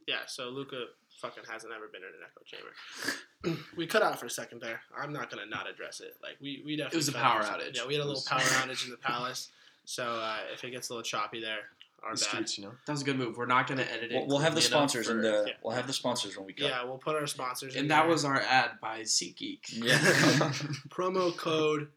Yeah. 0.06 0.20
So 0.26 0.48
Luca 0.48 0.84
fucking 1.20 1.42
hasn't 1.50 1.70
ever 1.72 1.88
been 1.88 2.00
in 2.00 2.08
an 2.08 2.24
echo 2.24 2.42
chamber. 2.46 3.60
we 3.76 3.86
cut 3.86 4.02
out 4.02 4.18
for 4.18 4.24
a 4.26 4.30
second 4.30 4.62
there. 4.62 4.80
I'm 4.96 5.12
not 5.12 5.30
gonna 5.30 5.44
not 5.46 5.68
address 5.68 6.00
it. 6.00 6.14
Like 6.22 6.36
we 6.40 6.62
we 6.64 6.76
definitely. 6.76 6.96
It 6.96 7.00
was 7.00 7.08
a 7.08 7.12
cut 7.12 7.22
power 7.22 7.42
for 7.42 7.42
a 7.42 7.46
second. 7.58 7.60
outage. 7.72 7.76
Yeah, 7.76 7.86
we 7.86 7.94
had 7.94 8.00
a 8.00 8.04
It 8.04 8.06
little 8.06 8.12
was- 8.14 8.24
power 8.24 8.40
outage 8.40 8.84
in 8.86 8.90
the 8.90 8.96
palace. 8.96 9.50
So 9.84 10.04
uh, 10.04 10.38
if 10.52 10.64
it 10.64 10.70
gets 10.70 10.88
a 10.88 10.92
little 10.94 11.02
choppy 11.02 11.40
there, 11.40 11.60
our 12.02 12.14
The 12.14 12.20
bad. 12.20 12.28
streets, 12.28 12.58
you 12.58 12.64
know. 12.64 12.72
That 12.86 12.92
was 12.92 13.02
a 13.02 13.04
good 13.04 13.18
move. 13.18 13.36
We're 13.36 13.46
not 13.46 13.66
gonna 13.66 13.82
edit 13.82 14.12
it. 14.12 14.14
We'll, 14.14 14.26
we'll 14.26 14.38
have 14.38 14.54
the 14.54 14.60
sponsors 14.62 15.06
for- 15.06 15.12
in 15.12 15.20
the. 15.22 15.44
yeah. 15.48 15.52
We'll 15.62 15.74
have 15.74 15.86
the 15.86 15.92
sponsors 15.92 16.36
when 16.36 16.46
we 16.46 16.52
cut. 16.54 16.68
Yeah, 16.68 16.84
we'll 16.84 16.98
put 16.98 17.16
our 17.16 17.26
sponsors. 17.26 17.74
in 17.74 17.82
And 17.82 17.90
that 17.90 18.02
there. 18.02 18.10
was 18.10 18.24
our 18.24 18.40
ad 18.40 18.72
by 18.80 19.00
SeatGeek. 19.00 19.60
Yeah. 19.72 19.98
promo 20.90 21.36
code 21.36 21.88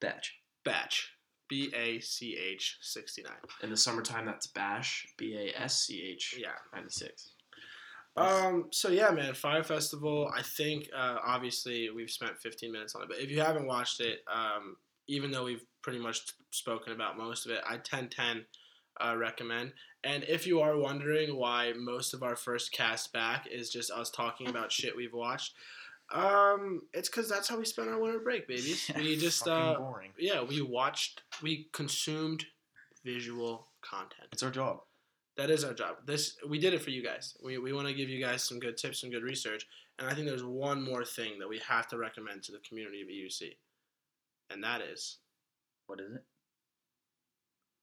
Batch. 0.00 0.34
batch 0.64 1.12
b 1.48 1.72
a 1.74 1.98
c 2.00 2.36
h 2.36 2.78
sixty 2.82 3.22
nine. 3.22 3.32
In 3.62 3.70
the 3.70 3.76
summertime, 3.76 4.26
that's 4.26 4.46
Bash 4.48 5.06
B 5.16 5.34
A 5.36 5.60
S 5.62 5.80
C 5.86 6.02
H 6.12 6.34
Yeah. 6.38 6.48
ninety 6.74 6.90
six. 6.90 7.32
Um. 8.16 8.66
So 8.72 8.88
yeah, 8.88 9.10
man, 9.10 9.32
Fyre 9.34 9.62
Festival. 9.62 10.30
I 10.36 10.42
think 10.42 10.88
uh, 10.96 11.16
obviously 11.24 11.88
we've 11.90 12.10
spent 12.10 12.36
15 12.38 12.72
minutes 12.72 12.94
on 12.96 13.02
it, 13.02 13.08
but 13.08 13.18
if 13.18 13.30
you 13.30 13.40
haven't 13.40 13.66
watched 13.66 14.00
it, 14.00 14.20
um, 14.32 14.76
even 15.06 15.30
though 15.30 15.44
we've 15.44 15.64
pretty 15.82 16.00
much 16.00 16.22
spoken 16.50 16.92
about 16.92 17.16
most 17.16 17.46
of 17.46 17.52
it, 17.52 17.60
I 17.68 17.76
10 17.76 18.08
10 18.08 18.44
uh, 19.00 19.16
recommend. 19.16 19.72
And 20.04 20.24
if 20.24 20.46
you 20.46 20.60
are 20.60 20.76
wondering 20.76 21.36
why 21.36 21.72
most 21.76 22.14
of 22.14 22.22
our 22.22 22.36
first 22.36 22.72
cast 22.72 23.12
back 23.12 23.46
is 23.50 23.70
just 23.70 23.90
us 23.90 24.10
talking 24.10 24.48
about 24.48 24.72
shit 24.72 24.96
we've 24.96 25.12
watched, 25.12 25.54
um, 26.12 26.82
it's 26.94 27.08
because 27.08 27.28
that's 27.28 27.48
how 27.48 27.58
we 27.58 27.64
spent 27.64 27.88
our 27.88 28.00
winter 28.00 28.18
break, 28.18 28.48
babies. 28.48 28.90
We 28.96 29.16
just 29.16 29.46
uh, 29.46 29.78
boring. 29.78 30.12
yeah, 30.18 30.42
we 30.42 30.62
watched, 30.62 31.22
we 31.42 31.68
consumed 31.72 32.46
visual 33.04 33.66
content. 33.82 34.28
It's 34.32 34.42
our 34.42 34.50
job. 34.50 34.80
That 35.36 35.50
is 35.50 35.64
our 35.64 35.74
job. 35.74 35.98
This 36.04 36.36
we 36.48 36.58
did 36.58 36.74
it 36.74 36.82
for 36.82 36.90
you 36.90 37.04
guys. 37.04 37.36
We, 37.44 37.58
we 37.58 37.72
want 37.72 37.86
to 37.86 37.94
give 37.94 38.08
you 38.08 38.20
guys 38.24 38.42
some 38.42 38.58
good 38.58 38.76
tips, 38.76 39.00
some 39.00 39.10
good 39.10 39.22
research, 39.22 39.66
and 39.98 40.08
I 40.08 40.14
think 40.14 40.26
there's 40.26 40.42
one 40.44 40.82
more 40.82 41.04
thing 41.04 41.38
that 41.38 41.48
we 41.48 41.60
have 41.68 41.86
to 41.88 41.98
recommend 41.98 42.42
to 42.44 42.52
the 42.52 42.58
community 42.66 43.02
of 43.02 43.08
EUC, 43.08 43.56
and 44.50 44.64
that 44.64 44.80
is 44.80 45.18
What 45.86 46.00
is 46.00 46.12
it? 46.12 46.24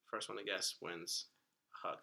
First 0.10 0.30
one 0.30 0.38
to 0.38 0.44
guess 0.44 0.76
wins 0.82 1.28
a 1.84 1.88
hug. 1.88 1.98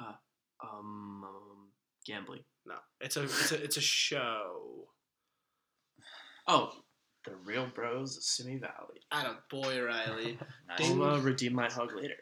Um, 0.00 1.24
um, 1.24 1.68
gambling. 2.06 2.44
No, 2.66 2.76
it's 3.00 3.16
a 3.16 3.24
it's 3.24 3.52
a 3.52 3.62
it's 3.62 3.76
a 3.76 3.82
show. 3.82 4.88
Oh, 6.46 6.72
the 7.24 7.32
Real 7.44 7.66
Bros 7.74 8.16
of 8.16 8.22
Simi 8.22 8.56
Valley. 8.58 9.00
At 9.10 9.26
a 9.26 9.36
boy, 9.50 9.82
Riley. 9.82 10.38
Nice. 10.68 10.90
I'll 10.90 11.02
uh, 11.02 11.20
redeem 11.20 11.54
my 11.54 11.70
hug 11.70 11.94
later. 11.94 12.16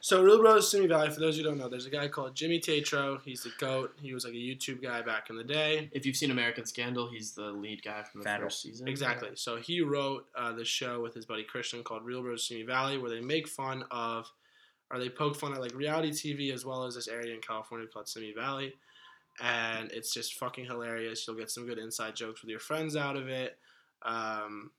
So 0.00 0.22
Real 0.22 0.38
Bros 0.38 0.70
Simi 0.70 0.86
Valley. 0.86 1.10
For 1.10 1.20
those 1.20 1.36
who 1.36 1.42
don't 1.42 1.58
know, 1.58 1.68
there's 1.68 1.86
a 1.86 1.90
guy 1.90 2.08
called 2.08 2.34
Jimmy 2.34 2.58
Tatro. 2.60 3.20
He's 3.24 3.42
the 3.42 3.52
goat. 3.58 3.92
He 4.00 4.12
was 4.14 4.24
like 4.24 4.34
a 4.34 4.36
YouTube 4.36 4.82
guy 4.82 5.02
back 5.02 5.30
in 5.30 5.36
the 5.36 5.44
day. 5.44 5.88
If 5.92 6.06
you've 6.06 6.16
seen 6.16 6.30
American 6.30 6.64
Vandal, 6.74 7.08
he's 7.10 7.32
the 7.32 7.50
lead 7.50 7.82
guy 7.82 8.02
from 8.04 8.22
the 8.22 8.28
Fandle. 8.28 8.42
first 8.44 8.62
season. 8.62 8.88
Exactly. 8.88 9.30
So 9.34 9.56
he 9.56 9.80
wrote 9.80 10.26
uh, 10.36 10.52
the 10.52 10.64
show 10.64 11.00
with 11.02 11.14
his 11.14 11.26
buddy 11.26 11.44
Christian 11.44 11.82
called 11.82 12.04
Real 12.04 12.22
Bros 12.22 12.46
Simi 12.46 12.62
Valley, 12.62 12.98
where 12.98 13.10
they 13.10 13.20
make 13.20 13.46
fun 13.48 13.84
of, 13.90 14.30
or 14.90 14.98
they 14.98 15.08
poke 15.08 15.36
fun 15.36 15.52
at 15.52 15.60
like 15.60 15.74
reality 15.74 16.10
TV 16.10 16.52
as 16.52 16.64
well 16.64 16.84
as 16.84 16.94
this 16.94 17.08
area 17.08 17.34
in 17.34 17.40
California 17.40 17.86
called 17.92 18.08
Simi 18.08 18.32
Valley, 18.34 18.74
and 19.40 19.90
it's 19.92 20.12
just 20.14 20.34
fucking 20.34 20.64
hilarious. 20.64 21.26
You'll 21.26 21.36
get 21.36 21.50
some 21.50 21.66
good 21.66 21.78
inside 21.78 22.16
jokes 22.16 22.42
with 22.42 22.50
your 22.50 22.60
friends 22.60 22.96
out 22.96 23.16
of 23.16 23.28
it. 23.28 23.58
Um, 24.02 24.70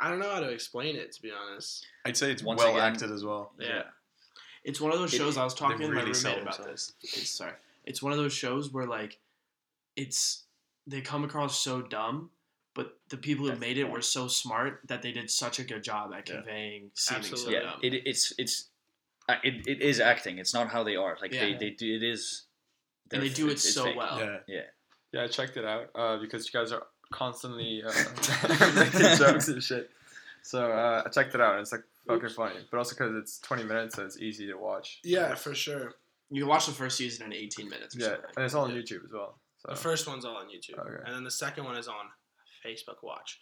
I 0.00 0.08
don't 0.08 0.20
know 0.20 0.30
how 0.30 0.40
to 0.40 0.48
explain 0.50 0.96
it 0.96 1.12
to 1.12 1.22
be 1.22 1.30
honest. 1.30 1.84
I'd 2.04 2.16
say 2.16 2.30
it's 2.32 2.42
Once 2.42 2.58
well 2.60 2.70
again- 2.76 2.92
acted 2.92 3.10
as 3.10 3.24
well. 3.24 3.52
Yeah. 3.58 3.82
It's 4.64 4.80
one 4.80 4.92
of 4.92 4.98
those 4.98 5.12
It- 5.14 5.18
shows 5.18 5.36
I 5.36 5.44
was 5.44 5.54
talking 5.54 5.78
to 5.78 5.88
my 5.88 6.02
roommate 6.02 6.42
about 6.42 6.64
this. 6.64 6.92
It's, 7.02 7.30
sorry, 7.30 7.52
it's 7.84 8.02
one 8.02 8.12
of 8.12 8.18
those 8.18 8.32
shows 8.32 8.70
where 8.72 8.86
like, 8.86 9.18
it's 9.96 10.44
they 10.86 11.00
come 11.00 11.24
across 11.24 11.58
so 11.60 11.82
dumb, 11.82 12.30
but 12.74 12.98
the 13.08 13.16
people 13.16 13.44
who 13.44 13.50
That's 13.50 13.60
made 13.60 13.78
it 13.78 13.82
point. 13.84 13.94
were 13.94 14.02
so 14.02 14.28
smart 14.28 14.80
that 14.86 15.02
they 15.02 15.12
did 15.12 15.30
such 15.30 15.58
a 15.58 15.64
good 15.64 15.82
job 15.84 16.12
at 16.14 16.28
Yeah. 16.28 16.36
conveying 16.36 16.90
seeming 16.94 17.22
so 17.24 17.32
Absolutely. 17.32 17.54
Yeah, 17.54 17.60
dumb. 17.62 17.80
it, 17.82 17.94
it's 18.06 18.32
it's 18.38 18.68
uh, 19.28 19.36
it, 19.44 19.66
it 19.66 19.82
is 19.82 20.00
acting. 20.00 20.38
It's 20.38 20.54
not 20.54 20.68
how 20.70 20.82
they 20.84 20.96
are. 20.96 21.16
Like 21.20 21.32
they, 21.32 21.50
Yeah. 21.50 21.58
they 21.58 21.70
do 21.70 21.96
it 21.96 22.02
is. 22.02 22.44
and 23.12 23.22
they're 23.22 23.28
do 23.28 23.48
it 23.48 23.52
f- 23.54 23.58
so 23.58 23.84
fake. 23.84 23.96
well. 23.96 24.18
Yeah. 24.18 24.38
Yeah. 24.46 24.60
Yeah, 25.12 25.22
I 25.24 25.26
checked 25.28 25.56
it 25.56 25.64
out 25.64 25.88
uh, 25.94 26.18
because 26.18 26.46
you 26.46 26.52
guys 26.58 26.70
are 26.72 26.82
constantly 27.10 27.82
uh, 27.82 27.90
making 28.74 29.16
jokes 29.16 29.48
and 29.48 29.62
shit. 29.62 29.90
So 30.42 30.70
uh, 30.70 31.02
I 31.04 31.08
checked 31.10 31.34
it 31.34 31.40
out 31.40 31.52
and 31.54 31.62
it's 31.62 31.72
like 31.72 31.82
fucking 32.08 32.28
funny, 32.30 32.66
but 32.70 32.78
also 32.78 32.94
because 32.94 33.14
it's 33.16 33.38
20 33.40 33.64
minutes, 33.64 33.96
so 33.96 34.04
it's 34.04 34.18
easy 34.18 34.46
to 34.48 34.54
watch. 34.54 35.00
Yeah, 35.04 35.34
for 35.34 35.54
sure. 35.54 35.94
You 36.30 36.42
can 36.42 36.48
watch 36.48 36.66
the 36.66 36.72
first 36.72 36.96
season 36.98 37.26
in 37.26 37.32
18 37.32 37.68
minutes. 37.68 37.96
Or 37.96 38.00
Yeah, 38.00 38.06
something. 38.08 38.30
and 38.36 38.44
it's 38.44 38.54
all 38.54 38.64
on 38.64 38.74
Yeah. 38.74 38.82
YouTube 38.82 39.04
as 39.04 39.12
well. 39.12 39.38
So 39.58 39.70
The 39.72 39.76
first 39.76 40.06
one's 40.06 40.24
all 40.24 40.36
on 40.36 40.48
YouTube, 40.48 40.78
Okay. 40.78 41.02
and 41.04 41.14
then 41.14 41.24
the 41.24 41.30
second 41.30 41.64
one 41.64 41.76
is 41.76 41.88
on 41.88 42.10
Facebook 42.64 43.02
Watch, 43.02 43.40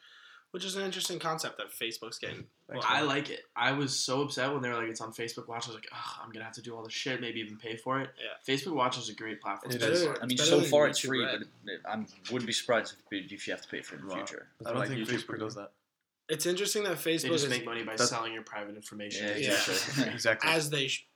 which 0.53 0.65
is 0.65 0.77
an 0.77 0.83
interesting 0.85 1.19
concept 1.19 1.59
that 1.59 1.69
Facebook's 1.73 2.19
getting. 2.19 2.47
Thanks, 2.71 2.87
I 2.89 3.01
man. 3.01 3.07
like 3.09 3.29
it. 3.31 3.45
I 3.55 3.73
was 3.73 3.99
so 3.99 4.23
upset 4.23 4.53
when 4.53 4.63
they 4.63 4.69
were 4.69 4.77
like, 4.77 4.89
"It's 4.89 5.01
on 5.01 5.13
Facebook 5.13 5.47
Watch." 5.49 5.67
I 5.67 5.69
was 5.73 5.75
like, 5.75 5.89
"Ugh, 5.93 6.21
I'm 6.23 6.31
gonna 6.33 6.45
have 6.45 6.55
to 6.55 6.63
do 6.63 6.75
all 6.75 6.83
this 6.85 6.93
shit, 6.93 7.21
maybe 7.21 7.41
even 7.41 7.59
pay 7.59 7.77
for 7.77 8.01
it." 8.01 8.11
Yeah. 8.19 8.31
Facebook 8.55 8.75
Watch 8.75 8.97
is 8.99 9.09
a 9.09 9.15
great 9.15 9.41
platform. 9.43 9.73
It 9.73 9.79
to 9.81 9.91
is. 9.93 10.03
start. 10.03 10.19
I 10.23 10.27
mean, 10.27 10.39
so 10.39 10.63
far 10.63 10.83
than 10.85 10.91
it's 10.91 11.01
free, 11.01 11.25
Red. 11.25 11.45
but 11.65 11.91
I 11.91 11.97
wouldn't 12.33 12.47
be 12.47 12.53
surprised 12.53 12.95
if, 13.11 13.33
if 13.33 13.47
you 13.47 13.53
have 13.53 13.63
to 13.63 13.69
pay 13.69 13.83
for 13.83 13.97
it 13.97 14.01
in 14.01 14.09
the 14.09 14.15
Wow. 14.15 14.25
future. 14.25 14.49
I 14.65 14.71
don't 14.71 14.79
like 14.79 14.89
think 14.89 15.07
YouTube 15.07 15.21
Facebook 15.23 15.39
does 15.41 15.55
that. 15.57 15.73
It's 16.29 16.47
interesting 16.47 16.83
that 16.85 16.93
Facebook 16.99 17.05
They 17.05 17.29
Facebook 17.29 17.33
just 17.33 17.45
is 17.45 17.51
make 17.51 17.65
money 17.65 17.83
by 17.83 17.93
That's- 17.93 18.09
selling 18.11 18.33
your 18.33 18.43
private 18.43 18.75
information. 18.77 19.27
Yeah, 19.29 19.37
Yeah. 19.37 19.53
exactly. 19.55 20.05
exactly. 20.13 20.51
as 20.51 20.71
they. 20.71 20.89
Sh- 20.89 21.07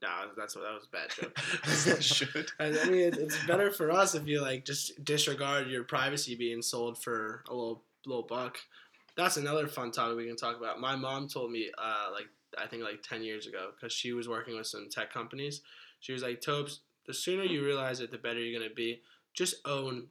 no, 0.00 0.08
that's 0.36 0.54
what 0.54 0.62
that 0.62 0.74
was 0.74 0.86
a 0.86 0.90
bad 0.90 1.10
joke. 1.10 1.36
As 1.66 1.84
they 1.86 2.00
should. 2.00 2.50
I 2.60 2.66
I 2.66 2.84
mean, 2.84 3.00
it, 3.00 3.16
it's 3.18 3.44
better 3.46 3.70
for 3.72 3.90
us 3.90 4.14
if 4.14 4.26
you 4.28 4.40
like 4.40 4.64
just 4.64 5.04
disregard 5.04 5.68
your 5.68 5.82
privacy 5.84 6.36
being 6.36 6.62
sold 6.62 7.02
for 7.02 7.42
a 7.48 7.54
little 7.54 7.84
little 8.06 8.22
buck. 8.22 8.58
That's 9.16 9.36
another 9.36 9.66
fun 9.66 9.90
topic 9.90 10.16
we 10.16 10.26
can 10.26 10.36
talk 10.36 10.56
about. 10.56 10.78
My 10.80 10.94
mom 10.94 11.26
told 11.28 11.50
me, 11.50 11.70
uh, 11.76 12.10
like 12.12 12.28
I 12.56 12.66
think 12.68 12.84
like 12.84 13.02
ten 13.02 13.22
years 13.24 13.48
ago, 13.48 13.70
because 13.74 13.92
she 13.92 14.12
was 14.12 14.28
working 14.28 14.56
with 14.56 14.68
some 14.68 14.88
tech 14.88 15.12
companies. 15.12 15.62
She 15.98 16.12
was 16.12 16.22
like, 16.22 16.40
"Tobes, 16.40 16.80
the 17.06 17.12
sooner 17.14 17.42
you 17.42 17.64
realize 17.64 17.98
it, 18.00 18.12
the 18.12 18.18
better 18.18 18.38
you're 18.38 18.58
gonna 18.60 18.72
be. 18.72 19.02
Just 19.34 19.56
own 19.64 20.06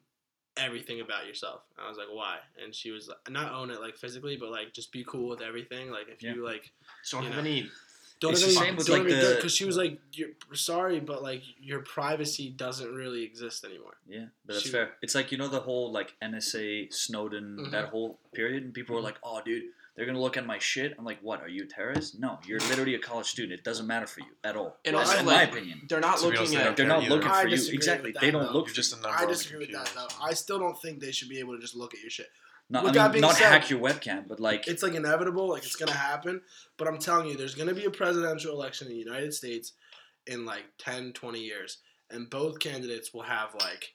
everything 0.59 1.01
about 1.01 1.27
yourself." 1.27 1.61
I 1.77 1.87
was 1.89 1.97
like, 1.97 2.07
"Why?" 2.11 2.39
And 2.61 2.73
she 2.73 2.91
was 2.91 3.07
like, 3.07 3.29
not 3.29 3.51
own 3.53 3.71
it 3.71 3.79
like 3.81 3.95
physically, 3.97 4.35
but 4.37 4.49
like 4.51 4.73
just 4.73 4.91
be 4.91 5.03
cool 5.03 5.29
with 5.29 5.41
everything. 5.41 5.91
Like 5.91 6.07
if 6.09 6.21
Yeah. 6.23 6.33
you 6.33 6.43
like 6.45 6.71
So 7.03 7.17
don't 7.17 7.25
You 7.27 7.33
have 7.33 7.43
know. 7.43 7.49
any. 7.51 7.71
don't 8.19 8.31
It's 8.31 8.41
have 8.41 8.49
any, 8.49 8.57
same 8.57 8.75
with, 8.77 8.87
don't 8.87 9.03
like, 9.05 9.13
have 9.13 9.27
the- 9.29 9.35
because 9.35 9.53
she 9.55 9.63
was 9.65 9.77
like, 9.77 9.99
"You're 10.13 10.29
sorry, 10.53 10.99
but 10.99 11.21
like 11.21 11.43
your 11.59 11.81
privacy 11.81 12.49
doesn't 12.49 12.91
really 12.95 13.21
exist 13.23 13.63
anymore." 13.63 13.97
Yeah, 14.07 14.25
but 14.45 14.53
that's 14.53 14.65
Shoot. 14.65 14.71
fair. 14.71 14.97
It's 15.03 15.13
like 15.13 15.31
you 15.31 15.37
know 15.37 15.47
the 15.47 15.59
whole 15.59 15.91
like 15.91 16.15
NSA 16.21 16.91
Snowden 16.91 17.57
Mhm. 17.67 17.71
that 17.71 17.89
whole 17.89 18.19
period, 18.33 18.63
and 18.63 18.73
people 18.73 18.95
were 18.95 19.01
like, 19.01 19.17
"Oh, 19.23 19.41
dude, 19.45 19.65
they're 19.97 20.05
gonna 20.05 20.21
look 20.21 20.37
at 20.37 20.45
my 20.45 20.59
shit." 20.59 20.95
I'm 20.97 21.03
like, 21.03 21.19
"What? 21.21 21.41
Are 21.41 21.49
you 21.49 21.63
a 21.63 21.65
terrorist? 21.65 22.17
No, 22.19 22.39
you're 22.47 22.59
literally 22.61 22.95
a 22.95 22.99
college 22.99 23.25
student. 23.27 23.59
It 23.59 23.65
doesn't 23.65 23.85
matter 23.87 24.07
for 24.07 24.21
you 24.21 24.27
at 24.45 24.55
all." 24.55 24.79
And 24.85 24.95
That's 24.95 25.09
also, 25.09 25.19
in 25.21 25.25
like, 25.25 25.51
my 25.51 25.57
opinion. 25.57 25.81
They're 25.89 25.99
not 25.99 26.17
To 26.19 26.21
be 26.21 26.25
looking 26.27 26.37
honest, 26.39 26.53
they 26.53 26.59
at. 26.59 26.63
don't 26.63 26.77
They're 26.77 26.87
not 26.87 27.01
either. 27.03 27.15
looking 27.15 27.31
I 27.31 27.41
for 27.41 27.47
you. 27.49 27.55
disagree 27.57 27.75
Exactly. 27.77 28.11
with 28.13 28.21
They 28.21 28.31
don't 28.31 28.43
though. 28.45 28.51
look 28.53 28.67
You're 28.67 28.69
for 28.69 28.75
just 28.75 28.93
a 28.93 28.95
number 29.01 29.09
I 29.09 29.21
on 29.23 29.27
the 29.27 29.33
disagree 29.33 29.57
with 29.59 29.71
that 29.73 29.85
computer. 29.87 30.07
though. 30.19 30.23
I 30.25 30.33
still 30.33 30.59
don't 30.59 30.81
think 30.81 31.01
they 31.01 31.11
should 31.11 31.27
be 31.29 31.39
able 31.39 31.55
to 31.55 31.59
just 31.61 31.75
look 31.75 31.93
at 31.93 31.99
your 31.99 32.09
shit. 32.11 32.29
No, 32.69 32.83
With 32.83 32.91
I 32.91 32.93
that 32.95 33.03
mean, 33.05 33.11
being 33.13 33.21
not 33.21 33.35
said- 33.37 33.49
hack 33.49 33.69
your 33.69 33.79
webcam, 33.79 34.27
but 34.27 34.39
like, 34.39 34.67
It's 34.67 34.83
like 34.83 34.93
inevitable, 34.93 35.47
like 35.49 35.63
it's 35.63 35.75
gonna 35.77 35.91
happen. 35.93 36.41
But 36.77 36.87
I'm 36.89 36.99
telling 36.99 37.27
you, 37.27 37.35
there's 37.37 37.55
gonna 37.55 37.73
be 37.73 37.85
a 37.85 37.89
presidential 37.91 38.53
election 38.53 38.87
in 38.87 38.93
the 38.93 38.99
United 38.99 39.33
States 39.33 39.73
in 40.25 40.45
like 40.45 40.65
10, 40.77 41.13
20 41.13 41.39
years, 41.41 41.77
and 42.09 42.29
both 42.29 42.59
candidates 42.59 43.13
will 43.13 43.21
have 43.23 43.55
like 43.55 43.93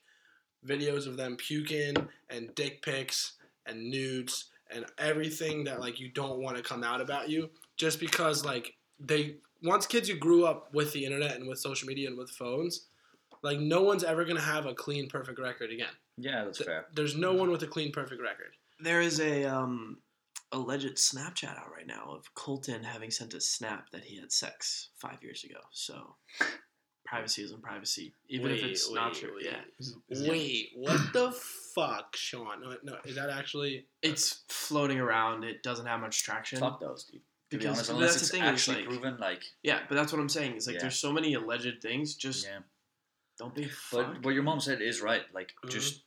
videos 0.67 1.07
of 1.07 1.17
them 1.17 1.37
puking 1.37 2.09
and 2.31 2.55
dick 2.55 2.81
pics 2.83 3.33
and 3.67 3.91
nudes 3.91 4.47
and 4.75 4.87
everything 4.99 5.65
that 5.65 5.81
like 5.81 6.01
you 6.01 6.09
don't 6.09 6.41
want 6.41 6.57
to 6.57 6.63
come 6.63 6.85
out 6.85 7.01
about 7.01 7.29
you, 7.29 7.51
just 7.77 8.01
because 8.01 8.45
like 8.45 8.75
they 8.99 9.37
once 9.63 9.87
kids 9.87 10.09
who 10.09 10.17
grew 10.17 10.45
up 10.47 10.73
with 10.75 10.93
the 10.93 11.05
internet 11.05 11.37
and 11.37 11.49
with 11.49 11.59
social 11.59 11.87
media 11.87 12.09
and 12.09 12.19
with 12.19 12.31
phones, 12.31 12.87
like 13.43 13.59
no 13.59 13.83
one's 13.83 14.05
ever 14.05 14.25
gonna 14.25 14.41
have 14.41 14.67
a 14.67 14.75
clean, 14.75 15.09
perfect 15.09 15.39
record 15.39 15.71
again. 15.71 15.93
yeah, 16.19 16.45
that's 16.45 16.63
fair. 16.63 16.87
There's 16.95 17.17
no 17.17 17.33
one 17.33 17.51
with 17.51 17.63
a 17.63 17.67
clean, 17.67 17.93
perfect 17.93 18.23
record. 18.23 18.55
There 18.81 19.01
is 19.01 19.21
a 19.21 19.45
um, 19.45 19.99
alleged 20.53 20.97
Snapchat 20.97 21.59
out 21.59 21.71
right 21.75 21.87
now 21.87 22.05
of 22.09 22.33
Colton 22.35 22.83
having 22.83 23.11
sent 23.11 23.35
a 23.35 23.41
snap 23.41 23.91
that 23.91 24.05
he 24.05 24.19
had 24.19 24.33
sex 24.33 24.91
five 24.97 25.23
years 25.23 25.45
ago. 25.45 25.61
So 25.71 26.17
privacy 27.12 27.42
isn't 27.42 27.62
privacy, 27.62 28.14
even 28.29 28.51
if 28.51 28.62
Wait, 28.62 28.70
it's 28.70 28.90
not 28.90 29.12
true. 29.14 29.35
wait. 29.37 29.44
Yeah, 29.44 29.61
Is- 29.79 29.96
is 30.09 30.20
it- 30.22 30.31
Wait, 30.31 30.70
what 30.77 31.12
the 31.12 31.31
fuck, 31.75 32.16
Sean? 32.16 32.62
No, 32.62 32.77
no, 32.83 32.98
is 33.05 33.16
that 33.16 33.29
actually? 33.29 33.87
it's 34.01 34.44
floating 34.48 34.98
around. 34.98 35.44
It 35.44 35.62
doesn't 35.62 35.85
have 35.87 36.01
much 36.01 36.22
traction. 36.22 36.59
Fuck 36.59 36.81
those, 36.81 37.05
dude. 37.05 37.20
To 37.51 37.59
be 37.59 37.64
Because 37.64 37.90
honest, 37.90 38.01
that's 38.16 38.20
the 38.31 38.33
thing 38.35 38.42
actually 38.42 38.77
like- 38.79 38.87
proven, 38.88 39.18
like, 39.18 39.42
Yeah, 39.62 39.85
but 39.88 39.94
that's 39.96 40.11
what 40.11 40.20
I'm 40.20 40.31
saying. 40.31 40.57
Is 40.57 40.66
like 40.66 40.77
Yeah. 40.77 40.83
there's 40.83 40.98
so 40.98 41.12
many 41.12 41.35
alleged 41.35 41.83
things. 41.83 42.14
Just 42.14 42.46
yeah. 42.46 42.61
don't 43.38 43.55
be. 43.55 43.70
But 43.90 44.22
what 44.25 44.33
your 44.33 44.42
mom 44.42 44.61
said 44.61 44.81
is 44.81 45.03
right. 45.03 45.25
Like, 45.35 45.53
Mhm. 45.64 45.70
just 45.70 46.05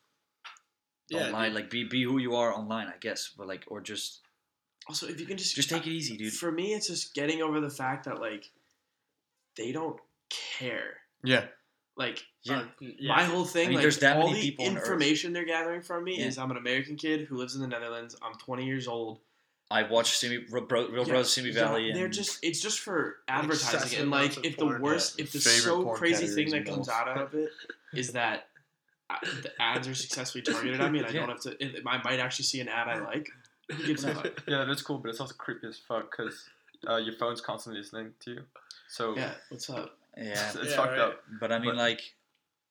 Yeah, 1.10 1.28
online, 1.28 1.52
dude. 1.52 1.56
like, 1.62 1.70
be 1.70 1.84
be 1.84 2.02
who 2.04 2.18
you 2.18 2.36
are 2.36 2.52
online, 2.52 2.88
I 2.88 2.98
guess. 2.98 3.30
But 3.38 3.46
like, 3.48 3.64
or 3.68 3.80
just 3.80 4.22
also, 4.88 5.08
if 5.08 5.20
you 5.20 5.28
can 5.28 5.38
just 5.38 5.56
just 5.56 5.70
take 5.70 5.86
it 5.86 5.92
easy, 5.92 6.18
dude. 6.18 6.34
For 6.34 6.52
me, 6.52 6.74
it's 6.74 6.88
just 6.88 7.14
getting 7.14 7.44
over 7.44 7.60
the 7.62 7.70
fact 7.70 8.06
that 8.06 8.20
like 8.20 8.52
they 9.56 9.72
don't 9.72 10.00
care. 10.30 10.98
Yeah. 11.24 11.46
Like 11.98 12.24
Yeah. 12.44 12.60
uh, 12.60 12.66
Yeah. 12.80 13.16
my 13.16 13.24
whole 13.24 13.46
thing, 13.46 13.68
I 13.68 13.70
mean, 13.70 13.76
like 13.78 13.84
there's 13.84 14.00
that 14.00 14.18
all 14.18 14.28
many 14.28 14.42
the 14.42 14.52
people 14.52 14.66
on 14.66 14.72
information 14.78 15.34
they're 15.34 15.46
gathering 15.46 15.82
from 15.82 16.04
me 16.04 16.20
Yeah. 16.20 16.26
is 16.26 16.38
I'm 16.38 16.52
an 16.52 16.58
American 16.58 16.96
kid 16.98 17.28
who 17.28 17.38
lives 17.38 17.56
in 17.56 17.62
the 17.62 17.68
Netherlands. 17.68 18.16
I'm 18.22 18.34
20 18.36 18.66
years 18.66 18.88
old. 18.88 19.20
I 19.72 19.84
watched 19.84 20.18
Simi, 20.18 20.46
Real, 20.52 20.66
Bro, 20.66 20.90
Real 20.90 21.00
Yeah, 21.00 21.14
Brothers 21.14 21.34
Simi 21.34 21.50
yeah, 21.50 21.68
Valley. 21.68 21.92
they're 21.94 22.08
just 22.08 22.38
it's 22.44 22.62
just 22.62 22.80
for 22.80 23.18
advertising 23.28 24.00
and 24.00 24.12
like 24.12 24.46
if 24.46 24.58
the 24.58 24.66
worst 24.80 25.20
if 25.20 25.32
the 25.32 25.40
so 25.40 25.86
crazy 25.94 26.28
thing 26.28 26.52
that 26.52 26.66
comes 26.66 26.88
out 26.88 27.08
of 27.08 27.34
it 27.34 27.50
is 27.94 28.12
that 28.12 28.50
uh, 29.10 29.16
the 29.42 29.52
ads 29.60 29.88
are 29.88 29.96
successfully 29.96 30.44
targeted 30.44 30.80
at 30.82 30.92
me 30.92 31.00
and 31.00 31.08
I 31.08 31.12
Yeah. 31.14 31.20
don't 31.22 31.30
have 31.30 31.42
to 31.42 31.64
it, 31.64 31.82
I 31.86 31.98
might 32.04 32.20
actually 32.20 32.46
see 32.46 32.60
an 32.60 32.68
ad 32.68 32.88
I 32.88 33.00
like. 33.00 33.30
Who 33.72 33.84
gives 33.88 34.04
a 34.04 34.14
fuck? 34.16 34.44
Yeah, 34.48 34.66
that's 34.66 34.84
cool, 34.84 35.00
but 35.00 35.10
it's 35.10 35.20
also 35.20 35.34
creepy 35.34 35.66
as 35.68 35.80
fuck 35.80 36.12
because 36.12 36.48
uh, 36.88 36.98
your 36.98 37.16
phone's 37.16 37.42
constantly 37.42 37.82
listening 37.82 38.14
to 38.20 38.32
you. 38.32 38.42
So 38.88 39.16
Yeah, 39.16 39.32
what's 39.50 39.68
up? 39.72 39.98
Yeah, 40.18 40.24
it's, 40.48 40.56
it's 40.62 40.70
Yeah, 40.72 40.76
fucked 40.78 40.92
right. 40.92 41.00
up. 41.00 41.22
but 41.40 41.52
I 41.52 41.60
mean, 41.60 41.72
But- 41.72 41.78
like, 41.78 42.02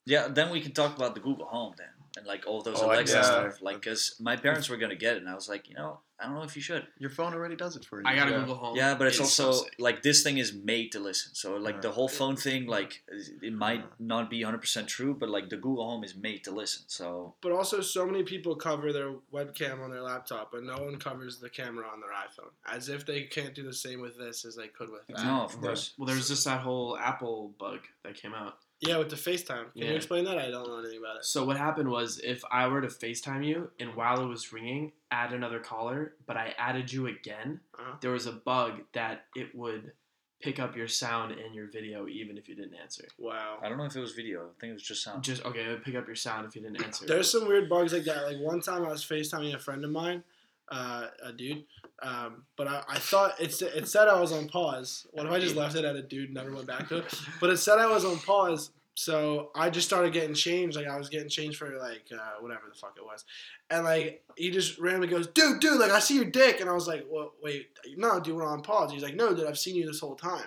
yeah. 0.07 0.28
Then 0.28 0.50
we 0.50 0.61
can 0.61 0.72
talk 0.72 0.96
about 0.96 1.14
the 1.14 1.20
Google 1.20 1.46
Home 1.46 1.74
then, 1.76 1.88
and 2.16 2.27
like 2.27 2.46
all 2.46 2.62
those 2.62 2.81
Oh, 2.81 2.87
Alexa 2.87 3.14
guess. 3.14 3.27
stuff. 3.27 3.62
Like, 3.62 3.83
cause 3.83 4.16
my 4.20 4.37
parents 4.37 4.68
were 4.68 4.77
gonna 4.77 4.94
get 4.94 5.16
it, 5.16 5.22
and 5.22 5.29
I 5.29 5.35
was 5.35 5.48
like, 5.48 5.68
you 5.68 5.74
know, 5.74 6.00
I 6.20 6.27
don't 6.27 6.35
know 6.35 6.42
if 6.44 6.55
you 6.55 6.62
should. 6.62 6.87
Your 6.98 7.11
phone 7.11 7.35
already 7.35 7.57
does 7.57 7.74
it 7.74 7.85
for 7.85 8.00
you. 8.00 8.07
I 8.07 8.14
got 8.14 8.29
a 8.29 8.31
Yeah. 8.31 8.38
Google 8.40 8.55
Home. 8.55 8.77
Yeah, 8.77 8.94
but 8.94 9.09
it's, 9.09 9.16
so 9.16 9.24
also 9.24 9.64
sick. 9.64 9.74
like 9.81 10.03
this 10.03 10.22
thing 10.22 10.38
is 10.38 10.53
made 10.53 10.92
to 10.92 11.00
listen. 11.00 11.35
So 11.35 11.57
like 11.57 11.83
the 11.83 11.88
uh-huh. 11.88 11.94
whole 11.96 12.09
phone 12.09 12.37
thing, 12.37 12.66
like 12.66 13.03
it 13.42 13.53
might 13.53 13.81
Yeah. 13.81 13.87
not 13.98 14.31
be 14.31 14.42
hundred 14.42 14.59
percent 14.61 14.87
true, 14.88 15.14
but 15.14 15.29
like 15.29 15.48
the 15.48 15.57
Google 15.57 15.85
Home 15.90 16.05
is 16.05 16.14
made 16.14 16.44
to 16.44 16.53
listen. 16.53 16.85
So 16.87 17.35
But 17.40 17.50
also, 17.50 17.81
so 17.81 18.07
many 18.07 18.22
people 18.22 18.55
cover 18.55 18.92
their 18.92 19.12
webcam 19.33 19.83
on 19.83 19.90
their 19.90 20.03
laptop, 20.03 20.53
but 20.53 20.62
no 20.62 20.79
one 20.85 20.98
covers 20.98 21.40
the 21.40 21.50
camera 21.50 21.87
on 21.92 22.00
their 22.00 22.11
iPhone, 22.11 22.50
as 22.64 22.88
if 22.88 23.05
they 23.05 23.24
can't 23.24 23.55
do 23.55 23.64
the 23.64 23.72
same 23.74 24.00
with 24.00 24.16
this 24.16 24.44
as 24.44 24.55
they 24.55 24.68
could 24.68 24.90
with 24.90 25.07
that. 25.09 25.24
no, 25.24 25.42
of 25.42 25.55
Yeah. 25.55 25.61
course. 25.61 25.94
Well, 25.98 26.07
there 26.07 26.16
was 26.16 26.29
just 26.29 26.44
that 26.44 26.61
whole 26.61 26.96
Apple 26.96 27.55
bug 27.59 27.81
that 28.05 28.14
came 28.14 28.35
out. 28.35 28.59
Yeah, 28.86 28.98
with 28.98 29.10
the 29.10 29.16
FaceTime. 29.16 29.72
Can 29.72 29.82
Yeah. 29.82 29.90
you 29.90 29.96
explain 29.96 30.24
that? 30.24 30.38
I 30.38 30.50
don't 30.50 30.66
know 30.68 30.78
anything 30.78 30.98
about 30.98 31.16
it. 31.18 31.24
So 31.24 31.44
what 31.44 31.56
happened 31.56 31.88
was, 31.90 32.18
if 32.18 32.42
I 32.50 32.66
were 32.68 32.80
to 32.80 32.88
FaceTime 32.88 33.46
you 33.46 33.70
and 33.80 33.94
while 33.94 34.20
it 34.22 34.26
was 34.26 34.52
ringing, 34.52 34.92
add 35.10 35.32
another 35.32 35.60
caller, 35.60 36.14
but 36.26 36.36
I 36.36 36.54
added 36.58 36.92
you 36.92 37.06
again, 37.06 37.60
Uh-huh. 37.78 37.96
there 38.00 38.10
was 38.10 38.26
a 38.26 38.32
bug 38.32 38.82
that 38.92 39.26
it 39.34 39.54
would 39.54 39.92
pick 40.40 40.58
up 40.60 40.76
your 40.76 40.88
sound 40.88 41.32
and 41.32 41.54
your 41.54 41.66
video 41.68 42.06
even 42.06 42.36
if 42.36 42.48
you 42.48 42.54
didn't 42.54 42.74
answer. 42.74 43.08
Wow. 43.16 43.58
I 43.62 43.68
don't 43.70 43.78
know 43.78 43.84
if 43.86 43.96
it 43.96 44.00
was 44.00 44.12
video. 44.12 44.50
I 44.50 44.60
think 44.60 44.70
it 44.70 44.74
was 44.74 44.82
just 44.82 45.02
sound. 45.02 45.24
Just 45.24 45.42
okay, 45.44 45.64
it 45.64 45.68
would 45.68 45.84
pick 45.84 45.94
up 45.94 46.06
your 46.06 46.16
sound 46.16 46.46
if 46.46 46.54
you 46.54 46.60
didn't 46.60 46.82
answer. 46.84 47.06
There's 47.06 47.30
some 47.30 47.46
weird 47.48 47.68
bugs 47.68 47.94
like 47.94 48.04
that. 48.04 48.24
Like 48.26 48.38
one 48.40 48.60
time 48.60 48.84
I 48.84 48.90
was 48.90 49.02
FaceTiming 49.04 49.54
a 49.54 49.58
friend 49.58 49.82
of 49.84 49.90
mine, 49.90 50.22
uh, 50.68 51.08
a 51.22 51.32
dude, 51.32 51.64
um, 52.02 52.44
but 52.57 52.66
I, 52.66 52.83
I 52.88 52.98
thought 52.98 53.40
it, 53.40 53.61
it 53.62 53.88
said 53.88 54.09
I 54.09 54.20
was 54.20 54.33
on 54.33 54.48
pause. 54.48 55.07
What 55.12 55.26
if 55.26 55.33
I 55.33 55.40
just 55.40 55.57
left 55.57 55.76
it 55.76 55.85
at 55.85 55.96
a 55.96 56.02
dude 56.02 56.26
and 56.26 56.35
never 56.35 56.52
went 56.52 56.66
back 56.66 56.88
to 56.88 56.98
it? 56.98 57.14
But 57.40 57.50
it 57.50 57.59
said 57.59 57.78
I 57.78 57.87
was 57.87 58.04
on 58.04 58.18
pause. 58.18 58.70
So 58.96 59.50
I 59.57 59.70
just 59.70 59.88
started 59.88 60.12
getting 60.12 60.35
changed. 60.35 60.76
Like 60.76 60.87
I 60.87 60.96
was 60.96 61.09
getting 61.09 61.28
changed 61.28 61.59
for 61.59 61.76
like 61.78 62.07
uh, 62.12 62.40
whatever 62.40 62.62
the 62.68 62.78
fuck 62.78 62.94
it 62.96 63.04
was, 63.04 63.24
and 63.68 63.85
like 63.85 64.22
he 64.37 64.50
just 64.50 64.78
randomly 64.78 65.09
goes, 65.09 65.26
"Dude, 65.26 65.61
dude, 65.61 65.80
like 65.80 65.90
I 65.90 65.98
see 65.98 66.14
your 66.14 66.26
dick," 66.26 66.61
and 66.61 66.70
I 66.70 66.74
was 66.74 66.87
like, 66.87 67.04
"Well, 67.11 67.33
wait, 67.42 67.70
no, 67.96 68.20
dude, 68.20 68.37
we're 68.37 68.46
on 68.46 68.62
pause." 68.62 68.92
He's 68.92 69.02
like, 69.02 69.16
"No, 69.16 69.35
dude, 69.35 69.48
I've 69.48 69.59
seen 69.59 69.74
you 69.74 69.85
this 69.85 69.98
whole 69.98 70.14
time." 70.14 70.46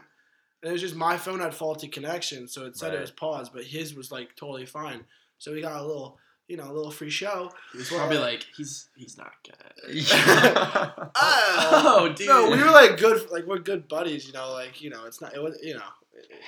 And 0.61 0.69
it 0.69 0.71
was 0.71 0.81
just 0.81 0.95
my 0.95 1.17
phone 1.17 1.41
had 1.41 1.53
faulty 1.53 1.87
connection, 1.89 2.47
so 2.47 2.65
it 2.65 2.77
said 2.77 2.93
it 2.93 3.01
was 3.01 3.11
paused, 3.11 3.51
but 3.53 3.65
his 3.65 3.93
was 3.93 4.11
like 4.11 4.35
totally 4.35 4.65
fine. 4.65 5.03
So 5.39 5.51
we 5.51 5.61
got 5.61 5.79
a 5.79 5.85
little, 5.85 6.17
you 6.47 6.57
know, 6.57 6.65
a 6.69 6.73
little 6.73 6.91
free 6.91 7.09
show. 7.09 7.51
He 7.71 7.79
was 7.79 7.89
probably 7.89 8.17
like, 8.17 8.45
he's 8.55 8.89
he's 8.95 9.17
not 9.17 9.31
good. 9.43 10.05
Oh, 11.19 11.97
Oh, 11.99 12.13
dude. 12.13 12.27
No, 12.27 12.49
we 12.51 12.57
were 12.61 12.71
like 12.71 12.97
good, 12.97 13.29
like 13.31 13.45
we're 13.45 13.59
good 13.59 13.87
buddies, 13.87 14.27
you 14.27 14.33
know. 14.33 14.51
Like 14.51 14.81
you 14.81 14.89
know, 14.89 15.05
it's 15.05 15.21
not, 15.21 15.35
it 15.35 15.41
was, 15.41 15.57
you 15.61 15.73
know. 15.73 15.81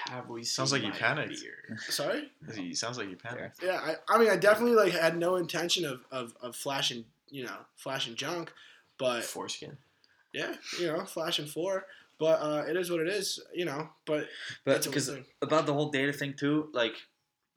Have 0.09 0.29
we 0.29 0.43
Sounds 0.43 0.71
like 0.71 0.81
you 0.81 0.89
my 0.89 0.95
panicked. 0.95 1.39
beer? 1.41 1.77
Sorry. 1.89 2.31
He 2.55 2.73
sounds 2.73 2.97
like 2.97 3.07
you 3.09 3.15
panicked. 3.15 3.61
Yeah, 3.63 3.79
I, 3.83 3.95
I 4.15 4.17
mean, 4.17 4.29
I 4.29 4.35
definitely 4.35 4.75
like 4.75 4.93
had 4.93 5.17
no 5.17 5.35
intention 5.35 5.85
of, 5.85 6.01
of, 6.11 6.33
of 6.41 6.55
flashing, 6.55 7.05
you 7.29 7.43
know, 7.43 7.55
flashing 7.75 8.15
junk, 8.15 8.51
but 8.97 9.23
Foreskin. 9.23 9.77
yeah, 10.33 10.55
you 10.79 10.87
know, 10.87 11.05
flashing 11.05 11.45
four. 11.45 11.85
But 12.17 12.41
uh, 12.41 12.63
it 12.67 12.75
is 12.77 12.89
what 12.91 12.99
it 12.99 13.07
is, 13.09 13.39
you 13.53 13.65
know. 13.65 13.89
But 14.05 14.27
But 14.65 14.83
because 14.83 15.09
about 15.41 15.65
the 15.67 15.73
whole 15.73 15.89
data 15.91 16.11
thing 16.13 16.33
too, 16.37 16.69
like 16.73 16.95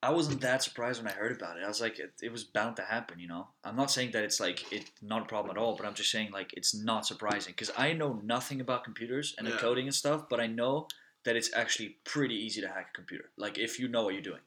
I 0.05 0.11
wasn't 0.11 0.41
that 0.41 0.63
surprised 0.65 1.01
when 1.03 1.13
I 1.13 1.15
heard 1.17 1.31
about 1.31 1.57
it. 1.59 1.65
I 1.65 1.69
was 1.69 1.81
like, 1.81 1.99
it, 2.01 2.13
it 2.21 2.33
was 2.33 2.43
bound 2.43 2.75
to 2.77 2.83
happen, 2.83 3.21
you 3.21 3.29
know. 3.29 3.47
I'm 3.63 3.77
not 3.77 3.91
saying 3.91 4.11
that 4.13 4.25
it's 4.25 4.41
like 4.41 4.73
it's 4.73 4.91
not 5.01 5.23
a 5.23 5.27
problem 5.27 5.57
at 5.57 5.61
all, 5.63 5.77
but 5.77 5.87
I'm 5.87 5.95
just 5.95 6.11
saying 6.11 6.33
like 6.33 6.53
it's 6.57 6.75
not 6.75 7.07
surprising 7.07 7.53
because 7.53 7.71
I 7.77 7.93
know 7.93 8.21
nothing 8.25 8.61
about 8.61 8.83
computers 8.83 9.35
and 9.39 9.47
the 9.47 9.53
Yeah. 9.53 9.59
coding 9.59 9.87
and 9.87 9.95
stuff, 9.95 10.29
but 10.29 10.41
I 10.41 10.49
know 10.49 10.89
that 11.25 11.37
it's 11.37 11.51
actually 11.55 11.99
pretty 12.05 12.35
easy 12.35 12.61
to 12.63 12.67
hack 12.69 12.89
a 12.93 12.97
computer. 12.97 13.31
Like 13.37 13.59
if 13.59 13.79
you 13.79 13.87
know 13.87 14.03
what 14.03 14.15
you're 14.15 14.23
doing, 14.23 14.41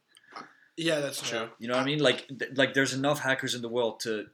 yeah, 0.76 1.00
that's 1.00 1.22
true. 1.22 1.48
you 1.58 1.70
know 1.70 1.76
what 1.76 1.84
I 1.84 1.86
mean? 1.86 2.00
Like 2.00 2.28
th- 2.28 2.52
like 2.56 2.74
there's 2.74 2.94
enough 2.94 3.22
hackers 3.22 3.56
in 3.56 3.62
the 3.62 3.70
world 3.70 4.02
to 4.02 4.26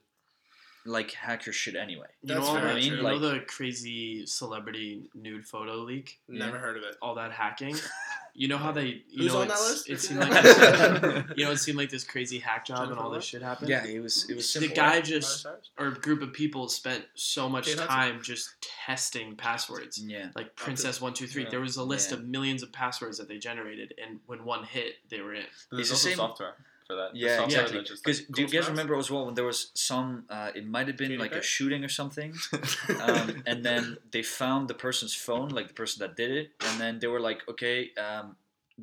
like 0.88 1.12
hack 1.12 1.46
your 1.46 1.54
shit 1.54 1.76
anyway. 1.76 2.08
You 2.24 2.34
That's 2.34 2.48
know, 2.48 2.54
very 2.56 2.68
all 2.70 2.74
the- 2.74 2.82
true. 2.82 2.90
you 2.98 3.04
know 3.04 3.10
Like- 3.16 3.22
the 3.22 3.40
crazy 3.46 4.26
celebrity 4.26 5.08
nude 5.14 5.46
photo 5.46 5.76
leak? 5.76 6.20
Never 6.28 6.58
heard 6.58 6.78
of 6.78 6.84
it. 6.84 6.96
All 7.00 7.14
that 7.16 7.32
hacking. 7.32 7.76
You 8.34 8.48
know 8.48 8.58
how 8.58 8.72
they? 8.72 9.04
You 9.10 9.24
Who's 9.24 9.34
know 9.34 9.42
on 9.42 9.48
that 9.50 9.60
list? 9.60 9.90
It 9.90 10.00
seemed 10.00 10.20
like 10.22 10.32
this, 10.44 11.24
you 11.38 11.46
know 11.46 11.52
it 11.52 11.58
seemed 11.58 11.78
like 11.78 11.90
this 11.90 12.04
crazy 12.04 12.40
hack 12.40 12.66
job 12.66 12.90
and 12.90 12.98
all 12.98 13.10
this 13.10 13.10
Lawrence? 13.12 13.26
shit 13.26 13.42
happened. 13.42 13.70
Yeah, 13.70 13.86
it 13.86 14.00
was 14.02 14.30
it 14.30 14.36
was 14.36 14.54
the 14.54 14.68
guy 14.68 15.02
just 15.02 15.46
or 15.78 15.88
a 15.88 15.94
group 15.94 16.22
of 16.22 16.32
people 16.34 16.68
spent 16.70 17.06
so 17.16 17.50
much 17.50 17.66
Kate 17.66 17.78
Hudson? 17.80 17.88
time 17.96 18.20
just 18.24 18.50
testing 18.86 19.36
passwords. 19.36 19.98
yeah. 20.04 20.28
Like 20.36 20.56
Princess 20.56 21.02
One 21.02 21.14
Two 21.14 21.28
Three, 21.28 21.44
Yeah. 21.44 21.50
there 21.50 21.62
was 21.62 21.78
a 21.78 21.84
list 21.84 22.12
Yeah. 22.12 22.18
of 22.18 22.26
millions 22.26 22.64
of 22.64 22.72
passwords 22.72 23.18
that 23.18 23.28
they 23.28 23.38
generated, 23.38 23.94
and 24.04 24.20
when 24.26 24.46
one 24.46 24.64
hit, 24.64 24.96
they 25.10 25.22
were 25.22 25.34
in. 25.34 25.44
But 25.70 25.76
there's 25.78 25.90
the 25.90 25.96
also 25.96 26.08
same- 26.10 26.18
software 26.18 26.56
for 26.92 26.96
that. 27.02 27.16
Yeah, 27.16 27.38
software 27.38 27.62
exactly. 27.66 27.80
Because 28.04 28.20
like, 28.20 28.28
do 28.36 28.42
you 28.42 28.48
guys 28.48 28.54
Maps? 28.54 28.70
remember 28.70 28.96
as 28.98 29.10
well 29.12 29.26
when 29.26 29.36
there 29.36 29.46
was 29.46 29.72
some? 29.74 30.26
Uh, 30.30 30.52
it 30.54 30.66
might 30.68 30.88
have 30.88 30.98
been 30.98 31.18
like 31.18 31.34
a 31.34 31.42
shooting 31.42 31.84
or 31.84 31.90
something, 31.90 32.34
um, 33.02 33.44
and 33.46 33.64
then 33.64 33.98
they 34.12 34.24
found 34.24 34.68
the 34.68 34.74
person's 34.74 35.14
phone, 35.14 35.50
like 35.50 35.68
the 35.68 35.74
person 35.74 36.00
that 36.02 36.16
did 36.16 36.32
it, 36.32 36.52
and 36.68 36.80
then 36.82 37.00
they 37.00 37.08
were 37.08 37.20
like, 37.30 37.40
okay, 37.50 37.92
um, 37.98 38.36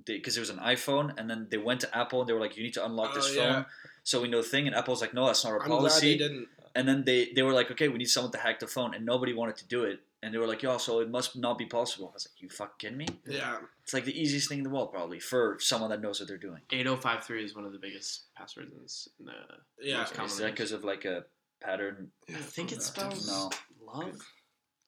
because 0.05 0.37
it 0.37 0.41
was 0.41 0.51
an 0.51 0.59
iPhone, 0.59 1.13
and 1.19 1.29
then 1.31 1.47
they 1.51 1.59
went 1.59 1.81
to 1.85 1.97
Apple 1.97 2.21
and 2.21 2.29
they 2.29 2.33
were 2.33 2.41
like, 2.41 2.57
you 2.57 2.63
need 2.63 2.75
to 2.75 2.85
unlock 2.85 3.15
this 3.15 3.31
Oh, 3.33 3.35
phone. 3.37 3.53
yeah. 3.53 3.65
So 4.05 4.23
we 4.23 4.29
know 4.29 4.43
the 4.43 4.49
thing, 4.49 4.67
and 4.67 4.75
Apple's 4.77 5.01
like, 5.03 5.13
no, 5.15 5.27
that's 5.27 5.45
not 5.45 5.53
our 5.53 5.61
I'm 5.63 5.69
glad 5.69 5.79
they 5.79 5.89
policy. 5.89 6.19
didn't. 6.19 6.49
And 6.75 6.87
then 6.89 7.05
they, 7.05 7.31
they 7.35 7.43
were 7.43 7.53
like, 7.53 7.71
okay, 7.73 7.89
we 7.89 7.99
need 7.99 8.09
someone 8.09 8.31
to 8.33 8.39
hack 8.39 8.61
the 8.61 8.67
phone, 8.69 8.95
and 8.95 9.05
nobody 9.05 9.33
wanted 9.35 9.57
to 9.57 9.67
do 9.67 9.85
it. 9.85 10.01
And 10.23 10.35
they 10.35 10.39
were 10.39 10.49
like, 10.49 10.63
yo, 10.65 10.79
so 10.79 10.99
it 10.99 11.09
must 11.09 11.37
not 11.37 11.59
be 11.59 11.67
possible. 11.67 12.09
I 12.11 12.15
was 12.15 12.27
like, 12.29 12.43
you 12.43 12.49
fucking 12.49 12.75
kidding 12.79 12.99
me? 12.99 13.07
Yeah. 13.25 13.59
It's 13.85 13.95
like 13.95 14.05
the 14.05 14.21
easiest 14.21 14.49
thing 14.49 14.59
in 14.59 14.65
the 14.65 14.71
world, 14.71 14.91
probably, 14.93 15.21
for 15.21 15.59
someone 15.61 15.91
that 15.91 16.01
knows 16.01 16.19
what 16.19 16.29
they're 16.29 16.37
doing. 16.39 16.61
Eight 16.73 16.83
zero 16.87 16.97
five 16.97 17.23
three 17.25 17.45
is 17.45 17.55
one 17.55 17.65
of 17.65 17.73
the 17.73 17.79
biggest 17.79 18.25
passwords 18.37 18.73
in, 18.73 18.83
this, 18.83 19.09
in 19.21 19.27
the. 19.27 19.33
Yeah. 19.81 19.99
Most 19.99 20.15
common 20.15 20.31
Is 20.31 20.39
that 20.39 20.51
because 20.51 20.73
of 20.73 20.83
like 20.83 21.05
a 21.05 21.25
pattern? 21.63 22.11
I 22.29 22.33
think 22.33 22.73
it 22.73 22.83
spells 22.83 23.29
No. 23.29 23.51
love. 23.87 24.19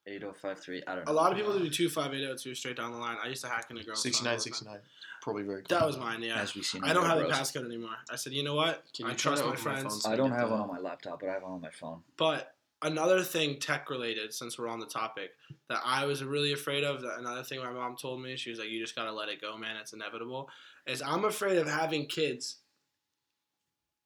8053, 0.07 0.83
I 0.87 0.95
don't 0.95 1.07
know. 1.07 1.13
A 1.13 1.15
lot 1.15 1.31
of 1.31 1.37
people 1.39 1.57
do 1.59 1.69
two 1.71 1.89
five 1.89 2.13
eight 2.15 2.21
zero 2.21 2.35
two 2.37 2.55
straight 2.55 2.77
down 2.77 2.91
the 2.91 2.99
line. 2.99 3.17
I 3.23 3.29
used 3.29 3.43
to 3.43 3.49
hack 3.49 3.67
into 3.71 3.85
girls. 3.85 4.03
phone 4.03 4.11
all 4.11 4.39
69, 4.39 4.41
69. 4.41 4.79
Probably 5.23 5.43
very 5.43 5.59
good. 5.63 5.69
That 5.69 5.87
was 5.87 5.99
mine. 5.99 6.23
Yeah. 6.23 6.41
As 6.41 6.55
we 6.55 6.63
see 6.63 6.81
I 6.83 6.93
don't 6.95 7.05
have 7.07 7.19
a 7.19 7.25
bros. 7.25 7.33
passcode 7.35 7.67
anymore. 7.67 7.91
I 8.11 8.17
said, 8.17 8.33
you 8.33 8.43
know 8.43 8.55
what? 8.55 8.83
Can 8.97 9.07
I 9.07 9.11
you 9.11 9.15
try 9.17 9.35
trust 9.37 9.43
to 9.43 9.49
my 9.49 9.53
open 9.55 9.65
my 9.65 9.71
friends. 9.81 10.03
phone? 10.03 10.13
I 10.13 10.17
don't 10.17 10.31
Get 10.31 10.39
have 10.41 10.49
the- 10.49 10.55
one 10.55 10.63
on 10.63 10.69
my 10.69 10.79
laptop, 10.81 11.21
but 11.21 11.29
I 11.29 11.35
have 11.35 11.43
one 11.43 11.53
on 11.53 11.61
my 11.61 11.71
phone. 11.71 12.01
But 12.17 12.55
another 12.83 13.23
thing 13.23 13.59
tech 13.59 13.91
related, 13.91 14.33
since 14.33 14.59
we're 14.59 14.69
on 14.69 14.81
the 14.81 14.87
topic, 14.87 15.31
that 15.69 15.81
I 15.85 16.07
was 16.07 16.25
really 16.25 16.53
afraid 16.53 16.85
of, 16.85 17.03
that 17.03 17.19
another 17.19 17.43
thing 17.43 17.61
my 17.61 17.71
mom 17.71 17.97
told 17.97 18.23
me, 18.23 18.37
she 18.37 18.51
was 18.51 18.59
like, 18.59 18.71
you 18.71 18.81
just 18.81 18.97
gotta 18.97 19.13
let 19.13 19.29
it 19.29 19.41
go, 19.41 19.57
man. 19.57 19.77
It's 19.81 19.93
inevitable. 19.93 20.49
Is 20.87 21.03
I'm 21.03 21.25
afraid 21.25 21.59
of 21.59 21.67
having 21.67 22.07
kids. 22.07 22.57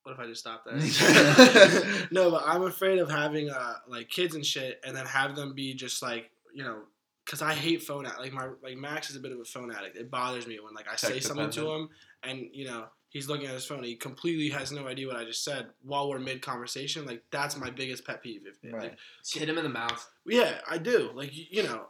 What 0.02 0.12
if 0.12 0.18
I 0.18 0.26
just 0.26 0.40
stop 0.40 0.64
that 0.66 2.08
no, 2.10 2.30
but 2.30 2.42
I'm 2.44 2.62
afraid 2.62 2.98
of 2.98 3.10
having 3.10 3.48
uh 3.48 3.74
like 3.88 4.10
kids 4.10 4.34
and 4.34 4.44
shit, 4.44 4.80
and 4.84 4.94
then 4.96 5.06
have 5.06 5.34
them 5.34 5.54
be 5.54 5.74
just 5.74 6.02
like 6.02 6.30
you 6.52 6.62
know, 6.62 6.80
because 7.24 7.40
I 7.40 7.54
hate 7.54 7.82
phone 7.82 8.04
ad- 8.06 8.18
like 8.18 8.32
my 8.32 8.48
like 8.62 8.76
Max 8.76 9.08
is 9.08 9.16
a 9.16 9.20
bit 9.20 9.32
of 9.32 9.38
a 9.38 9.44
phone 9.44 9.72
addict. 9.72 9.96
It 9.96 10.10
bothers 10.10 10.46
me 10.46 10.58
when 10.60 10.74
like 10.74 10.88
I 10.92 10.96
say 10.96 11.14
Tech 11.14 11.22
something 11.22 11.50
to 11.50 11.70
him, 11.70 11.88
and 12.22 12.48
you 12.52 12.66
know 12.66 12.84
he's 13.14 13.28
looking 13.28 13.46
at 13.46 13.54
his 13.54 13.64
phone. 13.64 13.82
He 13.82 13.94
completely 13.94 14.50
has 14.50 14.70
no 14.72 14.86
idea 14.86 15.06
what 15.06 15.16
I 15.16 15.24
just 15.24 15.42
said 15.42 15.68
while 15.82 16.10
we're 16.10 16.18
mid 16.18 16.42
conversation. 16.42 17.06
Like 17.06 17.22
that's 17.30 17.56
my 17.56 17.70
biggest 17.70 18.04
pet 18.06 18.22
peeve. 18.22 18.42
If, 18.46 18.58
Right. 18.70 18.82
like, 18.82 18.96
Just 19.22 19.38
hit 19.38 19.48
him 19.48 19.56
in 19.56 19.64
the 19.64 19.70
mouth. 19.70 20.06
yeah, 20.26 20.58
I 20.68 20.76
do. 20.76 21.10
Like 21.14 21.30
you 21.32 21.62
know, 21.62 21.86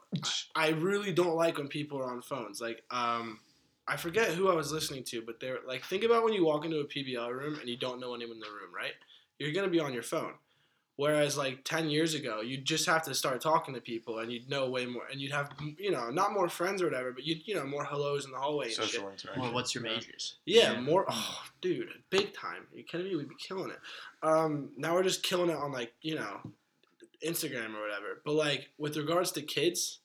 I, 0.54 0.66
I 0.66 0.68
really 0.70 1.12
don't 1.12 1.34
like 1.34 1.58
when 1.58 1.66
people 1.68 1.98
are 1.98 2.12
on 2.12 2.22
phones. 2.22 2.60
Like 2.60 2.84
um, 2.92 3.40
I 3.88 3.96
forget 3.96 4.28
who 4.28 4.48
I 4.50 4.54
was 4.54 4.70
listening 4.70 5.02
to, 5.04 5.22
but 5.22 5.40
they're 5.40 5.58
like, 5.66 5.82
think 5.84 6.04
about 6.04 6.22
when 6.24 6.32
you 6.34 6.44
walk 6.44 6.64
into 6.64 6.78
a 6.80 6.84
PBL 6.86 7.30
room 7.32 7.58
and 7.58 7.68
you 7.68 7.76
don't 7.76 7.98
know 8.00 8.14
anyone 8.14 8.36
in 8.36 8.40
the 8.40 8.46
room, 8.46 8.72
right? 8.74 8.92
You're 9.40 9.52
gonna 9.52 9.68
be 9.68 9.80
on 9.80 9.92
your 9.92 10.02
phone. 10.04 10.34
Whereas 10.96 11.36
like 11.36 11.64
ten 11.64 11.90
years 11.90 12.14
ago, 12.14 12.40
you'd 12.40 12.64
just 12.64 12.86
have 12.86 13.02
to 13.04 13.14
start 13.14 13.40
talking 13.40 13.74
to 13.74 13.80
people, 13.80 14.20
and 14.20 14.30
you'd 14.32 14.48
know 14.48 14.70
way 14.70 14.86
more, 14.86 15.02
and 15.10 15.20
you'd 15.20 15.32
have 15.32 15.50
you 15.76 15.90
know 15.90 16.10
not 16.10 16.32
more 16.32 16.48
friends 16.48 16.80
or 16.82 16.84
whatever, 16.84 17.10
but 17.12 17.24
you'd 17.24 17.46
you 17.48 17.54
know 17.56 17.64
more 17.64 17.84
hellos 17.84 18.24
in 18.26 18.30
the 18.30 18.38
hallway 18.38 18.66
and 18.66 18.74
shit. 18.74 18.94
Interaction. 19.00 19.30
Well, 19.36 19.52
what's 19.52 19.74
your 19.74 19.82
majors? 19.82 20.36
Yeah, 20.46 20.72
Yeah. 20.74 20.80
more. 20.80 21.04
Oh, 21.08 21.42
dude, 21.60 21.88
big 22.10 22.32
time. 22.32 22.66
Are 22.72 22.76
you 22.76 22.84
kidding 22.84 23.08
me? 23.08 23.16
We'd 23.16 23.28
be 23.28 23.34
killing 23.34 23.70
it. 23.70 23.78
Um, 24.22 24.70
now 24.76 24.94
we're 24.94 25.02
just 25.02 25.22
killing 25.24 25.50
it 25.50 25.56
on 25.56 25.72
like 25.72 25.92
you 26.00 26.14
know, 26.14 26.40
Instagram 27.26 27.74
or 27.74 27.80
whatever. 27.80 28.20
But 28.24 28.34
like 28.34 28.70
with 28.78 28.96
regards 28.96 29.32
to 29.32 29.42
kids, 29.42 29.98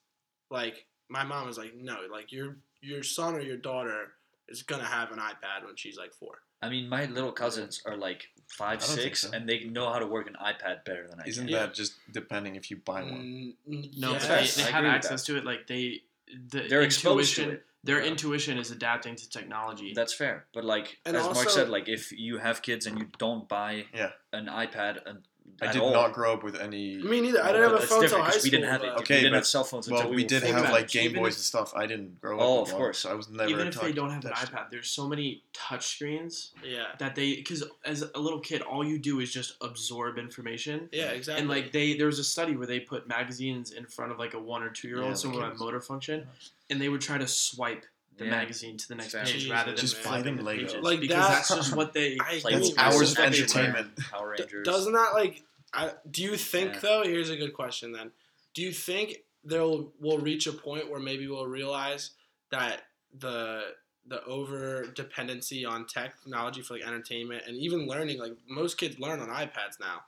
like 0.50 0.86
my 1.08 1.24
mom 1.24 1.48
is 1.48 1.56
like, 1.58 1.74
no, 1.76 1.98
like 2.10 2.32
your 2.32 2.56
your 2.80 3.02
son 3.02 3.34
or 3.34 3.40
your 3.40 3.56
daughter 3.56 4.12
is 4.48 4.62
gonna 4.64 4.84
have 4.84 5.12
an 5.12 5.18
iPad 5.18 5.64
when 5.64 5.76
she's 5.76 5.96
like 5.96 6.12
four. 6.12 6.38
I 6.62 6.68
mean, 6.68 6.88
my 6.88 7.06
little 7.06 7.32
cousins 7.32 7.80
are 7.86 7.96
like 7.96 8.28
five, 8.50 8.82
I 8.82 8.86
don't 8.86 8.96
think 8.96 9.00
six, 9.16 9.20
so. 9.22 9.30
and 9.32 9.48
they 9.48 9.64
know 9.64 9.92
how 9.92 9.98
to 9.98 10.06
work 10.06 10.26
an 10.26 10.36
iPad 10.42 10.84
better 10.84 11.06
than 11.08 11.20
I 11.20 11.24
Isn't 11.26 11.44
can. 11.46 11.52
Yeah. 11.52 11.60
that 11.66 11.74
just 11.74 11.94
depending 12.12 12.56
if 12.56 12.70
you 12.70 12.76
buy 12.78 13.02
one? 13.02 13.54
Mm, 13.68 13.98
No, 13.98 14.12
yes. 14.12 14.56
they, 14.56 14.64
they 14.64 14.70
have 14.72 14.84
access 14.84 15.24
to 15.24 15.36
it. 15.36 15.44
Like 15.44 15.66
they, 15.66 16.02
the 16.50 16.66
They're 16.68 16.82
exposed 16.82 17.34
to 17.36 17.42
intuition, 17.42 17.50
it. 17.50 17.66
their 17.84 18.00
Yeah. 18.02 18.10
intuition 18.10 18.58
is 18.58 18.70
adapting 18.70 19.16
to 19.16 19.30
technology. 19.30 19.92
That's 19.94 20.12
fair, 20.12 20.46
but 20.52 20.64
like 20.64 20.98
And 21.06 21.16
as 21.16 21.24
Mark 21.24 21.50
said, 21.50 21.68
like 21.68 21.88
if 21.88 22.12
you 22.12 22.38
have 22.38 22.60
kids 22.62 22.86
and 22.86 22.98
you 22.98 23.06
don't 23.18 23.48
buy 23.48 23.86
Yeah. 23.94 24.10
an 24.32 24.46
iPad, 24.46 24.98
and 25.06 25.18
I 25.62 25.72
did 25.72 25.82
all, 25.82 25.92
not 25.92 26.12
grow 26.12 26.32
up 26.32 26.42
with 26.42 26.56
any. 26.60 26.96
Me 26.98 27.20
neither. 27.20 27.42
I 27.42 27.52
didn't 27.52 27.70
have 27.70 27.72
a 27.72 27.78
phone 27.78 27.82
until 27.82 28.00
different, 28.02 28.24
high 28.24 28.30
'cause 28.32 28.40
school. 28.40 28.46
we 28.46 28.50
didn't 28.50 28.70
have 28.70 28.80
but- 28.80 28.88
it. 28.88 29.00
Okay, 29.00 29.14
we 29.16 29.20
didn't 29.20 29.32
but- 29.32 29.36
have 29.36 29.46
cell 29.46 29.64
phones 29.64 29.86
until 29.88 30.02
Well, 30.04 30.10
we, 30.10 30.16
we 30.16 30.24
did 30.24 30.42
have 30.42 30.70
like. 30.70 30.88
Game 30.90 31.10
Even 31.10 31.22
Boys 31.22 31.32
if- 31.34 31.38
and 31.38 31.44
stuff. 31.44 31.72
I 31.74 31.86
didn't 31.86 32.20
grow 32.20 32.38
up. 32.38 32.42
Oh, 32.44 32.60
with 32.60 32.70
of 32.70 32.76
course. 32.76 32.98
So 32.98 33.10
I 33.10 33.14
was 33.14 33.28
never. 33.28 33.50
Even 33.50 33.68
if 33.68 33.80
they 33.80 33.92
don't 33.92 34.10
have 34.10 34.24
an 34.24 34.30
touched 34.32 34.44
it. 34.44 34.54
iPad, 34.54 34.70
there's 34.70 34.88
so 34.90 35.06
many 35.08 35.42
touch 35.52 35.86
screens 35.86 36.52
Yeah. 36.64 36.86
that 36.98 37.14
they 37.14 37.36
because 37.36 37.64
as 37.84 38.02
a 38.14 38.18
little 38.18 38.40
kid, 38.40 38.62
all 38.62 38.84
you 38.84 38.98
do 38.98 39.20
is 39.20 39.32
just 39.32 39.54
absorb 39.60 40.18
information. 40.18 40.88
Yeah. 40.92 41.10
Exactly. 41.10 41.40
And 41.40 41.48
like 41.48 41.72
they, 41.72 41.94
there 41.96 42.06
was 42.06 42.18
a 42.18 42.24
study 42.24 42.56
where 42.56 42.66
they 42.66 42.80
put 42.80 43.06
magazines 43.08 43.72
in 43.72 43.86
front 43.86 44.12
of 44.12 44.18
like 44.18 44.34
a 44.34 44.38
one 44.40 44.62
or 44.62 44.70
two 44.70 44.88
year 44.88 45.02
old, 45.02 45.12
the 45.12 45.16
someone 45.16 45.40
with 45.42 45.50
kids. 45.52 45.60
motor 45.60 45.80
function, 45.80 46.26
and 46.70 46.80
they 46.80 46.88
would 46.88 47.00
try 47.00 47.18
to 47.18 47.26
swipe 47.28 47.84
the 48.20 48.26
Yeah. 48.26 48.30
magazine 48.30 48.76
to 48.76 48.88
the 48.88 48.94
next 48.94 49.10
Fair. 49.12 49.24
page 49.24 49.50
rather 49.50 49.72
than 49.72 49.80
Just 49.80 49.96
buy 50.04 50.20
flipping 50.22 50.36
the 50.36 50.42
Legos. 50.44 50.56
pages. 50.58 50.74
Like 50.82 51.00
because 51.00 51.16
that- 51.16 51.28
that's 51.30 51.48
just 51.48 51.74
what 51.74 51.92
they. 51.92 52.14
I 52.20 52.38
Play 52.40 52.52
hate 52.52 52.60
with 52.60 52.76
that. 52.76 52.86
hours 52.86 53.10
of 53.10 53.16
That's 53.16 53.18
what 53.18 53.32
they 53.32 53.38
entertainment. 53.64 53.96
Power 53.98 54.36
D- 54.36 54.42
Rangers. 54.44 54.64
doesn't 54.66 54.92
that 54.92 55.12
like? 55.14 55.42
I, 55.72 55.92
do 56.10 56.22
you 56.22 56.36
think 56.36 56.74
Yeah. 56.74 56.80
though? 56.80 57.02
Here's 57.04 57.30
a 57.30 57.36
good 57.36 57.52
question 57.54 57.92
then. 57.92 58.12
Do 58.54 58.62
you 58.62 58.72
think 58.72 59.22
there 59.44 59.62
will 59.62 59.92
will 59.98 60.18
reach 60.18 60.46
a 60.46 60.52
point 60.52 60.88
where 60.90 61.00
maybe 61.00 61.26
we'll 61.26 61.46
realize 61.46 62.10
that 62.50 62.86
the 63.18 63.74
the 64.06 64.22
over 64.24 64.86
dependency 64.86 65.64
on 65.64 65.86
technology 65.86 66.62
for 66.62 66.74
like 66.74 66.82
entertainment 66.86 67.44
and 67.46 67.56
even 67.56 67.86
learning 67.86 68.18
like 68.18 68.32
most 68.48 68.76
kids 68.78 68.98
learn 68.98 69.20
on 69.20 69.28
iPads 69.28 69.78
now. 69.78 70.02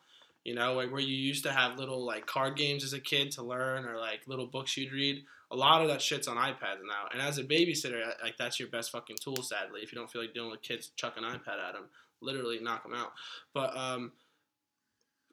You 0.45 0.55
know, 0.55 0.75
like 0.75 0.91
where 0.91 1.01
you 1.01 1.15
used 1.15 1.45
to 1.45 1.53
have 1.53 1.79
little 1.79 2.05
like 2.05 2.27
card 2.27 2.57
games 2.57 2.83
as 2.83 2.93
a 2.93 2.99
kid 3.01 3.31
to 3.33 3.43
learn 3.43 3.85
or 3.85 3.97
like 3.99 4.23
little 4.27 4.47
books 4.47 4.77
you'd 4.77 4.93
read. 4.93 5.25
A 5.53 5.57
lot 5.57 5.83
of 5.83 5.89
that 5.89 6.03
shit's 6.03 6.27
on 6.27 6.37
iPads 6.37 6.81
now. 6.85 7.09
And 7.13 7.21
as 7.21 7.39
a 7.39 7.45
babysitter, 7.45 8.03
like 8.23 8.37
that's 8.39 8.59
your 8.59 8.69
best 8.69 8.91
fucking 8.91 9.17
tool. 9.23 9.43
Sadly, 9.43 9.81
if 9.83 9.93
you 9.93 9.99
don't 9.99 10.11
feel 10.11 10.23
like 10.23 10.35
dealing 10.35 10.51
with 10.51 10.63
kids, 10.63 10.91
chuck 10.97 11.17
an 11.17 11.25
iPad 11.25 11.61
at 11.69 11.75
them, 11.75 11.85
literally 12.21 12.59
knock 12.61 12.83
them 12.83 12.95
out. 12.95 13.13
But 13.53 13.77
um, 13.77 14.13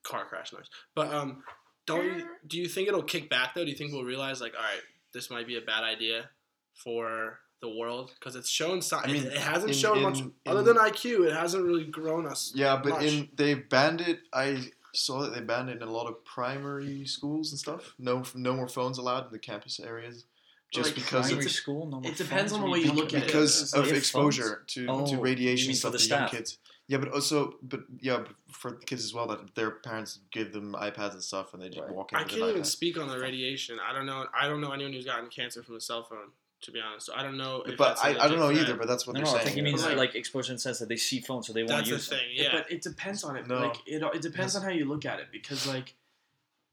car 0.04 0.26
crash 0.26 0.54
noise. 0.54 0.70
But 0.94 1.14
um, 1.14 1.44
don't 1.86 2.06
you, 2.06 2.28
do 2.46 2.58
you 2.58 2.68
think 2.68 2.88
it'll 2.88 3.02
kick 3.02 3.30
back 3.30 3.56
though? 3.56 3.64
Do 3.64 3.72
you 3.72 3.78
think 3.78 3.94
we'll 3.94 4.04
realize 4.04 4.42
like, 4.42 4.54
all 4.56 4.62
right, 4.62 4.82
this 5.14 5.32
might 5.32 5.48
be 5.48 5.58
a 5.58 5.62
bad 5.62 5.84
idea 5.84 6.30
for 6.74 7.40
the 7.62 7.70
world 7.70 8.12
because 8.18 8.36
it's 8.36 8.50
shown 8.50 8.82
signs. 8.82 9.06
I 9.06 9.12
mean, 9.12 9.26
it 9.26 9.38
hasn't 9.38 9.72
in- 9.72 9.78
shown 9.78 9.98
in- 9.98 10.04
much 10.04 10.20
other 10.46 10.64
than 10.64 10.78
IQ. 10.78 11.28
It 11.28 11.34
hasn't 11.34 11.64
really 11.64 11.86
grown 11.86 12.26
us. 12.26 12.52
Yeah, 12.56 12.80
but 12.82 12.92
much. 12.92 13.04
in 13.04 13.30
they 13.36 13.54
banned 13.54 14.02
it. 14.02 14.20
I 14.34 14.72
saw 15.00 15.22
that 15.22 15.34
they 15.34 15.42
banned 15.42 15.70
it 15.70 15.78
in 15.82 15.88
a 15.88 15.92
lot 15.92 16.08
of 16.08 16.24
primary 16.26 17.06
schools 17.06 17.52
and 17.52 17.60
stuff. 17.60 17.94
No, 17.98 18.24
no 18.36 18.54
more 18.56 18.68
phones 18.68 18.98
allowed 18.98 19.26
in 19.28 19.32
the 19.32 19.40
campus 19.40 19.80
areas, 19.80 20.26
just 20.74 20.90
Like 20.90 20.96
because 20.96 21.28
primary 21.28 21.46
of, 21.46 21.52
school. 21.52 21.86
No 21.88 22.00
more 22.02 22.12
it 22.12 22.18
depends 22.18 22.52
on 22.54 22.60
the 22.62 22.66
What 22.68 22.74
way 22.74 22.86
you 22.86 22.92
look 22.92 23.14
at 23.14 23.24
it. 23.24 23.26
because 23.28 23.72
They 23.72 23.80
of 23.80 23.88
have 23.88 23.96
exposure 23.98 24.64
to, 24.68 24.88
Oh, 24.88 25.06
to 25.08 25.18
radiation 25.18 25.74
stuff 25.74 25.94
for 25.94 25.98
the 25.98 26.04
to 26.04 26.10
young 26.10 26.30
kids. 26.30 26.58
Yeah, 26.88 26.98
but 26.98 27.10
also, 27.14 27.54
but 27.62 27.82
yeah, 28.00 28.24
for 28.52 28.72
the 28.72 28.86
kids 28.86 29.04
as 29.06 29.14
well 29.14 29.28
that 29.28 29.54
their 29.56 29.70
parents 29.72 30.20
give 30.32 30.52
them 30.54 30.74
iPads 30.74 31.14
and 31.14 31.24
stuff, 31.24 31.54
and 31.54 31.62
they 31.62 31.70
just 31.70 31.82
Right. 31.82 31.92
walk 31.94 32.12
in 32.12 32.18
I 32.18 32.24
can't 32.24 32.42
even 32.42 32.62
iPad. 32.64 32.66
speak 32.66 32.98
on 33.00 33.08
the 33.08 33.20
radiation. 33.20 33.78
I 33.80 33.94
don't 33.94 34.08
know. 34.08 34.26
I 34.34 34.48
don't 34.48 34.60
know 34.60 34.72
anyone 34.72 34.94
who's 34.94 35.06
gotten 35.06 35.30
cancer 35.30 35.62
from 35.64 35.76
a 35.76 35.82
cell 35.82 36.04
phone. 36.04 36.32
To 36.64 36.72
be 36.72 36.82
honest, 36.82 37.06
so 37.06 37.14
I 37.16 37.24
don't 37.24 37.38
know. 37.38 37.64
If 37.66 37.78
But 37.78 37.96
that's 37.96 38.02
a 38.04 38.06
I, 38.22 38.26
I 38.26 38.28
don't 38.28 38.38
know 38.40 38.52
either. 38.52 38.76
But 38.76 38.88
that's 38.88 39.08
what 39.08 39.14
No, 39.14 39.20
they're 39.22 39.26
no, 39.26 39.30
I 39.32 39.34
saying. 39.36 39.46
think 39.46 39.56
he 39.56 39.62
means 39.62 39.86
Like- 39.86 39.96
like 39.98 40.16
exposure 40.16 40.52
in 40.52 40.58
the 40.58 40.60
sense 40.62 40.80
that 40.80 40.90
they 40.90 40.98
see 40.98 41.22
phones, 41.22 41.48
so 41.48 41.54
they 41.54 41.64
want 41.64 41.86
to 41.86 41.90
the 41.92 41.96
use 41.96 42.10
them. 42.10 42.20
thing. 42.20 42.28
Yeah. 42.34 42.50
But 42.52 42.70
it 42.72 42.82
depends 42.82 43.24
on 43.24 43.38
it. 43.38 43.48
No. 43.48 43.60
Like 43.68 43.78
it, 43.86 44.04
it 44.04 44.22
depends 44.22 44.56
on 44.58 44.64
how 44.64 44.70
you 44.70 44.84
look 44.86 45.06
at 45.06 45.20
it 45.20 45.28
because 45.32 45.66
like 45.66 45.96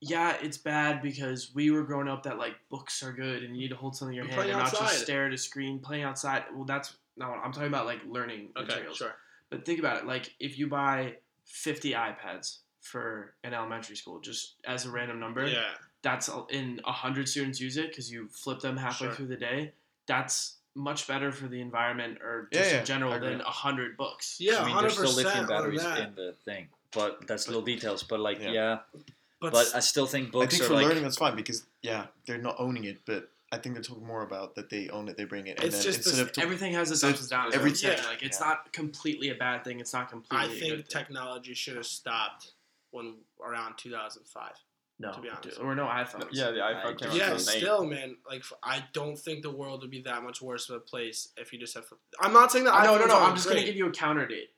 yeah, 0.00 0.36
it's 0.42 0.58
bad 0.58 1.00
because 1.02 1.54
we 1.54 1.70
were 1.70 1.82
growing 1.82 2.08
up 2.08 2.24
that 2.24 2.36
like 2.36 2.54
books 2.68 3.02
are 3.02 3.12
good 3.12 3.42
and 3.44 3.54
you 3.56 3.62
need 3.62 3.70
to 3.70 3.76
hold 3.76 3.96
something 3.96 4.12
in 4.16 4.16
your 4.16 4.24
And 4.24 4.32
hand 4.34 4.50
and 4.50 4.60
playing 4.60 4.80
not 4.80 4.90
just 4.90 5.02
stare 5.04 5.26
at 5.26 5.32
a 5.32 5.38
screen. 5.38 5.78
Playing 5.78 6.02
outside, 6.04 6.44
well, 6.54 6.64
that's 6.64 6.94
not 7.16 7.30
what 7.30 7.38
I'm 7.44 7.52
talking 7.52 7.68
about. 7.68 7.86
Like 7.86 8.00
learning 8.06 8.48
okay, 8.56 8.66
materials. 8.66 8.96
sure. 8.98 9.14
But 9.50 9.64
think 9.64 9.78
about 9.78 9.98
it. 9.98 10.06
Like 10.06 10.34
if 10.40 10.58
you 10.58 10.66
buy 10.66 11.14
50 11.46 11.92
iPads 11.92 12.58
for 12.80 13.34
an 13.44 13.54
elementary 13.54 13.96
school, 13.96 14.20
just 14.20 14.56
as 14.66 14.84
a 14.84 14.90
random 14.90 15.18
number, 15.20 15.46
Yeah. 15.46 15.62
That's 16.06 16.28
in 16.28 16.34
a- 16.34 16.46
in 16.58 16.80
100 16.84 17.28
students 17.28 17.60
use 17.60 17.76
it 17.76 17.88
because 17.90 18.10
you 18.12 18.28
flip 18.28 18.60
them 18.60 18.76
halfway 18.76 19.08
Sure. 19.08 19.16
through 19.16 19.26
the 19.26 19.36
day. 19.36 19.72
That's 20.06 20.56
much 20.74 21.06
better 21.08 21.32
for 21.32 21.48
the 21.48 21.60
environment 21.60 22.20
or 22.22 22.48
just 22.52 22.70
yeah, 22.70 22.80
in 22.80 22.86
general 22.86 23.12
I 23.12 23.16
agree. 23.16 23.30
than 23.30 23.40
100 23.40 23.96
books. 23.96 24.36
Yeah, 24.38 24.58
I 24.60 24.64
mean, 24.66 24.74
hundred 24.74 24.90
there's 24.92 25.10
still 25.10 25.24
lithium 25.24 25.46
batteries 25.46 25.82
in 25.84 26.14
the 26.14 26.34
thing, 26.44 26.68
but 26.92 27.26
that's 27.26 27.48
little 27.48 27.62
details. 27.62 28.02
But 28.04 28.20
like, 28.20 28.38
Yeah. 28.40 28.52
yeah, 28.52 28.78
But, 29.40 29.52
but 29.52 29.74
I 29.74 29.80
still 29.80 30.06
think 30.06 30.30
books 30.30 30.42
I 30.42 30.44
books 30.44 30.54
think 30.54 30.62
are 30.64 30.66
for 30.68 30.74
like 30.74 30.86
learning 30.86 31.02
that's 31.02 31.16
fine 31.18 31.34
because 31.34 31.66
yeah, 31.82 32.06
they're 32.26 32.38
not 32.38 32.56
owning 32.58 32.84
it, 32.84 32.98
but 33.04 33.30
I 33.52 33.58
think 33.58 33.74
they're 33.74 33.82
talking 33.90 34.06
more 34.06 34.22
about 34.22 34.54
that 34.56 34.70
they 34.70 34.88
own 34.90 35.08
it, 35.08 35.16
they 35.16 35.24
bring 35.24 35.46
it, 35.48 35.56
and 35.58 35.64
It's 35.66 35.76
then 35.76 35.84
just 35.84 35.98
instead 35.98 36.16
the- 36.16 36.22
of 36.22 36.32
to- 36.32 36.42
Everything 36.42 36.72
has 36.74 36.90
its 36.90 37.00
So 37.00 37.08
ups 37.10 37.20
and 37.20 37.30
downs. 37.30 37.54
every- 37.54 37.70
Every 37.72 37.90
Yeah. 37.90 38.02
like 38.06 38.22
it's 38.22 38.38
Yeah. 38.40 38.46
not 38.48 38.72
completely 38.72 39.28
a 39.30 39.34
bad 39.34 39.64
thing. 39.64 39.80
It's 39.80 39.92
not 39.92 40.08
completely. 40.08 40.46
I 40.46 40.48
think 40.60 40.60
good 40.76 40.88
thing. 40.88 41.00
technology 41.04 41.54
should 41.54 41.76
have 41.76 41.86
stopped 41.86 42.52
when 42.90 43.18
around 43.40 43.76
2005. 43.78 44.56
No, 44.98 45.12
to 45.12 45.20
be 45.20 45.28
honest. 45.28 45.60
or 45.60 45.74
no 45.74 45.84
iPhones. 45.84 46.28
Yeah, 46.32 46.50
the 46.50 46.62
I 46.62 46.72
iPhone 46.72 46.98
came 46.98 47.10
out. 47.10 47.16
Yeah, 47.16 47.32
in 47.32 47.38
2008. 47.38 47.58
still, 47.60 47.84
man. 47.84 48.16
Like, 48.28 48.42
I 48.62 48.84
don't 48.92 49.18
think 49.18 49.42
the 49.42 49.50
world 49.50 49.82
would 49.82 49.90
be 49.90 50.02
that 50.02 50.22
much 50.22 50.40
worse 50.40 50.70
of 50.70 50.76
a 50.76 50.80
place 50.80 51.28
if 51.36 51.52
you 51.52 51.58
just 51.58 51.74
have. 51.74 51.84
I'm 52.20 52.32
not 52.32 52.50
saying 52.50 52.64
that. 52.64 52.82
No, 52.84 52.96
no, 52.96 53.04
iPhones 53.04 53.08
no. 53.08 53.14
aren't 53.14 53.28
I'm 53.28 53.36
just 53.36 53.48
gonna 53.48 53.64
give 53.64 53.76
you 53.76 53.88
a 53.88 53.92
counter 53.92 54.26
date 54.26 54.50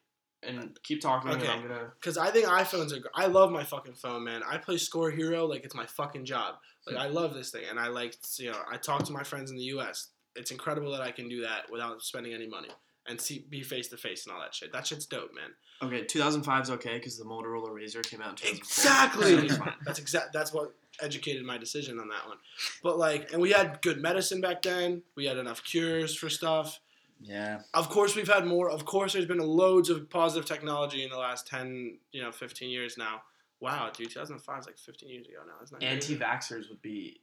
and 0.43 0.79
keep 0.83 1.01
talking. 1.01 1.31
Okay. 1.31 1.43
And 1.43 1.51
I'm 1.51 1.63
gonna. 1.63 1.93
Because 2.01 2.17
I 2.17 2.31
think 2.31 2.47
iPhones 2.47 2.93
are. 2.93 3.01
gr- 3.01 3.09
I 3.15 3.27
love 3.27 3.51
my 3.51 3.65
fucking 3.65 3.95
phone, 3.95 4.25
man. 4.25 4.43
I 4.49 4.59
play 4.59 4.77
Score 4.77 5.11
Hero 5.11 5.47
like 5.47 5.65
it's 5.65 5.75
my 5.75 5.87
fucking 5.87 6.25
job. 6.25 6.57
Like 6.87 6.97
hmm. 6.97 7.03
I 7.03 7.07
love 7.07 7.35
this 7.35 7.51
thing, 7.51 7.65
and 7.69 7.79
I 7.79 7.89
like 7.89 8.17
you 8.39 8.53
know 8.53 8.59
I 8.71 8.77
talk 8.77 9.05
to 9.05 9.13
my 9.13 9.25
friends 9.25 9.51
in 9.51 9.57
the 9.57 9.65
U.S. 9.65 10.09
It's 10.37 10.53
incredible 10.53 10.93
that 10.93 11.01
I 11.01 11.11
can 11.11 11.29
do 11.29 11.43
that 11.43 11.71
without 11.71 12.03
spending 12.03 12.33
any 12.33 12.47
money 12.47 12.69
and 13.09 13.21
see 13.21 13.45
be 13.49 13.63
face 13.63 13.89
to 13.89 13.97
face 13.97 14.27
and 14.27 14.35
all 14.35 14.41
that 14.41 14.55
shit. 14.55 14.73
That 14.73 14.87
shit's 14.87 15.07
dope, 15.07 15.31
man. 15.35 15.51
Okay, 15.83 16.05
2005 16.05 16.63
is 16.63 16.71
okay 16.71 16.95
because 16.95 17.19
the 17.19 17.25
Motorola 17.25 17.71
Razr 17.71 18.05
came 18.09 18.21
out 18.21 18.41
in 18.43 18.57
2004. 18.57 18.59
Exactly. 18.59 19.37
So 19.37 19.45
it's 19.45 19.57
fine. 19.57 19.75
That's 19.85 19.99
exact. 19.99 20.33
That's 20.33 20.53
what 20.53 20.75
educated 21.01 21.45
my 21.45 21.59
decision 21.59 21.99
on 21.99 22.09
that 22.09 22.27
one. 22.27 22.39
But 22.83 22.99
like, 22.99 23.33
and 23.33 23.41
we 23.41 23.53
had 23.53 23.81
good 23.83 24.01
medicine 24.01 24.41
back 24.41 24.63
then. 24.63 25.03
We 25.17 25.27
had 25.27 25.37
enough 25.37 25.63
cures 25.65 26.15
for 26.15 26.29
stuff. 26.29 26.81
Yeah. 27.21 27.61
Of 27.75 27.89
course, 27.89 28.15
we've 28.15 28.33
had 28.33 28.47
more. 28.47 28.71
Of 28.71 28.85
course, 28.85 29.13
there's 29.13 29.27
been 29.27 29.39
loads 29.39 29.91
of 29.91 30.09
positive 30.09 30.47
technology 30.47 31.03
in 31.03 31.11
the 31.11 31.19
last 31.19 31.47
ten, 31.47 31.99
you 32.13 32.23
know, 32.23 32.33
fifteen 32.33 32.71
years 32.71 32.97
now. 32.97 33.23
Wow, 33.61 33.91
dude, 33.93 34.11
2005 34.11 34.61
is 34.61 34.67
like 34.67 34.79
15 34.79 35.09
years 35.09 35.27
ago 35.27 35.39
now. 35.45 35.55
Isn't 35.63 35.81
that 35.81 35.85
crazy? 35.85 36.15
Anti-vaxxers 36.15 36.69
would 36.71 36.81
be 36.81 37.21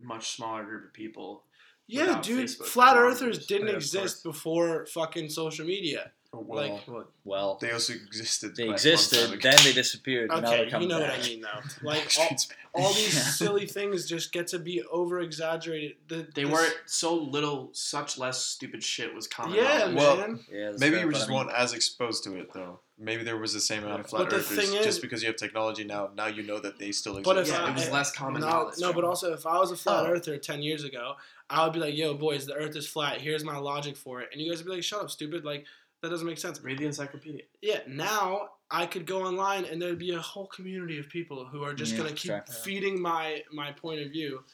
much 0.00 0.34
smaller 0.34 0.64
group 0.64 0.86
of 0.86 0.92
people. 0.92 1.44
Yeah, 1.88 2.20
dude, 2.20 2.46
Facebook. 2.46 2.66
flat 2.66 2.96
earthers 2.96 3.46
didn't 3.46 3.68
exist 3.68 4.22
before 4.22 4.86
fucking 4.86 5.30
social 5.30 5.64
media. 5.64 6.12
Oh, 6.32 6.40
well, 6.46 6.80
like- 6.86 7.06
Well, 7.24 7.58
they 7.60 7.72
also 7.72 7.92
existed. 7.94 8.56
they 8.56 8.64
quite 8.66 8.84
a 8.84 8.88
long 8.88 8.94
existed, 8.94 9.42
then 9.42 9.56
they 9.64 9.72
disappeared. 9.72 10.30
and 10.30 10.42
now 10.42 10.52
Okay, 10.54 10.80
you 10.80 10.86
know 10.88 11.00
back. 11.00 11.10
what 11.18 11.24
I 11.24 11.28
mean, 11.28 11.40
though. 11.40 11.60
Like 11.82 12.12
all, 12.18 12.36
all 12.74 12.92
these 12.92 13.36
silly 13.36 13.66
things 13.66 14.06
just 14.06 14.32
get 14.32 14.46
to 14.48 14.58
be 14.58 14.82
over 14.90 15.20
exaggerated. 15.20 15.96
The, 16.08 16.26
They 16.34 16.44
this- 16.44 16.52
were 16.52 16.66
so 16.86 17.14
little, 17.14 17.70
such 17.72 18.18
less 18.18 18.38
stupid 18.44 18.82
shit 18.82 19.14
was 19.14 19.26
common. 19.26 19.56
Yeah, 19.56 19.78
knowledge. 19.78 19.96
Well, 19.96 20.16
man. 20.16 20.40
Yeah, 20.50 20.72
Maybe 20.78 20.96
fair, 20.96 21.00
you 21.04 21.06
but 21.06 21.14
just 21.14 21.26
I 21.26 21.28
mean, 21.30 21.38
weren't 21.46 21.56
as 21.56 21.72
exposed 21.72 22.24
to 22.24 22.36
it 22.36 22.52
though. 22.52 22.80
Maybe 23.00 23.22
there 23.22 23.36
was 23.36 23.52
the 23.52 23.60
same 23.60 23.84
amount 23.84 24.00
of 24.00 24.06
flat 24.08 24.22
But 24.24 24.30
the 24.30 24.36
earthers. 24.38 24.56
thing 24.70 24.74
is- 24.76 24.84
just 24.84 25.00
because 25.02 25.22
you 25.22 25.28
have 25.28 25.36
technology 25.36 25.84
now, 25.84 26.10
now 26.16 26.26
you 26.26 26.42
know 26.42 26.58
that 26.58 26.78
they 26.78 26.90
still 26.92 27.16
exist. 27.16 27.24
But 27.24 27.38
if 27.38 27.48
Yeah, 27.48 27.64
I, 27.64 27.70
it 27.70 27.74
was 27.74 27.90
less 27.90 28.10
common 28.10 28.40
no, 28.40 28.48
knowledge. 28.48 28.74
no, 28.80 28.92
but 28.92 29.04
also 29.04 29.32
if 29.32 29.46
I 29.46 29.58
was 29.58 29.70
a 29.70 29.76
flat 29.76 30.04
Oh. 30.06 30.10
earther 30.10 30.36
ten 30.36 30.62
years 30.62 30.82
ago, 30.84 31.14
I 31.50 31.64
would 31.64 31.72
be 31.72 31.78
like, 31.78 31.96
"Yo, 31.96 32.12
boys, 32.14 32.44
the 32.44 32.54
Earth 32.54 32.76
is 32.76 32.86
flat. 32.86 33.20
Here's 33.22 33.42
my 33.44 33.56
logic 33.56 33.96
for 33.96 34.20
it," 34.20 34.28
and 34.32 34.40
you 34.42 34.50
guys 34.50 34.58
would 34.58 34.66
be 34.66 34.72
like, 34.74 34.82
"Shut 34.84 35.00
up, 35.00 35.10
stupid! 35.10 35.44
Like 35.46 35.64
that 36.02 36.10
doesn't 36.10 36.26
make 36.26 36.38
sense." 36.38 36.60
read 36.60 36.78
the 36.78 36.86
encyclopedia. 36.86 37.42
Yeah, 37.62 37.80
now 37.86 38.50
I 38.70 38.86
could 38.86 39.06
go 39.06 39.22
online 39.22 39.64
and 39.64 39.80
there'd 39.80 39.98
be 39.98 40.12
a 40.12 40.20
whole 40.20 40.46
community 40.46 40.98
of 40.98 41.08
people 41.08 41.46
who 41.46 41.62
are 41.62 41.74
just 41.74 41.92
Yeah, 41.92 41.98
gonna 41.98 42.10
keep 42.10 42.30
sure. 42.30 42.44
feeding 42.62 43.00
my 43.00 43.42
my 43.52 43.72
point 43.72 44.00
of 44.00 44.10
view. 44.10 44.44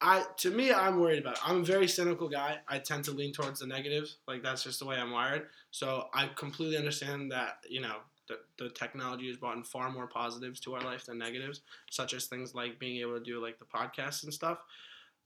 I 0.00 0.24
to 0.38 0.50
me, 0.50 0.72
I'm 0.72 0.98
worried 0.98 1.20
about. 1.20 1.34
It. 1.34 1.48
I'm 1.48 1.60
a 1.60 1.64
very 1.64 1.86
cynical 1.86 2.28
guy. 2.28 2.58
I 2.66 2.78
tend 2.80 3.04
to 3.04 3.12
lean 3.12 3.32
towards 3.32 3.60
the 3.60 3.66
negatives. 3.66 4.18
Like 4.26 4.42
that's 4.42 4.64
just 4.64 4.80
the 4.80 4.86
way 4.86 4.96
I'm 4.96 5.12
wired. 5.12 5.48
So 5.70 6.08
I 6.12 6.28
completely 6.34 6.76
understand 6.76 7.30
that 7.30 7.58
you 7.68 7.80
know 7.80 7.98
the, 8.28 8.38
the 8.58 8.70
technology 8.70 9.28
has 9.28 9.36
brought 9.36 9.56
in 9.56 9.62
far 9.64 9.90
more 9.90 10.06
positives 10.06 10.60
to 10.60 10.74
our 10.74 10.82
life 10.82 11.06
than 11.06 11.18
negatives, 11.18 11.60
such 11.90 12.14
as 12.14 12.26
things 12.26 12.54
like 12.54 12.78
being 12.78 13.00
able 13.00 13.18
to 13.18 13.24
do 13.24 13.40
like 13.40 13.58
the 13.58 13.64
podcasts 13.64 14.24
and 14.24 14.34
stuff. 14.34 14.58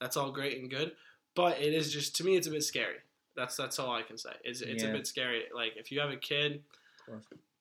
That's 0.00 0.16
all 0.16 0.30
great 0.30 0.58
and 0.60 0.70
good, 0.70 0.92
but 1.34 1.58
it 1.60 1.72
is 1.72 1.90
just 1.90 2.16
to 2.16 2.24
me, 2.24 2.36
it's 2.36 2.46
a 2.46 2.50
bit 2.50 2.62
scary. 2.62 2.96
That's 3.36 3.56
that's 3.56 3.78
all 3.78 3.92
I 3.92 4.02
can 4.02 4.18
say. 4.18 4.30
It's 4.44 4.60
it's 4.62 4.82
a 4.82 4.88
bit 4.88 5.06
scary. 5.06 5.44
Like 5.54 5.72
if 5.76 5.92
you 5.92 6.00
have 6.00 6.10
a 6.10 6.16
kid, 6.16 6.62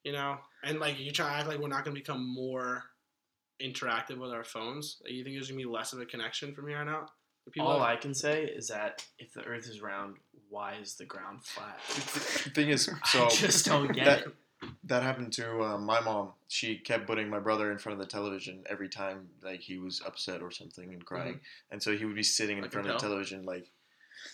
you 0.04 0.12
know, 0.12 0.38
and 0.62 0.80
like 0.80 0.98
you 0.98 1.10
try 1.10 1.28
to 1.28 1.34
act 1.34 1.48
like 1.48 1.58
we're 1.58 1.68
not 1.68 1.84
going 1.84 1.94
to 1.94 2.00
become 2.00 2.26
more 2.26 2.84
interactive 3.60 4.18
with 4.18 4.30
our 4.30 4.44
phones. 4.44 4.98
Like, 5.02 5.12
you 5.12 5.24
think 5.24 5.36
there's 5.36 5.48
going 5.48 5.60
to 5.60 5.66
be 5.66 5.70
less 5.70 5.92
of 5.92 6.00
a 6.00 6.06
connection 6.06 6.54
from 6.54 6.68
here 6.68 6.78
on 6.78 6.88
out? 6.88 7.10
The 7.44 7.50
people 7.50 7.68
All 7.68 7.78
that- 7.78 7.88
I 7.88 7.96
can 7.96 8.14
say 8.14 8.44
is 8.44 8.68
that 8.68 9.06
if 9.18 9.32
the 9.32 9.42
Earth 9.44 9.68
is 9.68 9.80
round, 9.80 10.16
why 10.48 10.74
is 10.80 10.94
the 10.94 11.04
ground 11.04 11.44
flat? 11.44 11.78
the 12.44 12.50
thing 12.50 12.68
is, 12.68 12.90
so 13.04 13.26
I 13.26 13.28
just 13.28 13.66
don't 13.66 13.92
get 13.92 14.04
that, 14.04 14.20
it. 14.26 14.34
that 14.84 15.02
happened 15.02 15.32
to 15.34 15.62
uh, 15.62 15.78
my 15.78 16.00
mom. 16.00 16.32
She 16.48 16.76
kept 16.76 17.06
putting 17.06 17.28
my 17.28 17.38
brother 17.38 17.70
in 17.70 17.78
front 17.78 18.00
of 18.00 18.06
the 18.06 18.10
television 18.10 18.64
every 18.68 18.88
time 18.88 19.28
like 19.42 19.60
he 19.60 19.78
was 19.78 20.02
upset 20.04 20.42
or 20.42 20.50
something 20.50 20.92
and 20.92 21.04
crying, 21.04 21.40
and 21.70 21.82
so 21.82 21.96
he 21.96 22.04
would 22.04 22.16
be 22.16 22.22
sitting 22.22 22.58
in 22.58 22.64
I 22.64 22.68
front 22.68 22.88
of 22.88 22.94
the 22.94 23.00
television 23.00 23.44
like 23.44 23.70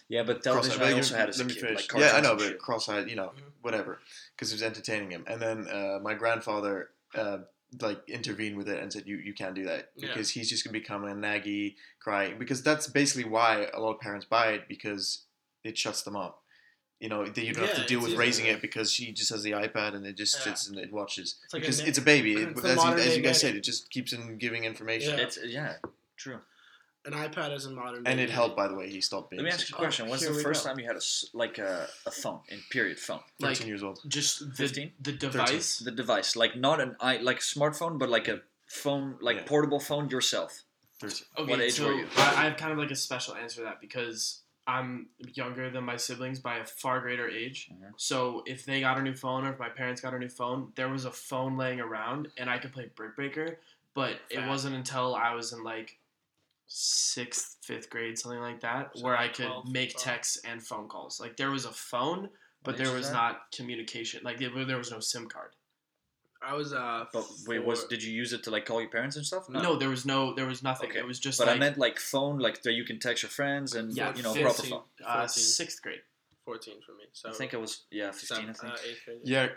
Yeah, 0.09 0.23
but 0.23 0.43
cross-eyed. 0.43 0.83
I 0.83 0.93
also 0.93 1.17
had 1.17 1.29
as 1.29 1.39
a 1.41 1.43
let 1.43 1.49
me 1.49 1.55
kid. 1.55 1.61
finish. 1.63 1.93
Like 1.93 2.03
yeah, 2.03 2.13
I 2.17 2.21
know, 2.21 2.35
but 2.37 2.43
shit. 2.49 2.59
cross-eyed, 2.59 3.09
you 3.11 3.17
know, 3.17 3.33
Mhm. 3.37 3.53
whatever, 3.63 4.01
because 4.35 4.53
it 4.53 4.55
was 4.57 4.63
entertaining 4.63 5.11
him. 5.11 5.25
And 5.27 5.41
then 5.41 5.69
uh, 5.69 5.99
my 6.03 6.15
grandfather 6.15 6.91
uh, 7.15 7.39
like 7.81 8.03
intervened 8.09 8.57
with 8.57 8.69
it 8.69 8.81
and 8.83 8.93
said, 8.93 9.05
"You 9.07 9.17
you 9.17 9.33
can't 9.35 9.55
do 9.55 9.65
that 9.65 9.91
Yeah. 9.97 10.09
because 10.09 10.31
he's 10.31 10.49
just 10.51 10.65
gonna 10.65 10.73
become 10.79 11.05
a 11.05 11.15
naggy, 11.15 11.77
crying." 12.01 12.39
Because 12.39 12.63
that's 12.63 12.87
basically 12.87 13.25
why 13.29 13.69
a 13.73 13.81
lot 13.81 13.95
of 13.95 14.01
parents 14.01 14.27
buy 14.27 14.53
it 14.53 14.69
because 14.69 15.25
it 15.65 15.77
shuts 15.79 16.03
them 16.03 16.17
up. 16.17 16.43
You 17.01 17.09
know, 17.09 17.25
that 17.27 17.45
you 17.45 17.53
don't 17.53 17.67
have 17.67 17.77
to 17.77 17.85
deal 17.87 18.01
with 18.01 18.15
raising 18.15 18.47
it 18.47 18.61
because 18.63 18.93
she 18.93 19.11
just 19.11 19.31
has 19.31 19.43
the 19.43 19.51
iPad 19.53 19.95
and 19.97 20.07
it 20.07 20.17
just 20.17 20.35
Yeah. 20.37 20.45
sits 20.45 20.69
and 20.69 20.79
it 20.79 20.93
watches. 20.93 21.37
It's 21.45 21.53
like 21.55 21.63
a 21.63 21.67
because 21.67 21.81
na- 21.81 21.87
it's 21.87 21.99
a 21.99 22.03
baby. 22.03 22.35
It, 22.35 22.51
it's 22.51 22.63
the 22.63 22.69
as, 22.69 22.77
you, 22.85 22.91
as 22.93 23.17
you 23.17 23.23
guys 23.23 23.23
nanny. 23.23 23.35
said, 23.35 23.57
it 23.57 23.65
just 23.65 23.91
keeps 23.91 24.13
on 24.15 24.39
giving 24.39 24.65
information. 24.65 25.19
Yeah. 25.19 25.25
It's 25.25 25.39
yeah, 25.45 25.77
true. 26.17 26.41
An 27.05 27.13
iPad 27.15 27.53
is 27.55 27.67
a 27.67 27.71
modern. 27.71 28.07
And 28.07 28.21
it 28.21 28.31
helped, 28.31 28.57
by 28.57 28.69
the 28.69 28.75
way. 28.75 28.89
He 28.89 29.01
stopped 29.01 29.31
being 29.31 29.43
Let 29.43 29.47
me 29.47 29.53
ask 29.53 29.69
you 29.69 29.75
a 29.75 29.79
Oh, 29.79 29.83
question. 29.83 30.09
When's 30.09 30.25
the 30.27 30.35
first 30.35 30.63
go. 30.63 30.71
time 30.71 30.79
you 30.79 30.87
had 30.87 30.95
a 30.95 30.99
s- 30.99 31.27
like 31.33 31.59
a, 31.59 31.89
a 32.07 32.11
phone 32.13 32.41
in 32.49 32.61
period 32.71 32.99
phone? 32.99 33.21
13 33.41 33.67
years 33.67 33.83
old. 33.83 33.99
just 34.07 34.39
the, 34.41 34.55
15? 34.55 34.93
the 35.01 35.13
device. 35.13 35.79
The 35.79 35.91
device, 35.91 36.37
like 36.37 36.57
not 36.57 36.81
an 36.81 36.95
i 37.01 37.17
like 37.17 37.41
smartphone, 37.41 37.99
but 37.99 38.09
like 38.09 38.29
a 38.29 38.43
phone, 38.69 39.17
like 39.21 39.37
Yeah. 39.39 39.43
portable 39.47 39.81
phone 39.81 40.11
yourself. 40.11 40.63
13. 41.01 41.27
Okay, 41.39 41.51
What 41.51 41.61
age 41.61 41.73
so 41.73 41.87
were 41.87 41.95
you? 41.95 42.07
I, 42.17 42.21
I 42.23 42.45
have 42.45 42.57
kind 42.57 42.71
of 42.73 42.79
like 42.79 42.93
a 42.93 42.97
special 42.97 43.35
answer 43.35 43.57
to 43.57 43.63
that 43.65 43.81
because 43.81 44.43
I'm 44.69 45.09
younger 45.35 45.71
than 45.71 45.83
my 45.83 45.97
siblings 45.97 46.39
by 46.39 46.59
a 46.59 46.65
far 46.65 47.01
greater 47.01 47.29
age. 47.29 47.69
Mhm. 47.73 47.95
So 47.97 48.45
if 48.47 48.65
they 48.65 48.81
got 48.81 48.97
a 48.97 49.03
new 49.03 49.15
phone 49.17 49.45
or 49.45 49.53
if 49.53 49.59
my 49.59 49.69
parents 49.71 50.01
got 50.01 50.15
a 50.15 50.19
new 50.21 50.29
phone, 50.29 50.71
there 50.77 50.89
was 50.89 51.05
a 51.05 51.11
phone 51.11 51.57
laying 51.57 51.81
around 51.81 52.29
and 52.37 52.49
I 52.49 52.59
could 52.59 52.73
play 52.73 52.89
Brick 52.95 53.17
Breaker. 53.17 53.59
But 53.95 54.21
it 54.31 54.37
Fact. 54.37 54.49
wasn't 54.49 54.77
until 54.77 55.17
I 55.17 55.35
was 55.35 55.53
in 55.53 55.65
like 55.65 55.99
sixth, 56.75 57.59
fifth 57.63 57.91
grade, 57.91 58.19
something 58.19 58.41
like 58.41 58.61
that, 58.61 58.91
So 58.97 59.05
where 59.05 59.17
I 59.17 59.29
could 59.29 59.47
12, 59.47 59.69
make 59.73 59.93
12. 59.93 60.05
texts 60.05 60.39
and 60.45 60.63
phone 60.63 60.89
calls. 60.89 61.21
Like 61.21 61.37
there 61.37 61.51
was 61.51 61.65
a 61.65 61.71
phone, 61.73 62.31
but 62.65 62.77
there 62.79 62.93
was 62.93 63.09
that? 63.09 63.13
not 63.15 63.37
communication. 63.55 64.21
Like 64.25 64.39
there, 64.39 64.65
there 64.65 64.79
was 64.79 64.91
no 64.91 65.01
SIM 65.01 65.29
card. 65.29 65.51
I 66.45 66.55
was 66.55 66.73
uh. 66.73 67.05
But 67.13 67.25
wait, 67.47 67.65
was 67.65 67.85
did 67.85 68.03
you 68.03 68.13
use 68.13 68.33
it 68.33 68.43
to 68.45 68.51
like 68.51 68.65
call 68.67 68.81
your 68.81 68.91
parents 68.91 69.15
and 69.17 69.25
stuff? 69.25 69.49
No, 69.49 69.77
there 69.77 69.89
was 69.89 70.05
no, 70.05 70.35
there 70.35 70.47
was 70.47 70.61
nothing. 70.63 70.91
Okay, 70.91 70.99
It 70.99 71.07
was 71.07 71.21
just 71.21 71.39
But 71.39 71.47
like 71.47 71.57
I 71.57 71.59
meant 71.61 71.79
like 71.79 72.01
phone, 72.01 72.39
like 72.41 72.63
that 72.63 72.73
you 72.73 72.85
can 72.85 72.99
text 72.99 73.23
your 73.23 73.31
friends 73.31 73.75
and 73.77 73.93
yeah, 73.97 74.13
you 74.17 74.23
know 74.25 74.33
fifth- 74.35 74.43
proper 74.45 74.63
phone. 74.63 74.83
uh, 75.07 75.27
sixth 75.29 75.81
grade. 75.83 76.01
fourteen 76.45 76.81
for 76.85 76.93
me? 76.93 77.05
So 77.13 77.29
I 77.31 77.33
think 77.33 77.55
it 77.55 77.61
was 77.61 77.85
yeah, 77.93 78.11
fifteen. 78.11 78.51
I 78.51 78.53
think. 78.55 78.73
uh, 78.73 78.77
eighth 78.89 79.05
grade. 79.05 79.19
Yeah, 79.23 79.49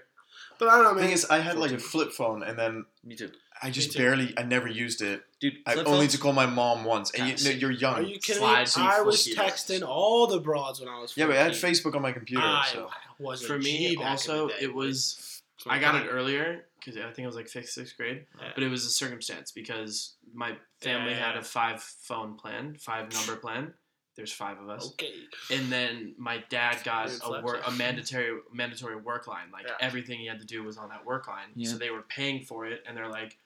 But 0.60 0.68
I 0.68 0.76
don't 0.76 0.84
know, 0.84 0.90
the 0.90 0.96
man. 0.98 1.04
thing 1.06 1.14
is, 1.14 1.26
I 1.26 1.40
had 1.40 1.58
like 1.58 1.72
a 1.72 1.80
flip 1.80 2.12
phone, 2.12 2.44
and 2.44 2.58
then 2.60 2.86
Me 3.04 3.16
too, 3.16 3.32
I 3.62 3.70
just 3.72 3.96
barely, 3.98 4.34
I 4.38 4.44
never 4.44 4.68
used 4.68 5.02
it. 5.02 5.24
dude. 5.40 5.56
I 5.66 5.74
only 5.76 5.84
phones? 5.86 6.12
to 6.14 6.18
call 6.20 6.34
my 6.34 6.46
mom 6.46 6.84
once, 6.84 7.12
and 7.12 7.30
Guys, 7.30 7.46
you, 7.46 7.54
no, 7.54 7.58
you're 7.58 7.72
young. 7.72 7.94
Are 7.96 8.02
you 8.02 8.20
kidding 8.20 8.40
Slide 8.42 8.68
me? 8.78 8.84
I 8.84 9.02
was 9.02 9.26
texting 9.28 9.88
all 9.88 10.28
the 10.28 10.40
broads 10.40 10.80
when 10.80 10.90
I 10.90 11.00
was. 11.00 11.14
14. 11.14 11.22
yeah, 11.22 11.28
but 11.28 11.40
I 11.40 11.44
had 11.44 11.54
Facebook 11.54 11.96
on 11.96 12.02
my 12.02 12.12
computer, 12.12 12.44
I 12.44 12.68
so 12.72 12.90
was 13.20 13.44
a 13.44 13.48
For 13.48 13.58
me, 13.58 13.96
also, 13.98 14.50
it 14.62 14.74
was. 14.74 15.42
I 15.68 15.80
got 15.80 15.96
it 15.96 16.08
earlier 16.12 16.66
because 16.80 16.98
I 16.98 17.04
think 17.12 17.20
it 17.20 17.26
was 17.28 17.36
like 17.36 17.48
fifth, 17.48 17.70
sixth 17.70 17.98
grade, 17.98 18.26
Yeah. 18.40 18.50
but 18.54 18.64
it 18.64 18.68
was 18.70 18.86
a 18.86 18.90
circumstance 18.90 19.52
because 19.52 20.14
my 20.34 20.56
family 20.82 21.12
Yeah. 21.12 21.28
had 21.30 21.38
a 21.38 21.42
five 21.42 21.82
phone 21.82 22.36
plan, 22.36 22.76
five 22.80 23.12
number 23.14 23.36
plan. 23.38 23.74
There's 24.16 24.32
five 24.32 24.60
of 24.62 24.70
us, 24.70 24.88
Okay. 24.92 25.12
and 25.52 25.70
then 25.72 26.14
my 26.18 26.42
dad 26.50 26.78
got 26.86 27.08
a 27.08 27.10
flex, 27.10 27.44
work, 27.44 27.62
a 27.68 27.72
mandatory 27.72 28.40
mandatory 28.54 28.96
work 28.96 29.28
line. 29.28 29.50
Like 29.52 29.66
Yeah. 29.66 29.74
everything 29.82 30.20
he 30.20 30.28
had 30.28 30.40
to 30.40 30.46
do 30.46 30.64
was 30.64 30.78
on 30.78 30.88
that 30.90 31.04
work 31.06 31.28
line, 31.28 31.50
Yeah. 31.56 31.72
so 31.72 31.78
they 31.78 31.90
were 31.90 32.04
paying 32.04 32.44
for 32.46 32.66
it, 32.66 32.84
and 32.88 32.96
they're 32.96 33.10
like, 33.10 33.38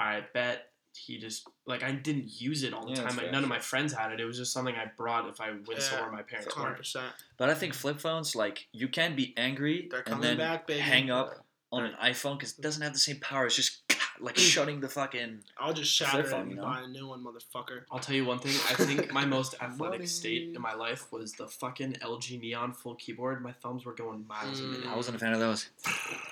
"I 0.00 0.24
bet." 0.34 0.66
He 1.06 1.18
just 1.18 1.48
like 1.66 1.84
I 1.84 1.92
didn't 1.92 2.40
use 2.40 2.64
it 2.64 2.74
all 2.74 2.84
the 2.84 2.90
Yeah, 2.90 2.96
time. 2.96 3.16
Like 3.16 3.20
fair, 3.20 3.30
none 3.32 3.44
of 3.44 3.48
my 3.48 3.60
friends 3.60 3.92
had 3.92 4.10
it. 4.10 4.18
It 4.20 4.24
was 4.24 4.36
just 4.38 4.52
something 4.52 4.74
I 4.74 4.90
brought 4.96 5.28
if 5.28 5.40
I 5.40 5.50
went 5.52 5.68
Yeah, 5.74 5.78
somewhere 5.78 6.10
my 6.10 6.22
parents 6.22 6.52
Hundred 6.52 6.84
weren't. 6.94 7.14
But 7.36 7.48
I 7.48 7.54
think 7.54 7.74
flip 7.74 8.00
phones, 8.00 8.34
like 8.34 8.66
you 8.72 8.88
can 8.88 9.14
be 9.14 9.32
angry 9.36 9.86
They're 9.88 10.02
and 10.06 10.20
then 10.20 10.36
back, 10.38 10.66
baby. 10.66 10.80
hang 10.80 11.10
up 11.10 11.46
on 11.70 11.84
an 11.84 11.94
iPhone 12.02 12.38
because 12.38 12.58
it 12.58 12.60
doesn't 12.60 12.82
have 12.82 12.92
the 12.92 12.98
same 12.98 13.20
power. 13.20 13.46
It's 13.46 13.54
just 13.54 13.82
like 14.20 14.36
shutting 14.36 14.80
the 14.80 14.88
fucking. 14.88 15.40
I'll 15.58 15.72
just 15.72 15.92
shatter 15.92 16.10
Flip 16.22 16.26
it 16.26 16.30
phone, 16.30 16.40
and 16.42 16.50
you 16.50 16.56
know? 16.56 16.62
buy 16.62 16.80
a 16.82 16.86
new 16.86 17.06
one, 17.08 17.24
motherfucker. 17.24 17.82
I'll 17.90 17.98
tell 17.98 18.14
you 18.14 18.24
one 18.24 18.38
thing. 18.38 18.52
I 18.70 18.74
think 18.84 19.12
my 19.12 19.24
most 19.36 19.54
athletic 19.60 20.06
state 20.08 20.54
in 20.54 20.60
my 20.62 20.74
life 20.74 21.10
was 21.12 21.32
the 21.34 21.46
fucking 21.48 21.94
LG 21.94 22.40
Neon 22.40 22.72
full 22.72 22.94
keyboard. 22.96 23.42
My 23.42 23.52
thumbs 23.52 23.84
were 23.84 23.94
going 23.94 24.26
miles 24.26 24.60
a 24.60 24.64
Mm. 24.64 24.70
minute. 24.72 24.86
I 24.88 24.96
wasn't 24.96 25.16
a 25.16 25.18
fan 25.20 25.32
of 25.32 25.40
those. 25.40 25.68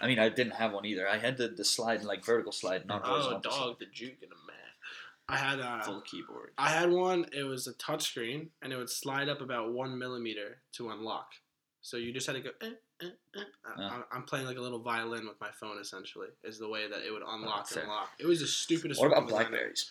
I 0.00 0.06
mean, 0.06 0.18
I 0.18 0.28
didn't 0.28 0.54
have 0.54 0.72
one 0.72 0.84
either. 0.84 1.08
I 1.08 1.18
had 1.18 1.36
the, 1.36 1.48
the 1.48 1.64
slide, 1.64 2.04
like 2.04 2.24
vertical 2.24 2.52
slide, 2.52 2.86
not 2.86 3.02
Oh, 3.04 3.08
horizontal. 3.10 3.50
dog, 3.50 3.78
the 3.78 3.86
juke 3.86 4.22
in 4.22 4.28
a 4.28 4.46
man. 4.46 4.54
I 5.30 5.36
had 5.36 5.58
a 5.60 5.82
Full 5.84 6.00
keyboard. 6.02 6.52
I 6.56 6.70
had 6.70 6.90
one. 6.90 7.26
It 7.32 7.42
was 7.44 7.66
a 7.66 7.74
touchscreen, 7.74 8.48
and 8.62 8.72
it 8.72 8.76
would 8.76 8.88
slide 8.88 9.28
up 9.28 9.40
about 9.42 9.72
one 9.72 9.98
millimeter 9.98 10.58
to 10.72 10.88
unlock. 10.90 11.32
So 11.82 11.96
you 11.98 12.12
just 12.12 12.26
had 12.26 12.34
to 12.34 12.40
go. 12.40 12.50
Eh, 12.62 12.70
eh, 13.02 13.06
eh. 13.36 13.40
I-. 13.76 13.82
I'm- 13.82 14.04
I'm 14.12 14.22
playing 14.24 14.46
like 14.46 14.56
a 14.56 14.60
little 14.60 14.80
violin 14.80 15.26
with 15.26 15.40
my 15.40 15.50
phone. 15.52 15.78
Essentially, 15.80 16.28
is 16.44 16.58
the 16.58 16.68
way 16.68 16.88
that 16.88 17.00
it 17.06 17.10
would 17.12 17.22
unlock 17.26 17.68
fair. 17.68 17.82
and 17.84 17.92
lock. 17.92 18.10
It 18.18 18.26
was 18.26 18.40
the 18.40 18.46
stupidest. 18.46 19.00
What 19.00 19.08
about 19.08 19.22
fucking 19.22 19.28
design. 19.28 19.50
Blackberries? 19.50 19.90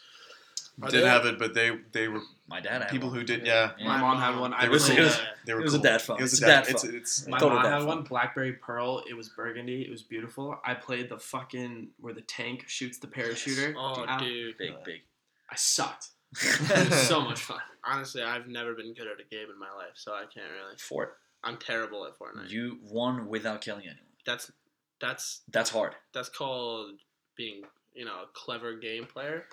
Are 0.80 0.90
Didn't 0.92 1.06
they- 1.06 1.10
have 1.10 1.26
it, 1.26 1.40
but 1.40 1.54
they 1.56 1.72
they 1.92 2.08
were 2.08 2.22
My 2.48 2.60
dad 2.60 2.84
had 2.84 2.92
people 2.92 3.10
one. 3.10 3.18
who 3.20 3.24
did. 3.24 3.46
Yeah, 3.48 3.72
Yeah. 3.80 3.88
My 3.88 3.98
mom 4.00 4.20
had 4.20 4.40
one. 4.40 4.54
I 4.54 4.62
They 4.64 4.68
were 4.68 4.74
was 4.74 4.90
It 4.90 5.00
was- 5.00 5.18
Yeah. 5.18 5.26
they 5.46 5.54
were 5.56 5.62
It 5.62 5.64
was 5.64 5.74
a 5.74 5.80
dad 5.80 6.02
phone. 6.04 6.20
It 6.20 6.22
was 6.22 6.34
It's 6.34 6.42
a 6.44 6.46
a 6.46 6.48
dad. 6.48 6.64
dad 6.66 6.72
It's 6.72 6.84
phone. 6.84 6.96
it's 6.96 7.28
My 7.28 7.40
Total 7.40 7.56
mom 7.56 7.64
dad 7.64 7.72
had 7.72 7.78
phone. 7.80 7.88
one, 7.88 8.04
BlackBerry 8.04 8.54
Pearl. 8.54 9.04
It 9.10 9.16
was 9.16 9.30
burgundy. 9.30 9.82
It 9.82 9.90
was 9.90 10.04
beautiful. 10.04 10.60
I 10.64 10.76
played 10.76 11.10
the 11.10 11.18
fucking 11.18 11.94
where 12.00 12.14
the 12.14 12.22
tank 12.22 12.66
shoots 12.68 13.00
the 13.00 13.08
parachuter. 13.08 13.74
Oh, 13.76 14.06
out. 14.06 14.20
dude. 14.20 14.56
Big, 14.60 14.84
big. 14.84 15.02
I 15.50 15.56
sucked. 15.56 16.10
It 16.44 16.90
was 16.90 17.08
so 17.08 17.22
much 17.22 17.40
fun. 17.40 17.62
Honestly, 17.84 18.22
I've 18.22 18.48
never 18.48 18.74
been 18.76 18.94
good 18.94 19.08
at 19.08 19.20
a 19.20 19.24
game 19.24 19.50
in 19.50 19.58
my 19.58 19.72
life, 19.74 19.94
so 19.96 20.14
I 20.14 20.26
can't 20.32 20.52
really. 20.52 20.76
Fort. 20.78 21.18
I'm 21.44 21.58
terrible 21.58 22.06
at 22.06 22.18
Fortnite. 22.18 22.50
You 22.50 22.80
won 22.84 23.28
without 23.28 23.62
killing 23.62 23.84
anyone. 23.84 24.00
That's 24.26 24.52
that's 25.00 25.42
That's 25.52 25.70
hard. 25.70 25.94
that's 26.14 26.30
called 26.30 27.00
being 27.36 27.62
you 27.94 28.06
know 28.06 28.24
a 28.24 28.28
clever 28.34 28.76
game 28.78 29.06
player. 29.06 29.46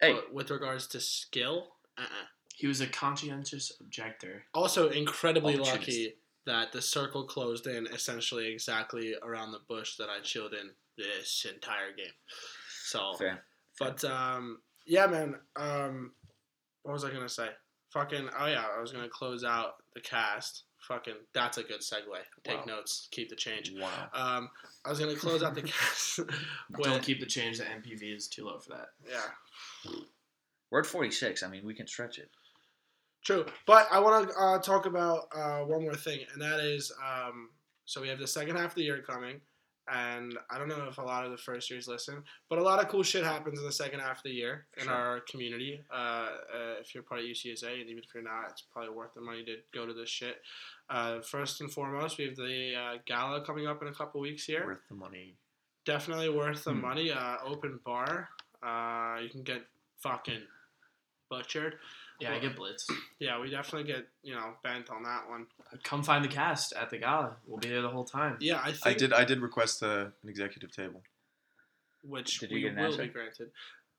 Hey, 0.00 0.14
But 0.14 0.32
with 0.32 0.50
regards 0.50 0.86
to 0.88 1.00
skill, 1.00 1.68
uh-uh. 1.98 2.26
He 2.54 2.66
was 2.66 2.80
a 2.80 2.86
conscientious 2.86 3.72
objector. 3.80 4.44
also 4.54 4.90
incredibly 4.90 5.56
lucky 5.56 6.14
that 6.44 6.70
the 6.72 6.82
circle 6.82 7.24
closed 7.24 7.66
in 7.66 7.86
essentially 7.86 8.52
exactly 8.52 9.14
around 9.22 9.52
the 9.52 9.60
bush 9.68 9.96
that 9.96 10.08
I 10.10 10.20
chilled 10.22 10.52
in 10.54 10.70
this 10.98 11.46
entire 11.52 11.92
game. 11.96 12.12
So, 12.84 13.14
fair. 13.18 13.42
but 13.78 14.04
um, 14.04 14.58
yeah, 14.86 15.06
man. 15.06 15.36
Um, 15.56 16.12
what 16.82 16.92
was 16.92 17.04
I 17.04 17.10
gonna 17.10 17.28
say? 17.28 17.48
Fucking 17.90 18.28
oh 18.38 18.46
yeah, 18.46 18.64
I 18.76 18.80
was 18.80 18.92
gonna 18.92 19.08
close 19.08 19.44
out 19.44 19.74
the 19.94 20.00
cast. 20.00 20.64
Fucking 20.88 21.14
that's 21.32 21.58
a 21.58 21.62
good 21.62 21.80
segue. 21.80 22.02
Take 22.44 22.58
Wow. 22.66 22.76
notes, 22.76 23.08
keep 23.12 23.28
the 23.30 23.36
change. 23.36 23.72
wow. 23.78 23.88
Um, 24.12 24.50
I 24.84 24.90
was 24.90 24.98
gonna 24.98 25.14
close 25.14 25.42
out 25.42 25.54
the 25.54 25.62
cast. 25.62 26.20
Don't 26.82 27.02
keep 27.04 27.20
the 27.20 27.26
change. 27.26 27.58
The 27.58 27.64
MPV 27.64 28.16
is 28.16 28.26
too 28.28 28.44
low 28.46 28.58
for 28.58 28.70
that. 28.70 28.88
yeah, 29.08 29.92
We're 30.70 30.80
at 30.80 30.86
46. 30.86 31.42
I 31.42 31.48
mean, 31.48 31.64
we 31.64 31.74
can 31.74 31.86
stretch 31.86 32.18
it. 32.18 32.30
True, 33.24 33.46
but 33.66 33.86
I 33.92 34.00
want 34.00 34.28
to 34.28 34.34
uh, 34.36 34.58
talk 34.58 34.86
about 34.86 35.28
uh, 35.32 35.60
one 35.60 35.82
more 35.82 35.94
thing, 35.94 36.20
and 36.32 36.42
that 36.42 36.58
is 36.58 36.90
um, 37.00 37.50
so 37.84 38.00
we 38.00 38.08
have 38.08 38.18
the 38.18 38.26
second 38.26 38.56
half 38.56 38.70
of 38.70 38.74
the 38.74 38.82
year 38.82 39.00
coming, 39.02 39.40
and 39.90 40.38
I 40.50 40.58
don't 40.58 40.68
know 40.68 40.86
if 40.88 40.98
a 40.98 41.02
lot 41.02 41.24
of 41.24 41.30
the 41.30 41.36
first 41.36 41.70
years 41.70 41.88
listen, 41.88 42.22
but 42.48 42.58
a 42.58 42.62
lot 42.62 42.80
of 42.82 42.88
cool 42.88 43.02
shit 43.02 43.24
happens 43.24 43.58
in 43.58 43.64
the 43.64 43.72
second 43.72 44.00
half 44.00 44.18
of 44.18 44.22
the 44.24 44.30
year 44.30 44.66
in 44.76 44.84
Sure. 44.84 44.92
our 44.92 45.20
community. 45.20 45.82
Uh, 45.90 45.94
uh, 45.94 46.74
if 46.80 46.94
you're 46.94 47.02
part 47.02 47.20
of 47.20 47.26
UCSA, 47.26 47.80
and 47.80 47.90
even 47.90 48.02
if 48.04 48.14
you're 48.14 48.22
not, 48.22 48.50
it's 48.50 48.62
probably 48.62 48.90
worth 48.94 49.14
the 49.14 49.20
money 49.20 49.44
to 49.44 49.56
go 49.74 49.86
to 49.86 49.92
this 49.92 50.08
shit. 50.10 50.42
Uh, 50.88 51.20
first 51.20 51.60
and 51.60 51.72
foremost, 51.72 52.18
we 52.18 52.24
have 52.26 52.36
the 52.36 52.74
uh, 52.76 52.98
gala 53.06 53.44
coming 53.44 53.66
up 53.66 53.82
in 53.82 53.88
a 53.88 53.92
couple 53.94 54.20
weeks 54.20 54.44
here. 54.44 54.64
Worth 54.66 54.86
the 54.88 54.94
money. 54.94 55.36
Definitely 55.84 56.28
worth 56.28 56.62
the 56.64 56.72
Hmm. 56.72 56.80
money. 56.80 57.10
Uh, 57.10 57.38
open 57.44 57.78
bar. 57.84 58.28
Uh, 58.62 59.18
you 59.20 59.28
can 59.30 59.42
get 59.42 59.66
fucking 59.98 60.46
butchered. 61.28 61.78
Yeah, 62.22 62.34
I 62.34 62.38
get 62.38 62.56
blitz. 62.56 62.86
Yeah, 63.18 63.40
we 63.40 63.50
definitely 63.50 63.84
get 63.92 64.08
you 64.24 64.34
know 64.34 64.54
bent 64.64 64.90
on 64.90 65.04
that 65.04 65.28
one. 65.28 65.46
Come 65.84 66.02
find 66.02 66.24
the 66.24 66.28
cast 66.28 66.72
at 66.72 66.90
the 66.90 66.98
gala. 66.98 67.36
We'll 67.46 67.58
be 67.58 67.68
there 67.68 67.82
the 67.82 67.88
whole 67.88 68.04
time. 68.04 68.36
Yeah, 68.40 68.60
I 68.60 68.72
think 68.72 68.86
I 68.86 68.94
did. 68.94 69.12
I 69.12 69.24
did 69.24 69.40
request 69.40 69.80
a, 69.82 70.12
an 70.22 70.28
executive 70.28 70.72
table. 70.74 71.02
which 72.02 72.40
Did 72.40 72.50
you 72.50 72.56
we 72.56 72.60
get 72.62 72.72
an 72.72 72.78
will 72.78 72.86
answer? 72.86 73.02
be 73.02 73.08
granted. 73.08 73.50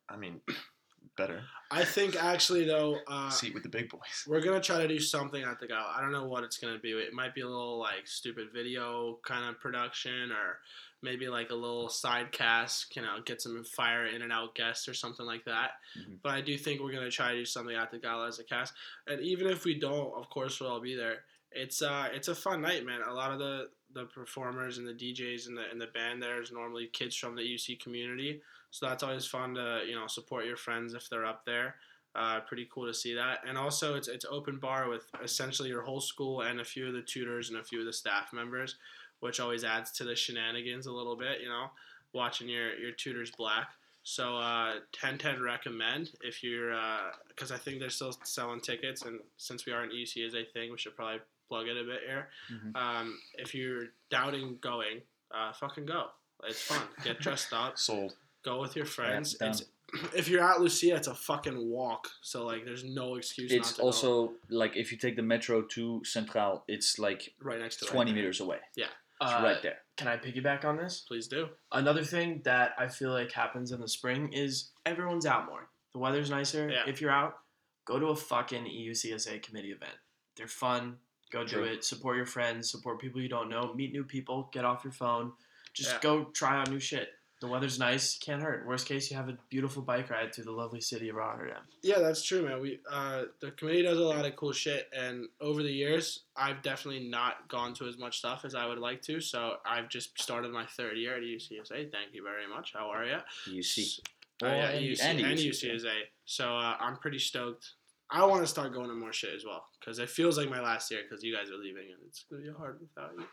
I 0.09 0.17
mean, 0.17 0.41
better 1.17 1.41
I 1.71 1.85
think 1.85 2.21
actually 2.21 2.65
though, 2.65 2.97
uh, 3.07 3.29
seat 3.39 3.53
with 3.53 3.63
the 3.63 3.69
big 3.69 3.87
boys. 3.89 4.25
we're 4.27 4.41
gonna 4.41 4.59
try 4.59 4.79
to 4.79 4.87
do 4.87 4.99
something 4.99 5.41
at 5.43 5.59
the 5.61 5.67
gala. 5.67 5.93
I 5.95 6.01
don't 6.01 6.11
know 6.11 6.25
what 6.27 6.43
it's 6.43 6.57
gonna 6.57 6.79
be. 6.79 6.91
It 6.91 7.13
might 7.13 7.33
be 7.33 7.41
a 7.41 7.47
little 7.47 7.77
like 7.79 8.05
stupid 8.05 8.47
video 8.53 9.19
kind 9.25 9.45
of 9.49 9.59
production, 9.61 10.31
or 10.33 10.59
maybe 11.03 11.27
like 11.27 11.51
a 11.51 11.55
little 11.55 11.89
side 11.89 12.31
cast. 12.31 12.95
You 12.95 13.01
know, 13.03 13.17
get 13.23 13.41
some 13.41 13.63
fire 13.63 14.07
in 14.07 14.21
and 14.21 14.31
out 14.31 14.55
guests 14.55 14.87
or 14.87 14.93
something 14.93 15.25
like 15.25 15.45
that. 15.45 15.71
Mhm. 15.97 16.19
But 16.23 16.33
I 16.33 16.41
do 16.41 16.57
think 16.57 16.81
we're 16.81 16.91
gonna 16.91 17.11
try 17.11 17.33
to 17.33 17.39
do 17.39 17.45
something 17.45 17.75
at 17.75 17.91
the 17.91 17.99
gala 17.99 18.27
as 18.27 18.39
a 18.39 18.43
cast. 18.43 18.73
And 19.07 19.21
even 19.21 19.47
if 19.47 19.65
we 19.65 19.77
don't, 19.79 20.13
of 20.13 20.29
course 20.29 20.59
we'll 20.59 20.71
all 20.71 20.79
be 20.79 20.95
there. 20.95 21.25
It's 21.51 21.81
uh, 21.81 22.09
it's 22.11 22.29
a 22.29 22.35
fun 22.35 22.61
night, 22.61 22.85
man. 22.85 23.01
A 23.01 23.13
lot 23.13 23.31
of 23.31 23.39
the 23.39 23.69
the 23.91 24.05
performers 24.05 24.79
and 24.79 24.87
the 24.87 24.93
DJs 24.93 25.47
and 25.47 25.55
the 25.57 25.69
and 25.69 25.79
the 25.79 25.87
band 25.87 26.21
there 26.23 26.41
is 26.41 26.51
normally 26.51 26.87
kids 26.87 27.15
from 27.15 27.35
the 27.35 27.43
UC 27.43 27.75
community. 27.75 28.41
So 28.71 28.87
that's 28.87 29.03
always 29.03 29.27
fun 29.27 29.53
to 29.55 29.83
you 29.87 29.93
know 29.93 30.07
support 30.07 30.45
your 30.45 30.57
friends 30.57 30.93
if 30.95 31.09
they're 31.09 31.25
up 31.25 31.45
there. 31.45 31.75
Uh, 32.15 32.39
pretty 32.41 32.67
cool 32.71 32.85
to 32.85 32.93
see 32.93 33.15
that, 33.15 33.39
and 33.47 33.57
also 33.57 33.95
it's 33.95 34.07
it's 34.07 34.25
open 34.29 34.57
bar 34.57 34.87
with 34.87 35.05
essentially 35.23 35.69
your 35.69 35.81
whole 35.81 35.99
school 36.01 36.41
and 36.41 36.59
a 36.59 36.63
few 36.63 36.87
of 36.87 36.93
the 36.93 37.01
tutors 37.01 37.49
and 37.49 37.57
a 37.57 37.63
few 37.63 37.79
of 37.79 37.87
the 37.87 37.93
staff 37.93 38.31
members, 38.31 38.75
which 39.23 39.39
always 39.39 39.63
adds 39.63 39.91
to 39.93 40.03
the 40.03 40.15
shenanigans 40.15 40.85
a 40.85 40.91
little 40.91 41.15
bit. 41.15 41.41
You 41.41 41.49
know, 41.49 41.67
watching 42.13 42.47
your 42.49 42.75
your 42.75 42.91
tutors 42.91 43.31
black. 43.31 43.69
So 44.05 44.35
uh, 44.35 44.73
1010 45.01 45.41
recommend 45.41 46.11
if 46.21 46.43
you're 46.43 46.75
because 47.29 47.51
I 47.51 47.57
think 47.57 47.79
they're 47.79 47.89
still 47.89 48.15
selling 48.23 48.59
tickets, 48.59 49.03
and 49.03 49.19
since 49.37 49.65
we 49.65 49.71
are 49.73 49.81
an 49.81 49.91
ECSA 49.91 50.51
thing, 50.51 50.71
we 50.71 50.77
should 50.77 50.95
probably 50.95 51.21
plug 51.47 51.67
it 51.67 51.77
a 51.77 51.83
bit 51.83 52.01
here. 52.07 52.27
Mhm. 52.51 52.75
Um, 52.75 53.19
if 53.35 53.55
you're 53.55 53.85
doubting 54.09 54.57
going, 54.61 55.01
uh, 55.31 55.53
fucking 55.53 55.85
go. 55.85 56.07
It's 56.45 56.61
fun. 56.61 56.81
Get 57.03 57.19
dressed 57.19 57.53
up. 57.53 57.77
Sold. 57.87 58.15
Go 58.43 58.59
with 58.59 58.75
your 58.75 58.85
friends. 58.85 59.37
it's, 59.39 59.63
if 60.13 60.27
you're 60.27 60.43
at 60.43 60.59
Lucia, 60.59 60.95
it's 60.95 61.07
a 61.07 61.15
fucking 61.15 61.69
walk. 61.69 62.09
So 62.21 62.45
like, 62.45 62.65
there's 62.65 62.83
no 62.83 63.15
excuse. 63.15 63.51
not 63.51 63.57
It's 63.59 63.71
to 63.73 63.81
go. 63.81 63.85
also 63.85 64.33
like 64.49 64.75
if 64.75 64.91
you 64.91 64.97
take 64.97 65.15
the 65.15 65.21
metro 65.21 65.61
to 65.61 66.03
Central, 66.03 66.65
it's 66.67 66.99
like 66.99 67.33
right 67.41 67.59
next 67.59 67.77
to 67.77 67.85
it. 67.85 67.89
20 67.89 68.11
meters 68.11 68.41
away. 68.41 68.57
It's 68.75 68.89
Uh, 69.31 69.43
right 69.43 69.61
there. 69.61 69.77
Can 69.97 70.07
I 70.07 70.17
piggyback 70.17 70.65
on 70.65 70.77
this? 70.77 71.03
Please 71.07 71.27
do. 71.27 71.49
Another 71.71 72.03
thing 72.03 72.41
that 72.45 72.71
I 72.77 72.87
feel 72.87 73.11
like 73.11 73.31
happens 73.31 73.71
in 73.71 73.79
the 73.79 73.87
spring 73.87 74.31
is 74.33 74.71
everyone's 74.85 75.25
out 75.25 75.45
more. 75.45 75.69
The 75.93 75.99
weather's 75.99 76.29
nicer. 76.29 76.69
Yeah. 76.69 76.83
If 76.87 76.99
you're 77.01 77.11
out, 77.11 77.35
go 77.85 77.99
to 77.99 78.07
a 78.07 78.15
fucking 78.15 78.65
EUCSA 78.65 79.41
committee 79.43 79.71
event. 79.71 79.93
They're 80.35 80.47
fun. 80.47 80.97
Go 81.31 81.43
do 81.45 81.63
it. 81.63 81.83
Support 81.83 82.17
your 82.17 82.25
friends. 82.25 82.71
Support 82.71 82.99
people 82.99 83.21
you 83.21 83.29
don't 83.29 83.49
know. 83.49 83.73
Meet 83.75 83.91
new 83.91 84.03
people. 84.03 84.49
Get 84.51 84.65
off 84.65 84.83
your 84.83 84.93
phone. 84.93 85.33
Just 85.73 85.91
Yeah. 85.93 85.99
go 86.01 86.25
try 86.25 86.59
out 86.59 86.69
new 86.69 86.79
shit. 86.79 87.09
The 87.43 87.49
weather's 87.49 87.77
nice. 87.77 88.17
Can't 88.19 88.41
hurt. 88.41 88.65
Worst 88.65 88.87
case, 88.87 89.11
you 89.11 89.17
have 89.17 89.27
a 89.27 89.37
beautiful 89.49 89.81
bike 89.81 90.09
ride 90.09 90.33
through 90.33 90.45
the 90.45 90.53
lovely 90.53 90.79
city 90.79 91.09
of 91.09 91.17
Rotterdam. 91.17 91.59
Yeah, 91.81 91.99
that's 91.99 92.23
true, 92.23 92.47
man. 92.47 92.61
We 92.61 92.79
uh, 92.89 93.23
the 93.41 93.51
committee 93.51 93.81
does 93.81 93.97
a 93.97 94.01
lot 94.01 94.25
of 94.25 94.33
cool 94.37 94.53
shit, 94.53 94.89
and 94.97 95.27
over 95.41 95.61
the 95.61 95.69
years, 95.69 96.21
I've 96.37 96.61
definitely 96.61 97.09
not 97.09 97.49
gone 97.49 97.73
to 97.73 97.87
as 97.89 97.97
much 97.97 98.19
stuff 98.19 98.45
as 98.45 98.55
I 98.55 98.65
would 98.65 98.77
like 98.77 99.01
to. 99.01 99.19
So 99.19 99.55
I've 99.65 99.89
just 99.89 100.17
started 100.21 100.53
my 100.53 100.65
third 100.65 100.95
year 100.95 101.17
at 101.17 101.21
UCSA. 101.21 101.91
Thank 101.91 102.13
you 102.13 102.23
very 102.23 102.47
much. 102.47 102.71
How 102.73 102.89
are 102.89 103.03
you? 103.03 103.17
You 103.51 103.61
see. 103.61 104.01
Oh, 104.41 104.47
yeah, 104.47 104.69
and- 104.69 104.85
UC, 104.85 105.01
and 105.01 105.19
and, 105.19 105.37
UCSA. 105.37 105.75
UCSA. 105.75 105.93
So 106.23 106.45
uh, 106.55 106.77
I'm 106.79 106.95
pretty 106.95 107.19
stoked. 107.19 107.73
I 108.09 108.25
want 108.25 108.41
to 108.43 108.47
start 108.47 108.73
going 108.73 108.87
to 108.87 108.95
more 108.95 109.11
shit 109.11 109.33
as 109.35 109.43
well 109.43 109.65
because 109.81 109.99
it 109.99 110.09
feels 110.09 110.37
like 110.37 110.49
my 110.49 110.61
last 110.61 110.89
year 110.91 111.01
because 111.03 111.25
you 111.25 111.35
guys 111.35 111.49
are 111.49 111.57
leaving 111.57 111.87
and 111.91 111.99
it's 112.07 112.23
gonna 112.29 112.43
be 112.43 112.49
hard 112.57 112.79
without 112.79 113.11
you. 113.17 113.25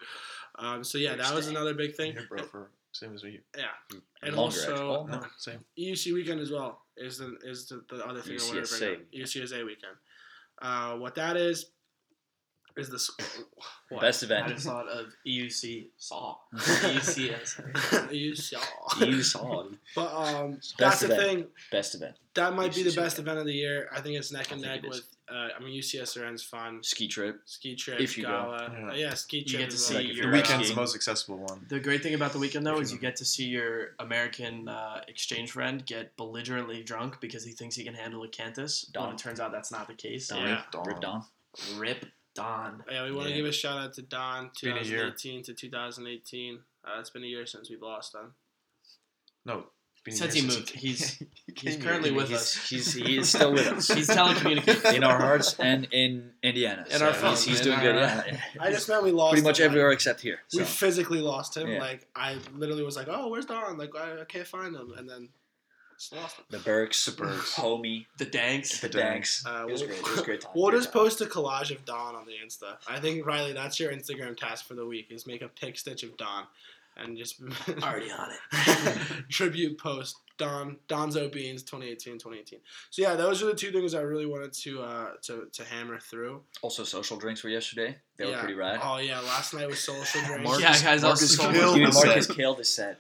Um, 0.59 0.83
so 0.83 0.99
yeah, 0.99 1.15
that 1.15 1.33
was 1.33 1.47
another 1.47 1.75
big 1.75 1.95
thing. 1.95 2.13
Here, 2.13 2.27
bro, 2.29 2.43
for 2.43 2.71
same 2.93 3.15
as 3.15 3.23
we. 3.23 3.41
Yeah, 3.57 3.65
and 4.23 4.37
Longer, 4.37 4.57
also. 4.57 5.07
No, 5.07 5.23
same. 5.39 5.61
EUC 5.79 6.15
weekend 6.15 6.41
as 6.41 6.51
well 6.51 6.83
is 6.97 7.19
the 7.19 7.37
is 7.45 7.67
the, 7.69 7.83
the 7.89 8.07
other 8.07 8.21
thing 8.21 8.39
I 8.41 8.47
wanted 8.49 8.65
to 8.67 8.79
bring 8.79 8.93
up. 8.95 9.01
UCSA 9.15 9.65
weekend. 9.65 9.97
Uh, 10.61 10.97
what 10.97 11.15
that 11.15 11.37
is 11.37 11.67
is 12.77 12.89
the 12.89 12.97
s- 12.97 13.11
what? 13.89 14.01
Best 14.01 14.31
I 14.31 14.49
just 14.49 14.67
thought 14.67 14.89
of 14.89 15.07
EUC 15.27 15.89
saw 15.97 16.37
EUCSA. 16.55 18.11
UCSA. 18.11 19.07
you 19.07 19.23
saw. 19.23 19.65
But 19.95 20.15
um, 20.15 20.61
that's 20.79 21.01
the 21.01 21.09
thing. 21.09 21.47
Best 21.71 21.95
event. 21.95 22.17
That 22.35 22.55
might 22.55 22.75
be 22.75 22.83
the 22.83 22.95
best 22.95 23.19
event 23.19 23.39
of 23.39 23.47
the 23.47 23.53
year. 23.55 23.89
I 23.95 24.01
think 24.01 24.17
it's 24.17 24.33
neck 24.33 24.53
and 24.53 24.63
neck 24.63 24.83
with. 24.83 25.03
Is. 25.31 25.37
Uh, 25.37 25.49
I 25.57 25.63
mean, 25.63 25.79
UCSRN's 25.81 26.43
fun. 26.43 26.83
Ski 26.83 27.09
trip. 27.09 27.41
Ski 27.45 27.75
trip, 27.77 28.01
If 28.01 28.17
you 28.19 28.25
go. 28.25 28.31
gala. 28.31 28.73
Yeah. 28.73 28.89
Uh, 28.89 28.95
yeah, 28.95 29.15
ski 29.15 29.39
You 29.39 29.45
trip. 29.45 29.61
get 29.63 29.71
to 29.71 29.79
see. 29.79 29.95
Like 29.95 30.05
your 30.07 30.15
The 30.17 30.21
you're 30.23 30.33
weekend's 30.33 30.69
the 30.71 30.75
most 30.77 30.95
accessible 30.95 31.39
one. 31.39 31.67
The 31.69 31.81
great 31.81 32.03
thing 32.03 32.15
about 32.15 32.33
the 32.33 32.39
weekend, 32.39 32.67
though, 32.67 32.79
is 32.81 32.91
you 32.91 32.97
you 32.97 33.01
get 33.01 33.17
to 33.17 33.25
see 33.25 33.45
your 33.45 33.95
American 33.99 34.69
uh, 34.69 35.03
exchange 35.09 35.53
friend 35.53 35.85
get 35.87 36.17
belligerently 36.17 36.83
drunk 36.83 37.21
because 37.21 37.45
he 37.45 37.53
thinks 37.53 37.77
he 37.77 37.85
can 37.85 37.95
handle 37.95 38.23
a 38.25 38.29
Cantus. 38.29 38.91
When 38.95 39.11
it 39.11 39.19
turns 39.19 39.41
out 39.41 39.53
that's 39.53 39.71
not 39.73 39.87
the 39.89 39.95
case. 39.95 40.29
Don. 40.29 40.43
Yeah. 40.47 40.63
Dawn. 40.73 40.87
Rip 40.87 41.01
Don. 41.01 41.25
Rip 41.77 42.07
Don. 42.35 42.85
Yeah, 42.91 43.05
we 43.05 43.13
want 43.13 43.25
to 43.27 43.31
Yeah. 43.31 43.37
give 43.39 43.47
a 43.47 43.53
shout 43.53 43.79
out 43.79 43.93
to 43.95 44.03
Don, 44.03 44.51
been 44.63 44.75
2018 44.75 45.43
to 45.45 45.55
2018. 45.55 46.61
Uh, 46.85 46.99
it's 47.01 47.11
been 47.11 47.25
a 47.25 47.27
year 47.27 47.45
since 47.47 47.69
we've 47.71 47.83
lost 47.83 48.13
Don. 48.13 48.33
No. 49.45 49.67
It's 50.07 50.19
been 50.21 50.31
Since 50.31 50.35
year 50.37 50.45
he 50.45 50.57
moved, 50.59 50.71
he's- 50.71 51.23
he's 51.57 51.77
currently 51.77 52.11
with 52.11 52.29
he's, 52.29 52.37
us. 52.39 52.69
He's, 52.69 52.93
he 53.07 53.19
is 53.19 53.29
still 53.29 53.53
with 53.53 53.67
us. 53.69 53.89
He's 53.89 54.09
telecommunicating. 54.09 54.95
in 54.95 55.05
our 55.05 55.19
hearts 55.19 55.59
and 55.61 55.87
in 55.93 56.33
Indiana. 56.43 56.85
In 56.91 56.99
So 56.99 57.07
our 57.07 57.13
he's, 57.13 57.21
phones, 57.21 57.45
he's 57.45 57.59
in 57.61 57.65
doing 57.67 57.77
our- 57.77 57.83
good. 57.83 57.95
Yeah. 57.97 58.41
I 58.61 58.71
just 58.71 58.89
meant 58.89 59.03
we 59.03 59.11
lost. 59.13 59.33
Pretty 59.35 59.47
much 59.47 59.59
him, 59.61 59.65
like, 59.65 59.71
everywhere 59.71 59.93
except 59.93 60.21
here. 60.23 60.39
We 60.55 60.65
physically 60.65 61.21
lost 61.21 61.57
him. 61.57 61.69
Yeah. 61.69 61.81
Like 61.81 62.07
I 62.17 62.39
literally 62.55 62.83
was 62.83 62.97
like, 62.97 63.09
"Oh, 63.11 63.29
where's 63.29 63.47
Don?" 63.47 63.77
Like 63.79 63.95
I, 63.97 64.21
I 64.23 64.25
can't 64.25 64.47
find 64.47 64.75
him, 64.75 64.93
and 64.97 65.09
then 65.09 65.29
Just. 65.99 66.15
The 66.49 66.59
Bergs, 66.59 67.05
The 67.05 67.13
Bergs. 67.13 67.53
homie, 67.57 68.07
The 68.17 68.25
Danks. 68.25 68.81
the 68.81 68.89
The 68.89 68.99
Danks. 68.99 69.45
Uh, 69.47 69.67
it 69.69 69.73
was 69.73 69.83
we'll- 69.83 69.91
great. 69.91 70.01
It 70.01 70.11
was 70.11 70.21
great 70.23 70.41
time. 70.45 70.53
We'll 70.55 70.71
Great 70.71 70.79
just 70.81 70.93
time. 70.95 71.03
post 71.03 71.21
a 71.21 71.27
collage 71.27 71.71
of 71.77 71.85
Don 71.85 72.15
on 72.17 72.25
the 72.25 72.33
Insta. 72.43 72.77
I 72.89 73.01
think 73.01 73.27
Riley, 73.27 73.53
that's 73.53 73.79
your 73.79 73.93
Instagram 73.93 74.35
task 74.37 74.67
for 74.67 74.75
the 74.75 74.87
week: 74.87 75.09
is 75.11 75.27
make 75.27 75.43
a 75.43 75.49
pic 75.49 75.77
stitch 75.79 76.03
of 76.05 76.17
Don, 76.17 76.45
and 77.01 77.17
just 77.17 77.43
Already 77.83 78.11
on 78.11 78.29
it. 78.31 78.99
tribute 79.31 79.79
post 79.79 80.17
Don 80.39 80.77
Donzo 80.89 81.31
Beans 81.33 81.63
2018 81.63 82.15
2018. 82.15 82.61
So 82.91 83.03
yeah, 83.03 83.15
those 83.15 83.43
are 83.43 83.47
the 83.47 83.55
two 83.55 83.71
things 83.73 83.95
I 83.95 84.01
really 84.01 84.27
wanted 84.27 84.53
to 84.53 84.83
uh, 84.83 85.11
to 85.23 85.49
to 85.53 85.65
hammer 85.65 85.99
through. 85.99 86.43
Also, 86.63 86.85
social 86.85 87.17
drinks 87.17 87.43
were 87.43 87.51
yesterday. 87.51 87.97
They 88.17 88.27
were 88.27 88.39
pretty 88.39 88.55
rad. 88.55 88.81
Oh 88.83 88.99
yeah, 88.99 89.21
last 89.21 89.55
night 89.55 89.67
was 89.69 89.81
social 89.81 90.21
drinks. 90.27 90.45
Marcus- 90.45 90.63
yeah, 90.63 90.91
guys, 90.91 91.05
I 91.05 91.11
was 91.11 91.21
Marcus 91.21 91.37
so 91.37 91.53
killed 91.53 91.77
Dude, 91.77 91.89
the 91.89 91.93
Marcus 91.93 92.27
killed 92.27 92.59
the 92.59 92.65
set. 92.65 92.99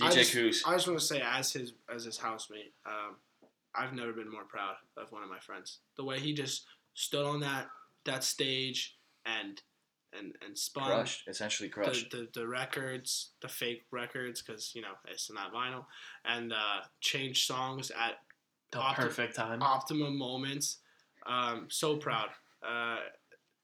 I 0.00 0.10
DJ 0.10 0.30
just- 0.30 0.68
I 0.68 0.72
just 0.74 0.86
want 0.88 1.00
to 1.00 1.06
say, 1.06 1.22
as 1.24 1.52
his 1.52 1.72
as 1.94 2.04
his 2.04 2.18
housemate, 2.18 2.74
um, 2.84 3.16
I've 3.74 3.92
never 3.94 4.12
been 4.12 4.30
more 4.30 4.44
proud 4.44 4.74
of 4.96 5.12
one 5.12 5.22
of 5.22 5.28
my 5.28 5.38
friends. 5.38 5.78
The 5.96 6.04
way 6.04 6.18
he 6.18 6.34
just 6.34 6.66
stood 6.94 7.24
on 7.24 7.40
that 7.40 7.68
that 8.04 8.24
stage 8.24 8.96
and 9.24 9.60
and 10.18 10.34
and 10.44 10.56
spun 10.56 10.84
crushed. 10.86 11.28
Essentially 11.28 11.68
crushed. 11.68 12.10
the, 12.10 12.28
the, 12.34 12.40
the 12.40 12.46
records, 12.48 13.30
the 13.42 13.48
fake 13.48 13.84
records, 13.90 14.42
because 14.42 14.72
you 14.74 14.82
know 14.82 14.94
it's 15.08 15.30
not 15.32 15.52
vinyl, 15.52 15.84
and 16.24 16.52
uh, 16.52 16.80
change 17.00 17.46
songs 17.46 17.90
at 17.90 18.18
the 18.72 18.78
Opti- 18.78 18.94
perfect 18.96 19.36
time. 19.36 19.62
optimum 19.62 20.16
moments. 20.16 20.78
Um, 21.26 21.66
so 21.68 21.96
proud. 21.96 22.28
Uh, 22.66 22.98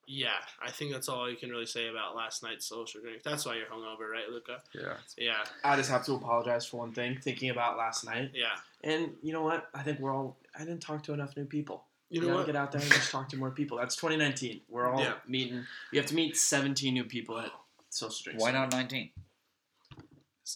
yeah, 0.07 0.31
I 0.61 0.71
think 0.71 0.93
that's 0.93 1.09
all 1.09 1.31
you 1.31 1.37
can 1.37 1.51
really 1.51 1.67
say 1.67 1.89
about 1.89 2.17
last 2.17 2.43
night's 2.43 2.67
social 2.67 3.01
drink. 3.01 3.23
That's 3.23 3.47
why 3.47 3.57
you're 3.57 3.67
hungover, 3.67 4.11
right, 4.11 4.29
Luca? 4.31 4.59
Yeah. 4.75 4.95
Yeah, 5.17 5.45
I 5.65 5.77
just 5.77 5.91
have 5.91 6.05
to 6.07 6.15
apologize 6.15 6.67
for 6.67 6.79
one 6.79 6.93
thing. 6.93 7.19
Thinking 7.23 7.51
about 7.51 7.79
last 7.79 8.05
night, 8.05 8.33
yeah. 8.35 8.57
and 8.83 9.13
you 9.23 9.33
know 9.33 9.43
what? 9.43 9.69
I 9.75 9.83
think 9.83 10.01
we're 10.01 10.15
all. 10.15 10.37
I 10.57 10.61
didn't 10.61 10.81
talk 10.81 11.03
to 11.05 11.13
enough 11.13 11.37
new 11.37 11.45
people. 11.45 11.85
You 12.13 12.21
You 12.21 12.27
know 12.29 12.35
gotta 12.35 12.39
what? 12.41 12.47
get 12.47 12.57
out 12.57 12.73
there 12.73 12.81
and 12.83 12.91
just 12.93 13.11
talk 13.11 13.29
to 13.31 13.39
more 13.39 13.51
people. 13.51 13.79
That's 13.79 13.97
2019. 13.97 14.61
We're 14.69 14.87
all 14.93 15.01
Yeah. 15.01 15.15
meeting. 15.27 15.65
You 15.93 15.99
have 16.01 16.09
to 16.11 16.15
meet 16.15 16.37
17 16.37 16.93
new 16.93 17.05
people 17.05 17.39
at 17.39 17.51
social 17.89 18.23
drinks. 18.23 18.43
Why 18.43 18.51
not 18.51 18.71
19? 18.71 19.11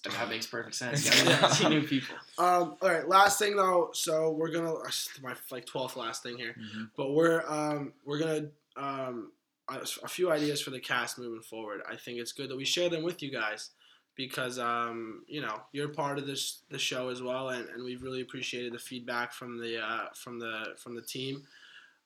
That 0.05 0.29
makes 0.29 0.47
perfect 0.47 0.75
sense. 0.75 1.05
You 1.25 1.25
gotta 1.31 1.31
meet 1.31 1.41
19 1.63 1.71
new 1.71 1.87
people. 1.89 2.17
Um, 2.39 2.77
all 2.83 2.91
right, 2.91 3.09
last 3.09 3.39
thing 3.39 3.57
though. 3.57 3.89
So 3.95 4.33
we're 4.33 4.51
gonna 4.51 4.75
my 5.23 5.35
like 5.51 5.65
twelfth 5.65 5.97
last 5.97 6.23
thing 6.23 6.37
here, 6.37 6.55
but 6.97 7.13
we're 7.13 7.43
um, 7.49 7.95
we're 8.05 8.19
gonna 8.19 8.49
um, 8.77 9.33
a, 9.71 9.79
a 10.03 10.09
few 10.09 10.31
ideas 10.31 10.61
for 10.61 10.71
the 10.71 10.81
cast 10.81 11.19
moving 11.19 11.41
forward. 11.41 11.81
I 11.89 11.97
think 11.97 12.19
it's 12.19 12.33
good 12.33 12.51
that 12.51 12.57
we 12.57 12.67
share 12.67 12.91
them 12.91 13.03
with 13.03 13.23
you 13.23 13.31
guys 13.31 13.71
because 14.17 14.59
um, 14.59 15.23
you 15.29 15.41
know 15.41 15.61
you're 15.73 15.89
part 15.89 16.19
of 16.19 16.27
this 16.27 16.63
the 16.71 16.79
show 16.79 17.09
as 17.11 17.23
well, 17.23 17.51
and, 17.51 17.69
and 17.69 17.85
we've 17.85 18.03
really 18.03 18.23
appreciated 18.23 18.73
the 18.73 18.79
feedback 18.79 19.33
from 19.33 19.59
the 19.59 19.83
uh, 19.83 20.07
from 20.15 20.39
the 20.39 20.75
from 20.79 20.95
the 20.95 21.03
team. 21.03 21.43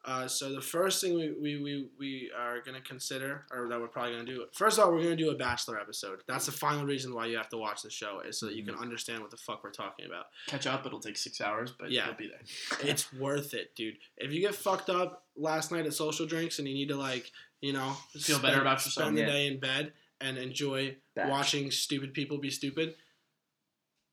Uh, 0.02 0.26
so 0.26 0.50
the 0.54 0.62
first 0.62 1.02
thing 1.02 1.14
we, 1.14 1.30
we, 1.32 1.62
we, 1.62 1.86
we 1.98 2.30
are 2.34 2.62
going 2.62 2.74
to 2.74 2.80
consider, 2.80 3.44
or 3.52 3.68
that 3.68 3.78
we're 3.78 3.86
probably 3.86 4.12
going 4.14 4.24
to 4.24 4.34
do, 4.34 4.46
first 4.54 4.78
of 4.78 4.84
all, 4.84 4.90
we're 4.90 5.02
going 5.02 5.14
to 5.14 5.22
do 5.24 5.28
a 5.28 5.34
Bachelor 5.34 5.78
episode. 5.78 6.20
That's 6.26 6.46
the 6.46 6.52
final 6.52 6.86
reason 6.86 7.14
why 7.14 7.26
you 7.26 7.36
have 7.36 7.50
to 7.50 7.58
watch 7.58 7.82
the 7.82 7.90
show, 7.90 8.20
is 8.26 8.40
so 8.40 8.46
that 8.46 8.54
you 8.54 8.64
can 8.64 8.76
understand 8.76 9.20
what 9.20 9.30
the 9.30 9.36
fuck 9.36 9.62
we're 9.62 9.70
talking 9.72 10.06
about. 10.06 10.28
Catch 10.46 10.66
up. 10.66 10.86
It'll 10.86 11.00
take 11.00 11.18
six 11.18 11.42
hours, 11.42 11.74
but 11.78 11.90
Yeah. 11.90 12.06
you'll 12.06 12.14
be 12.14 12.28
there. 12.28 12.40
It's 12.90 13.12
worth 13.12 13.52
it, 13.52 13.76
dude. 13.76 13.98
If 14.16 14.32
you 14.32 14.40
get 14.40 14.54
fucked 14.54 14.88
up 14.88 15.26
last 15.36 15.70
night 15.70 15.84
at 15.84 15.92
social 15.92 16.24
drinks 16.24 16.58
and 16.58 16.66
you 16.66 16.72
need 16.72 16.88
to 16.88 16.96
like, 16.96 17.30
you 17.60 17.74
know, 17.74 17.94
Feel 18.18 18.38
better 18.38 18.62
about 18.62 18.78
yourself, 18.78 19.04
spend 19.04 19.18
the 19.18 19.20
yeah. 19.20 19.26
day 19.26 19.46
in 19.48 19.60
bed 19.60 19.92
and 20.20 20.38
enjoy 20.38 20.96
Batch. 21.16 21.28
watching 21.28 21.70
stupid 21.70 22.14
people 22.14 22.38
be 22.38 22.50
stupid, 22.50 22.94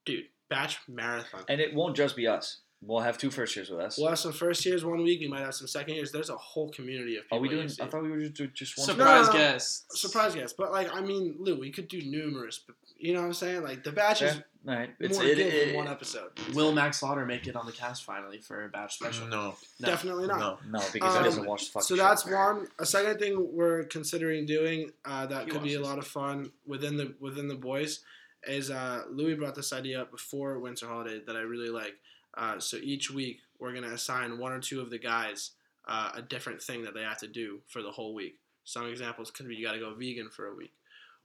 dude. 0.05 0.25
Batch 0.49 0.79
marathon. 0.87 1.43
And 1.49 1.59
it 1.59 1.73
won't 1.73 1.95
just 1.95 2.15
be 2.15 2.27
us. 2.27 2.61
We'll 2.81 3.01
have 3.01 3.17
two 3.17 3.31
first 3.31 3.55
years 3.55 3.69
with 3.69 3.79
us. 3.79 3.97
We'll 3.97 4.09
have 4.09 4.19
some 4.19 4.31
first 4.33 4.63
years 4.65 4.85
one 4.85 5.01
week. 5.01 5.19
We 5.19 5.27
might 5.27 5.41
have 5.41 5.55
some 5.55 5.67
second 5.67 5.95
years. 5.95 6.11
There's 6.11 6.29
a 6.29 6.37
whole 6.37 6.69
community 6.69 7.17
of 7.17 7.23
people. 7.23 7.39
Are 7.39 7.41
we 7.41 7.49
you 7.49 7.55
doing? 7.55 7.69
see. 7.69 7.81
I 7.81 7.87
thought 7.87 8.03
we 8.03 8.11
were 8.11 8.19
just 8.19 8.35
doing 8.35 8.51
just 8.53 8.77
one. 8.77 8.85
Surprise 8.85 9.29
guests. 9.29 9.85
surprise 9.99 10.35
guests, 10.35 10.55
but 10.57 10.71
like 10.71 10.93
I 10.93 11.01
mean, 11.01 11.35
Lou, 11.39 11.59
we 11.59 11.71
could 11.71 11.87
do 11.87 12.01
numerous. 12.03 12.59
But 12.97 13.05
you 13.05 13.13
know 13.13 13.21
what 13.21 13.27
I'm 13.27 13.33
saying? 13.33 13.63
Like 13.63 13.83
the 13.83 13.91
batch 13.91 14.21
is 14.21 14.35
Yeah, 14.65 14.71
all 14.73 14.79
right. 14.79 14.89
It's 14.99 15.17
more 15.17 15.27
it, 15.27 15.35
good 15.35 15.47
it, 15.47 15.65
than 15.67 15.75
one 15.75 15.87
episode. 15.87 16.31
Will 16.53 16.71
Max 16.71 16.99
Slaughter 16.99 17.25
make 17.25 17.47
it 17.47 17.55
on 17.55 17.65
the 17.65 17.71
cast 17.71 18.03
finally 18.03 18.39
for 18.39 18.65
a 18.65 18.69
batch 18.69 18.95
special? 18.95 19.27
No, 19.27 19.55
No. 19.79 19.87
Definitely 19.87 20.27
not. 20.27 20.39
no. 20.39 20.79
No, 20.79 20.85
because 20.91 21.13
he 21.13 21.17
Um, 21.19 21.23
doesn't 21.23 21.45
watch 21.45 21.65
the 21.65 21.71
fucking 21.71 21.85
So 21.85 21.95
show. 21.95 22.03
that's 22.03 22.25
one. 22.25 22.67
A 22.79 22.85
second 22.85 23.19
thing 23.19 23.55
we're 23.55 23.83
considering 23.85 24.45
doing 24.45 24.91
uh, 25.05 25.25
that 25.27 25.45
He 25.45 25.51
could 25.51 25.63
be 25.63 25.75
a 25.75 25.81
lot 25.81 25.97
of 25.97 26.07
fun 26.07 26.51
within 26.65 26.97
the 26.97 27.15
within 27.19 27.47
the 27.47 27.55
boys 27.55 28.01
is 28.47 28.69
uh, 28.71 29.03
Louis 29.09 29.35
brought 29.35 29.55
this 29.55 29.73
idea 29.73 30.01
up 30.01 30.11
before 30.11 30.59
winter 30.59 30.87
holiday 30.87 31.21
that 31.25 31.35
I 31.35 31.41
really 31.41 31.69
like. 31.69 31.95
Uh, 32.35 32.59
so 32.59 32.77
each 32.77 33.09
week 33.09 33.39
we're 33.59 33.73
gonna 33.73 33.93
assign 33.93 34.37
one 34.37 34.51
or 34.51 34.59
two 34.59 34.79
of 34.81 34.89
the 34.89 34.99
guys 34.99 35.51
uh, 35.87 36.11
a 36.15 36.21
different 36.21 36.61
thing 36.61 36.83
that 36.83 36.93
they 36.93 37.01
have 37.01 37.17
to 37.19 37.27
do 37.27 37.61
for 37.67 37.81
the 37.81 37.91
whole 37.91 38.13
week. 38.13 38.35
Some 38.65 38.85
examples 38.87 39.31
could 39.31 39.47
be 39.47 39.55
you 39.55 39.65
got 39.65 39.71
to 39.73 39.79
go 39.79 39.93
vegan 39.93 40.29
for 40.29 40.47
a 40.47 40.53
week. 40.55 40.73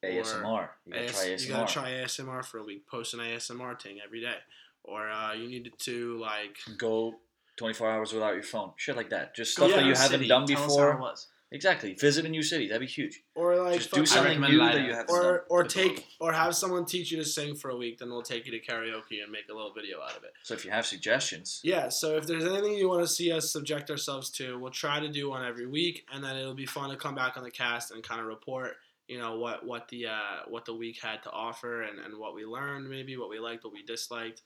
ASMR. 0.04 0.68
You 0.86 0.92
gotta 0.92 1.04
AS 1.04 1.12
try 1.14 1.24
You 1.26 1.34
ASMR. 1.36 1.48
gotta 1.48 1.72
try 1.72 1.90
ASMR 1.92 2.44
for 2.44 2.58
a 2.58 2.64
week. 2.64 2.86
Post 2.88 3.14
an 3.14 3.20
ASMR 3.20 3.80
thing 3.80 3.98
every 4.04 4.20
day, 4.20 4.36
or 4.84 5.08
uh, 5.08 5.32
you 5.34 5.48
needed 5.48 5.78
to 5.80 6.18
like 6.18 6.58
Go 6.78 7.14
24 7.56 7.90
hours 7.90 8.12
without 8.12 8.34
your 8.34 8.42
phone. 8.42 8.72
Shit 8.76 8.96
like 8.96 9.10
that. 9.10 9.34
Just 9.36 9.52
stuff 9.52 9.70
that 9.70 9.84
you 9.84 9.92
haven't 9.94 10.08
city, 10.20 10.28
done 10.28 10.46
tell 10.46 10.64
us 10.64 10.76
how 10.76 10.88
it 10.88 10.92
before. 10.94 11.14
Exactly. 11.54 11.92
Visit 11.92 12.24
a 12.24 12.30
new 12.30 12.42
city. 12.42 12.66
That'd 12.66 12.80
be 12.80 12.86
huge. 12.86 13.20
or 13.34 13.56
like 13.56 13.74
Just 13.78 13.92
do 13.92 14.06
something 14.06 14.40
new 14.40 14.56
that 14.60 14.80
you 14.86 14.92
haven't 14.94 15.08
done. 15.08 15.22
or 15.22 15.44
or 15.50 15.64
take 15.64 16.06
or 16.18 16.32
have 16.32 16.54
someone 16.56 16.86
teach 16.86 17.10
you 17.12 17.18
to 17.18 17.24
sing 17.26 17.54
for 17.56 17.68
a 17.70 17.76
week, 17.76 17.98
then 17.98 18.08
we'll 18.08 18.22
take 18.22 18.46
you 18.46 18.52
to 18.52 18.58
karaoke 18.58 19.22
and 19.22 19.30
make 19.30 19.50
a 19.50 19.54
little 19.54 19.70
video 19.74 20.00
out 20.00 20.16
of 20.16 20.24
it. 20.24 20.32
So 20.44 20.54
if 20.54 20.64
you 20.64 20.70
have 20.70 20.86
suggestions, 20.86 21.60
Yeah, 21.62 21.90
so 21.90 22.16
if 22.16 22.26
there's 22.26 22.46
anything 22.46 22.72
you 22.72 22.88
want 22.88 23.02
to 23.02 23.06
see 23.06 23.30
us 23.30 23.52
subject 23.52 23.90
ourselves 23.90 24.30
to, 24.30 24.58
we'll 24.58 24.70
try 24.70 24.98
to 24.98 25.08
do 25.08 25.28
one 25.28 25.44
every 25.44 25.66
week, 25.66 26.06
and 26.10 26.24
then 26.24 26.36
it'll 26.36 26.54
be 26.54 26.64
fun 26.64 26.88
to 26.88 26.96
come 26.96 27.14
back 27.14 27.36
on 27.36 27.44
the 27.44 27.50
cast 27.50 27.90
and 27.90 28.02
kind 28.02 28.22
of 28.22 28.28
report, 28.28 28.76
you 29.12 29.18
know, 29.22 29.32
what 29.44 29.58
what 29.70 29.84
the 29.92 30.00
uh, 30.06 30.38
what 30.52 30.64
the 30.64 30.74
week 30.84 30.98
had 31.08 31.18
to 31.26 31.30
offer 31.30 31.82
and, 31.88 31.96
and 32.04 32.12
what 32.22 32.32
we 32.38 32.44
learned, 32.56 32.88
maybe 32.96 33.14
what 33.20 33.30
we 33.34 33.38
liked, 33.48 33.62
what 33.64 33.72
we 33.78 33.82
disliked. 33.94 34.40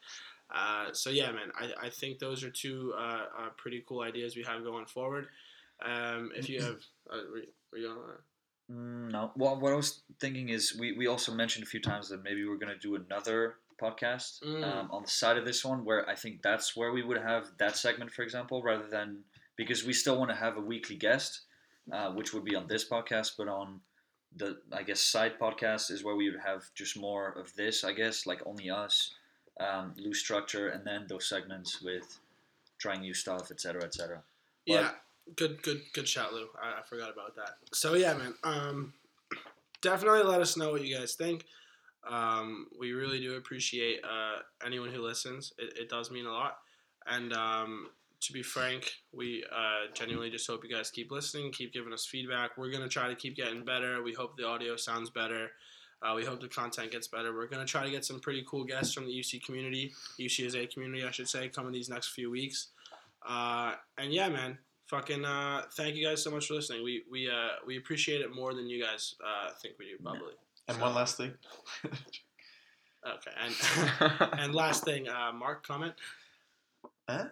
Uh, 0.61 0.87
so 0.93 1.09
yeah, 1.11 1.31
man, 1.39 1.51
I, 1.63 1.87
I 1.87 1.91
think 2.01 2.13
those 2.19 2.45
are 2.45 2.51
two 2.65 2.93
uh, 2.97 3.25
uh, 3.41 3.49
pretty 3.63 3.81
cool 3.89 4.03
ideas 4.11 4.37
we 4.37 4.45
have 4.45 4.63
going 4.71 4.87
forward. 4.87 5.25
Um, 5.85 6.31
if 6.41 6.49
you 6.49 6.59
have, 6.63 6.81
uh, 7.13 7.23
were, 7.33 7.39
you- 7.45 7.53
were 7.73 7.79
you 7.83 7.89
on 7.91 7.97
that? 8.09 8.21
Mm, 8.75 9.13
no. 9.13 9.23
Well, 9.37 9.61
what 9.61 9.73
I 9.73 9.77
was 9.77 10.03
thinking 10.21 10.49
is 10.57 10.63
we, 10.79 10.89
we 11.01 11.07
also 11.07 11.33
mentioned 11.33 11.65
a 11.65 11.71
few 11.75 11.81
times 11.81 12.09
that 12.11 12.23
maybe 12.25 12.45
we're 12.45 12.57
going 12.65 12.73
to 12.79 12.79
do 12.89 12.95
another 12.97 13.57
podcast 13.81 14.43
Mm. 14.43 14.65
um, 14.65 14.87
on 14.91 15.03
the 15.03 15.09
side 15.23 15.37
of 15.37 15.45
this 15.45 15.65
one 15.65 15.85
where 15.85 16.09
I 16.09 16.15
think 16.23 16.43
that's 16.43 16.75
where 16.79 16.93
we 16.93 17.03
would 17.03 17.19
have 17.33 17.43
that 17.59 17.77
segment, 17.77 18.11
for 18.11 18.23
example, 18.23 18.63
rather 18.63 18.89
than 18.97 19.09
because 19.57 19.85
we 19.85 19.93
still 19.93 20.17
want 20.19 20.31
to 20.31 20.37
have 20.45 20.57
a 20.57 20.61
weekly 20.73 20.97
guest, 20.97 21.43
uh, 21.93 22.11
which 22.17 22.33
would 22.33 22.45
be 22.45 22.57
on 22.57 22.67
this 22.69 22.89
podcast, 22.89 23.33
but 23.39 23.49
on 23.49 23.81
the 24.37 24.59
I 24.73 24.83
guess 24.83 25.01
side 25.01 25.39
podcast 25.41 25.91
is 25.91 26.05
where 26.05 26.17
we 26.17 26.31
would 26.31 26.41
have 26.41 26.65
just 26.75 26.99
more 26.99 27.31
of 27.31 27.55
this, 27.57 27.85
I 27.85 27.93
guess, 27.93 28.27
like 28.27 28.43
only 28.47 28.71
us, 28.71 29.15
um, 29.61 29.95
loose 29.97 30.21
structure, 30.21 30.69
and 30.69 30.87
then 30.87 31.07
those 31.09 31.29
segments 31.29 31.81
with 31.83 32.19
trying 32.79 33.01
new 33.01 33.15
stuff, 33.15 33.51
etc., 33.51 33.85
etc. 33.85 34.23
Yeah, 34.67 34.91
good, 35.37 35.63
good, 35.63 35.83
good 35.95 36.09
shot, 36.09 36.33
Lou. 36.33 36.47
I, 36.63 36.81
I 36.81 36.83
forgot 36.83 37.11
about 37.11 37.37
that. 37.37 37.57
So 37.73 37.95
yeah, 37.95 38.15
man. 38.15 38.35
Um, 38.45 38.93
definitely 39.81 40.23
let 40.23 40.41
us 40.41 40.57
know 40.57 40.71
what 40.71 40.85
you 40.85 40.97
guys 40.97 41.15
think. 41.15 41.45
Um, 42.09 42.69
we 42.79 42.93
really 42.93 43.21
do 43.21 43.35
appreciate 43.35 44.01
uh, 44.05 44.39
anyone 44.65 44.91
who 44.91 45.03
listens. 45.03 45.53
It, 45.59 45.79
it 45.79 45.89
does 45.89 46.11
mean 46.11 46.27
a 46.27 46.33
lot. 46.33 46.59
And 47.07 47.33
um, 47.33 47.89
to 48.27 48.33
be 48.33 48.43
frank, 48.43 48.93
we 49.13 49.45
uh, 49.53 49.93
genuinely 49.95 50.31
just 50.31 50.47
hope 50.47 50.65
you 50.65 50.71
guys 50.75 50.91
keep 50.91 51.11
listening, 51.11 51.51
keep 51.53 51.73
giving 51.73 51.93
us 51.93 52.05
feedback. 52.07 52.57
We're 52.57 52.71
gonna 52.71 52.89
try 52.89 53.09
to 53.09 53.15
keep 53.15 53.37
getting 53.37 53.65
better. 53.65 54.03
We 54.03 54.13
hope 54.15 54.37
the 54.37 54.47
audio 54.47 54.77
sounds 54.77 55.11
better. 55.11 55.51
Uh, 56.03 56.13
we 56.15 56.25
hope 56.25 56.41
the 56.41 56.49
content 56.49 56.93
gets 56.93 57.09
better. 57.09 57.35
We're 57.35 57.47
gonna 57.49 57.65
try 57.65 57.85
to 57.85 57.91
get 57.91 58.05
some 58.05 58.21
pretty 58.21 58.45
cool 58.49 58.65
guests 58.65 58.93
from 58.93 59.07
the 59.07 59.13
UC 59.13 59.45
community, 59.45 59.93
UCSA 60.21 60.73
community, 60.73 61.05
I 61.05 61.11
should 61.11 61.29
say, 61.29 61.49
coming 61.49 61.73
these 61.73 61.89
next 61.89 62.09
few 62.09 62.31
weeks. 62.31 62.69
Uh, 63.27 63.75
and 63.99 64.13
yeah, 64.13 64.29
man, 64.29 64.59
fucking 64.89 65.25
uh, 65.25 65.63
thank 65.73 65.97
you 65.97 66.07
guys 66.07 66.23
so 66.23 66.31
much 66.31 66.47
for 66.47 66.55
listening. 66.55 66.85
We 66.85 67.03
we 67.11 67.29
uh, 67.31 67.59
we 67.67 67.77
appreciate 67.79 68.21
it 68.21 68.35
more 68.35 68.55
than 68.55 68.69
you 68.69 68.83
guys 68.83 69.15
uh, 69.25 69.51
think 69.63 69.77
we 69.79 69.87
do, 69.87 70.03
probably. 70.03 70.35
And 70.69 70.77
So- 70.77 70.83
one 70.83 70.95
last 70.95 71.17
thing. 71.17 71.33
Okay, 73.07 73.31
and 73.41 74.31
and 74.41 74.53
last 74.53 74.83
thing, 74.85 75.09
uh, 75.09 75.31
Mark, 75.33 75.65
comment. 75.65 75.95
Huh? 77.09 77.27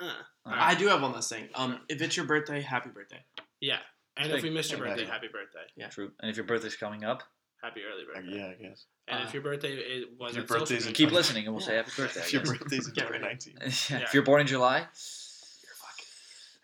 Uh, 0.00 0.12
I 0.46 0.74
do 0.74 0.86
have 0.88 1.02
one 1.02 1.12
last 1.12 1.28
thing. 1.30 1.48
Um, 1.54 1.80
if 1.88 2.00
it's 2.00 2.16
your 2.16 2.26
birthday, 2.26 2.60
happy 2.60 2.90
birthday. 2.90 3.24
yeah, 3.60 3.78
and 4.16 4.32
if 4.32 4.42
we 4.42 4.50
missed 4.50 4.70
your 4.70 4.78
Thank 4.80 4.90
birthday, 4.90 5.04
you. 5.06 5.10
happy 5.10 5.28
birthday, 5.28 5.66
Yeah. 5.76 5.88
True. 5.88 6.12
And 6.20 6.30
if 6.30 6.36
your 6.36 6.46
birthday's 6.46 6.76
coming 6.76 7.04
up, 7.04 7.22
happy 7.62 7.80
early 7.82 8.04
Uh, 8.04 8.20
birthday. 8.20 8.36
yeah, 8.38 8.46
I 8.48 8.54
guess. 8.54 8.86
And 9.08 9.20
Uh, 9.22 9.26
if 9.26 9.34
your 9.34 9.42
birthday 9.42 9.72
it 9.74 10.08
was 10.18 10.30
if 10.32 10.36
your 10.36 10.42
at 10.44 10.48
social 10.48 10.60
birthday's 10.60 10.78
in 10.86 10.92
drink- 10.92 10.96
keep 10.96 11.10
listening 11.10 11.44
and 11.46 11.54
we'll 11.54 11.64
say 11.64 11.76
happy 11.76 11.90
birthday. 11.96 12.20
I 12.20 12.24
If 12.24 12.32
your 12.32 12.42
guess. 12.42 12.58
birthday's 12.58 12.86
in 12.88 12.94
Get 13.00 13.10
ready. 13.10 13.24
2019. 13.36 13.58
Yeah. 13.90 13.98
Yeah. 13.98 14.04
If 14.06 14.14
you're 14.14 14.22
born 14.22 14.40
in 14.42 14.46
July, 14.46 14.86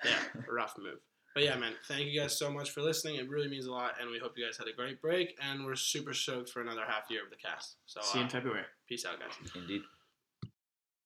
yeah, 0.04 0.22
rough 0.48 0.74
move. 0.78 0.98
But 1.34 1.42
yeah, 1.42 1.56
man, 1.56 1.74
thank 1.88 2.06
you 2.06 2.20
guys 2.20 2.38
so 2.38 2.48
much 2.52 2.70
for 2.70 2.80
listening. 2.82 3.16
It 3.16 3.28
really 3.28 3.48
means 3.48 3.66
a 3.66 3.72
lot, 3.72 4.00
and 4.00 4.08
we 4.08 4.18
hope 4.20 4.34
you 4.38 4.44
guys 4.46 4.56
had 4.56 4.68
a 4.68 4.72
great 4.72 5.00
break. 5.02 5.36
And 5.42 5.64
we're 5.64 5.74
super 5.74 6.14
stoked 6.14 6.48
for 6.50 6.60
another 6.62 6.84
half 6.86 7.10
year 7.10 7.24
of 7.24 7.30
the 7.30 7.36
cast. 7.36 7.76
So 7.86 8.00
See 8.02 8.18
you 8.18 8.22
uh, 8.22 8.24
in 8.26 8.30
February. 8.30 8.64
peace 8.88 9.04
out, 9.04 9.18
guys. 9.18 9.32
indeed. 9.56 9.82